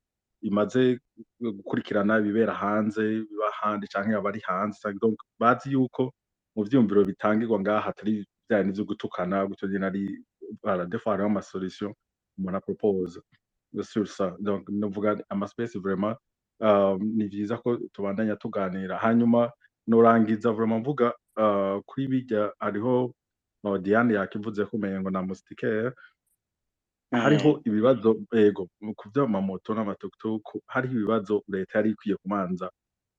imaze 0.45 0.99
gukurikirana 1.41 2.19
ibibera 2.21 2.55
hanze 2.55 3.03
biba 3.29 3.49
handi 3.61 3.87
canke 3.89 4.15
abari 4.15 4.41
hanze. 4.49 4.93
Donc 5.01 5.17
bazi 5.41 5.73
yuko 5.73 6.13
mu 6.57 6.63
vyumviro 6.65 7.05
bitangirwa 7.05 7.61
ngaha 7.61 7.91
atari 7.91 8.27
vya 8.49 8.63
bindi 8.63 8.77
vyo 8.77 8.85
gutukana 8.85 9.47
gutyo 9.49 9.69
nyene 9.69 9.87
ari 9.87 10.03
voilà 10.63 10.85
hariho 11.05 11.27
amasolution 11.27 11.93
umuntu 12.39 12.57
apropose. 12.57 13.21
Sur 13.83 14.07
ça 14.07 14.37
donc 14.39 14.69
novuga 14.69 15.17
amaspace 15.31 15.77
vraiment 15.77 16.17
uh, 16.61 16.97
ni 17.01 17.27
vyiza 17.29 17.57
ko 17.57 17.77
tubandanya 17.93 18.37
tuganira. 18.37 18.99
Hanyuma 18.99 19.51
norangiza 19.87 20.53
vraiment 20.53 20.81
mvuga 20.81 21.13
uh, 21.37 21.81
kuri 21.87 22.07
bijya 22.09 22.53
hariho 22.61 23.15
uh, 23.65 23.79
Diane 23.79 24.15
yakivuze 24.15 24.65
ko 24.65 24.77
umenye 24.77 25.01
ngo 25.01 25.11
na 25.11 25.23
moustiquaire 25.23 25.93
hariho 27.11 27.51
mm, 27.53 27.61
ibibazo 27.65 28.09
ego 28.33 28.69
ku 28.97 29.05
vy'amamoto 29.13 29.75
n'amatukutuku 29.75 30.63
hariho 30.67 30.95
ibibazo 30.95 31.43
leta 31.49 31.79
yari 31.79 31.91
ikwiye 31.91 32.17
kumanza 32.17 32.71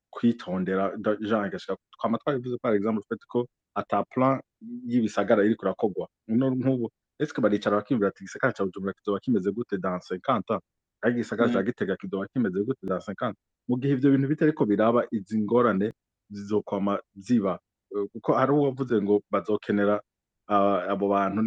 kwitondera 0.10 0.94
jean 1.28 1.48
igashika 1.48 1.78
twama 2.00 2.18
twabivuze 2.18 2.58
par 2.62 2.74
exemple 2.76 3.02
le 3.04 3.08
fait 3.10 3.24
ko 3.28 3.48
ata 3.76 4.04
plan 4.12 4.40
y'ibisagara 4.88 5.44
iriko 5.44 5.66
irakorwa 5.66 6.08
no 6.28 6.50
nk'ubu 6.50 6.90
eske 7.20 7.42
baricara 7.42 7.78
bakiyumvira 7.78 8.10
ati 8.10 8.24
igisagara 8.24 8.54
ca 8.54 8.64
bujumbura 8.66 8.94
kizoba 8.94 9.20
kimeze 9.20 9.52
gute? 9.52 9.78
Dans 9.78 10.00
50 10.12 10.54
ans 10.54 10.62
ariko 11.04 11.20
igisagara 11.20 11.52
ca 11.54 11.60
mm, 11.60 11.66
gitega 11.66 11.96
kizoba 11.98 12.28
kimeze 12.28 12.60
gute? 12.64 12.84
Dans 12.88 13.04
50 13.08 13.34
mu 13.68 13.76
gihe 13.80 13.94
ivyo 13.94 14.12
bintu 14.12 14.28
bitariko 14.28 14.66
biraba 14.66 15.08
izi 15.12 15.40
ngorane 15.42 15.92
zizokwama 16.30 17.00
ziba. 17.16 17.60
Eh, 17.96 18.06
kuko 18.12 18.34
hari 18.34 18.52
uwavuze 18.52 19.02
ngo 19.02 19.22
bazokenera 19.32 20.02
abo 20.48 21.06
bantu 21.10 21.40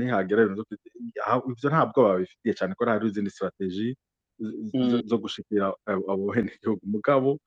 aha- 1.24 1.42
ivyo 1.52 1.68
ntabwo 1.70 1.98
babifitiye 2.08 2.52
cyane 2.58 2.72
ko 2.74 2.82
hari 2.86 3.06
izindi 3.08 3.30
strategie 3.30 3.94
z- 4.40 4.56
z- 4.90 5.04
zo 5.10 5.16
gushikira 5.22 5.66
abo 5.86 6.04
abo 6.12 6.22
benegihugu 6.34 6.82
mugabo 6.94 7.38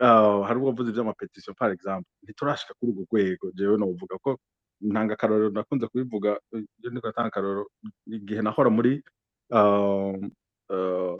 ah, 0.00 0.42
hari 0.46 0.58
uwavuze 0.60 0.90
ivy'amapetisiyo 0.90 1.54
par 1.58 1.70
exemple 1.72 2.06
ntiturashika 2.22 2.74
kuri 2.78 2.92
urwo 2.92 3.02
rwego. 3.10 3.46
Jewe 3.56 3.76
novuga 3.78 4.14
ko 4.24 4.30
ntanga 4.80 5.14
akarorero 5.16 5.50
nakunze 5.50 5.86
kubivuga 5.88 6.30
eh, 6.52 6.62
iyo 6.80 6.88
ndiko 6.90 7.06
natanga 7.08 7.28
akarorero 7.32 7.64
igihe 8.06 8.42
nahora 8.42 8.70
muri 8.70 9.02
ah, 9.52 10.12
ah, 10.70 11.16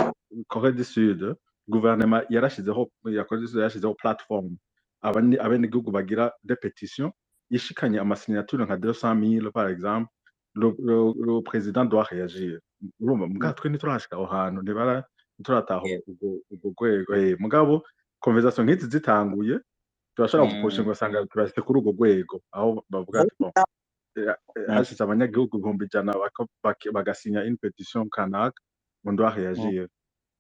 Corée 0.53 0.73
du 0.77 0.85
Sud 0.85 1.35
guverinoma 1.69 2.23
yarashizeho 2.31 2.91
ya 3.11 3.25
Corée 3.25 3.41
du 3.41 3.49
Sud 3.49 3.59
yarashizeho 3.65 3.95
platform. 3.95 4.57
Abane- 5.03 5.39
abenegihugu 5.41 5.91
bagira 5.91 6.33
des 6.45 6.57
pétitions 6.57 7.13
ishikanye 7.51 7.99
amasignature 8.01 8.65
nka 8.65 8.77
200000 8.77 9.51
par 9.53 9.69
exemple 9.69 10.11
le, 10.55 11.41
président 11.43 11.85
doit 11.85 12.05
réagir 12.05 12.61
urumva 13.01 13.27
mugabo 13.27 13.55
twe 13.55 13.69
ntiturashika 13.71 14.17
aho 14.17 14.27
hantu 14.27 14.63
ntibara 14.63 15.05
ntiturataha 15.39 15.83
Yeah. 15.87 16.03
ubwo 16.53 16.69
rwego 16.81 17.15
eh, 17.17 17.37
mugabo 17.39 17.83
conversation 18.21 18.67
nk'izi 18.67 18.87
zitanguye 18.91 19.61
turashobora 20.17 20.51
gupusha 20.53 20.79
Mm. 20.81 20.85
ngo 20.85 20.91
basanga 20.91 21.27
turashitse 21.31 21.61
kuri 21.63 21.79
urwo 21.81 21.93
rwego 21.93 22.37
aho 22.57 22.85
bavuga 22.91 23.21
ati 23.21 23.35
bon 23.41 23.53
eh, 24.17 24.29
eh, 24.29 24.35
Mm. 24.69 24.75
hashize 24.75 25.03
abanyagihugu 25.05 25.59
ibihumbi 25.59 25.85
ijana 25.85 26.13
bagasinya 26.93 27.41
une 27.49 27.57
pétition 27.63 28.09
kanaka 28.09 28.57
on 29.05 29.13
doit 29.17 29.35
réagir 29.37 29.87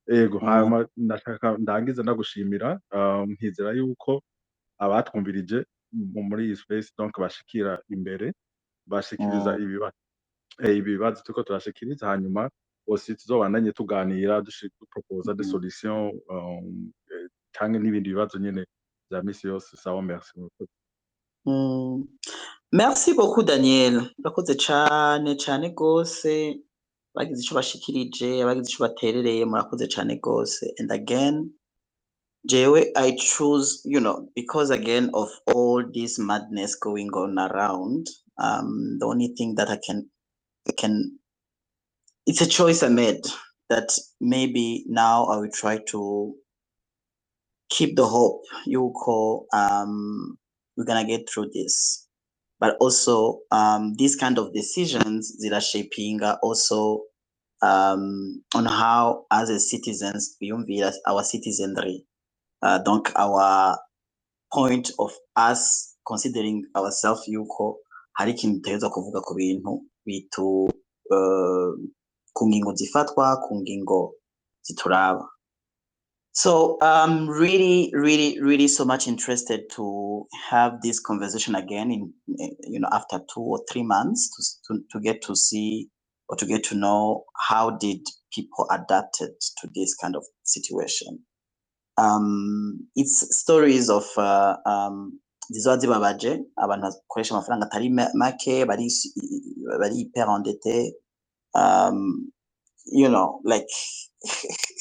ego 0.09 0.39
Mm. 0.41 0.47
hanyuma 0.49 0.79
ndashaka 0.97 1.59
ndangiza 1.59 2.03
ndagushimira 2.03 2.81
um, 2.97 3.31
nkizera 3.33 3.71
yuko 3.77 4.23
abatwumvirije 4.79 5.65
muri 5.93 6.45
iyi 6.47 6.57
space 6.57 6.89
donc 6.99 7.13
bashikira 7.19 7.83
imbere 7.91 8.33
bashikiriza 8.87 9.59
ibibazo 9.59 9.97
eh, 10.63 10.77
ibibazo 10.77 11.23
turiko 11.23 11.43
turashikiriza 11.43 12.07
hanyuma 12.07 12.51
aussi 12.89 13.15
tuzobandanye 13.15 13.73
tuganira 13.73 14.43
duproposa 14.81 15.35
des 15.35 15.47
Mhm. 15.47 15.53
solutions 15.53 16.15
um, 16.31 16.93
canke 17.53 17.79
n'ibindi 17.79 18.11
bibazo 18.11 18.39
nyene 18.39 18.65
vya 19.11 19.23
misi 19.23 19.47
yose 19.47 19.77
sawa 19.77 20.03
merci. 20.03 20.33
Mm. 21.47 22.07
Merci 22.73 23.15
beaucoup 23.15 23.47
Daniel. 23.47 24.11
Urakoze 24.19 24.55
cane 24.57 25.37
cane 25.37 25.71
gose. 25.71 26.61
Bagize 27.15 27.43
ico 27.45 27.55
bashikirije, 27.55 28.43
abagize 28.43 28.71
ico 28.73 28.83
baterereye, 28.85 29.45
murakoze 29.45 29.87
cane 29.89 30.17
gose. 30.21 30.75
And 30.79 30.91
again, 30.93 31.51
jewe 32.47 32.93
I 32.97 33.17
choose, 33.19 33.83
you 33.85 34.01
know, 34.01 34.29
because 34.35 34.71
again 34.71 35.11
of 35.15 35.29
all 35.47 35.85
this 35.95 36.19
madness 36.19 36.75
going 36.77 37.11
on 37.11 37.39
around, 37.39 38.07
um, 38.39 38.99
the 39.01 39.07
only 39.07 39.35
thing 39.37 39.55
that 39.57 39.69
I 39.69 39.79
can, 39.85 40.09
I 40.69 40.73
can, 40.73 41.19
it's 42.27 42.41
a 42.41 42.47
choice 42.47 42.83
I 42.83 42.89
made 42.89 43.27
that 43.69 43.91
maybe 44.21 44.85
now 44.89 45.27
I 45.27 45.39
will 45.39 45.51
try 45.53 45.79
to 45.89 46.35
keep 47.69 47.97
the 47.97 48.07
hope 48.07 48.43
you 48.65 48.93
call 48.95 49.47
um 49.53 50.39
we're 50.77 50.85
gonna 50.85 51.07
get 51.07 51.29
through 51.29 51.51
this. 51.53 52.07
But 52.61 52.77
also 52.81 53.41
um 53.51 53.95
these 53.99 54.17
kind 54.17 54.39
of 54.39 54.53
decisions 54.55 55.37
that 55.39 55.53
are 55.53 55.61
shaping 55.61 56.23
are 56.23 56.39
also 56.43 57.03
um 57.63 58.43
on 58.55 58.67
how 58.67 59.25
as 59.33 59.49
a 59.51 59.59
citizens 59.59 60.37
our 61.07 61.23
citizenry 61.25 62.05
uh 62.63 62.79
donc 62.79 63.13
our 63.17 63.79
point 64.53 64.91
of 64.99 65.13
us 65.37 65.97
considering 66.07 66.65
ourselves 66.75 67.29
yuko 67.29 67.77
hari 68.13 68.33
ikintu 68.33 68.91
kuvuga 68.91 69.21
ku 69.21 69.35
bintu 69.35 69.83
bitu 70.07 70.69
uh, 71.11 71.73
ku 72.33 72.43
ngingo 72.49 72.73
zifatwa 72.75 73.37
ku 73.45 73.57
ngingo 73.61 74.15
zituraba 74.63 75.25
So 76.37 76.77
I'm 76.83 77.27
really, 77.31 77.91
really, 77.95 78.39
really 78.43 78.69
so 78.69 78.85
much 78.85 79.09
interested 79.09 79.71
to 79.71 80.27
have 80.51 80.83
this 80.83 81.01
conversation 81.01 81.55
again 81.55 81.91
in, 81.91 82.13
in 82.37 82.51
you 82.69 82.79
know 82.79 82.91
after 82.93 83.21
two 83.33 83.41
or 83.41 83.61
three 83.73 83.83
months 83.83 84.29
to, 84.37 84.75
to 84.77 84.83
to 84.93 85.01
get 85.01 85.23
to 85.23 85.35
see 85.35 85.89
or 86.29 86.37
to 86.37 86.45
get 86.45 86.63
to 86.65 86.75
know 86.75 87.25
how 87.49 87.71
did 87.71 88.01
people 88.35 88.69
adapted 88.71 89.31
to 89.63 89.69
this 89.75 89.95
kind 89.95 90.15
of 90.15 90.25
situation. 90.45 91.21
Um, 91.99 92.89
it's 92.95 93.37
stories 93.39 93.89
of 93.89 94.05
zizoba 95.51 95.79
zibabaje 95.79 96.45
abantu 96.57 96.87
bakoresha 96.87 97.35
amafaranga 97.35 97.67
atari 97.67 97.91
ma- 97.91 98.11
make 98.15 98.65
bari 98.67 98.89
hyper 99.95 100.29
endetté 100.29 100.93
um, 101.55 102.31
you 102.87 103.09
know 103.09 103.41
like 103.45 103.69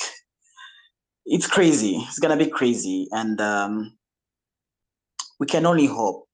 it's 1.25 1.47
crazy. 1.47 1.95
It's 2.07 2.19
gonna 2.19 2.37
be 2.37 2.47
crazy, 2.47 3.07
and 3.11 3.39
um, 3.41 3.97
we 5.39 5.47
can 5.47 5.65
only 5.65 5.87
hope. 5.87 6.27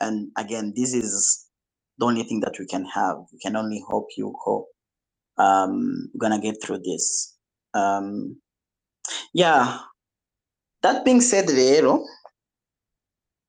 And 0.00 0.30
again, 0.36 0.72
this 0.76 0.92
is 0.92 1.46
the 1.98 2.06
only 2.06 2.24
thing 2.24 2.40
that 2.40 2.56
we 2.58 2.66
can 2.66 2.84
have. 2.86 3.16
We 3.32 3.38
can 3.38 3.56
only 3.56 3.82
hope 3.88 4.08
you 4.16 4.34
hope. 4.44 4.66
Um, 5.38 6.10
gonna 6.18 6.40
get 6.40 6.56
through 6.62 6.80
this. 6.84 7.36
Um, 7.74 8.40
yeah. 9.32 9.80
That 10.84 11.02
being 11.02 11.22
said, 11.22 11.48
rero 11.48 12.04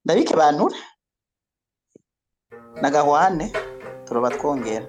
ndabike 0.05 0.35
bantura 0.35 0.75
nagahwane 2.81 3.51
turoba 4.05 4.29
twongera 4.29 4.87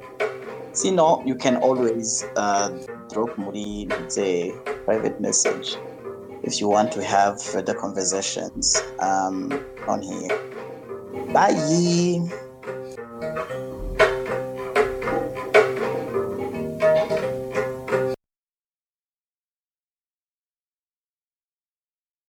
sino 0.72 1.22
you 1.26 1.34
can 1.34 1.56
always 1.56 2.24
uh, 2.36 2.68
drop 3.10 3.36
muri 3.38 3.88
say 4.06 4.52
private 4.84 5.18
message 5.20 5.76
if 6.44 6.60
you 6.60 6.68
want 6.68 6.92
to 6.92 7.02
have 7.02 7.42
further 7.42 7.74
conversations 7.74 8.80
um, 9.00 9.50
on 9.88 10.00
here. 10.02 10.30
Bye. 11.34 12.45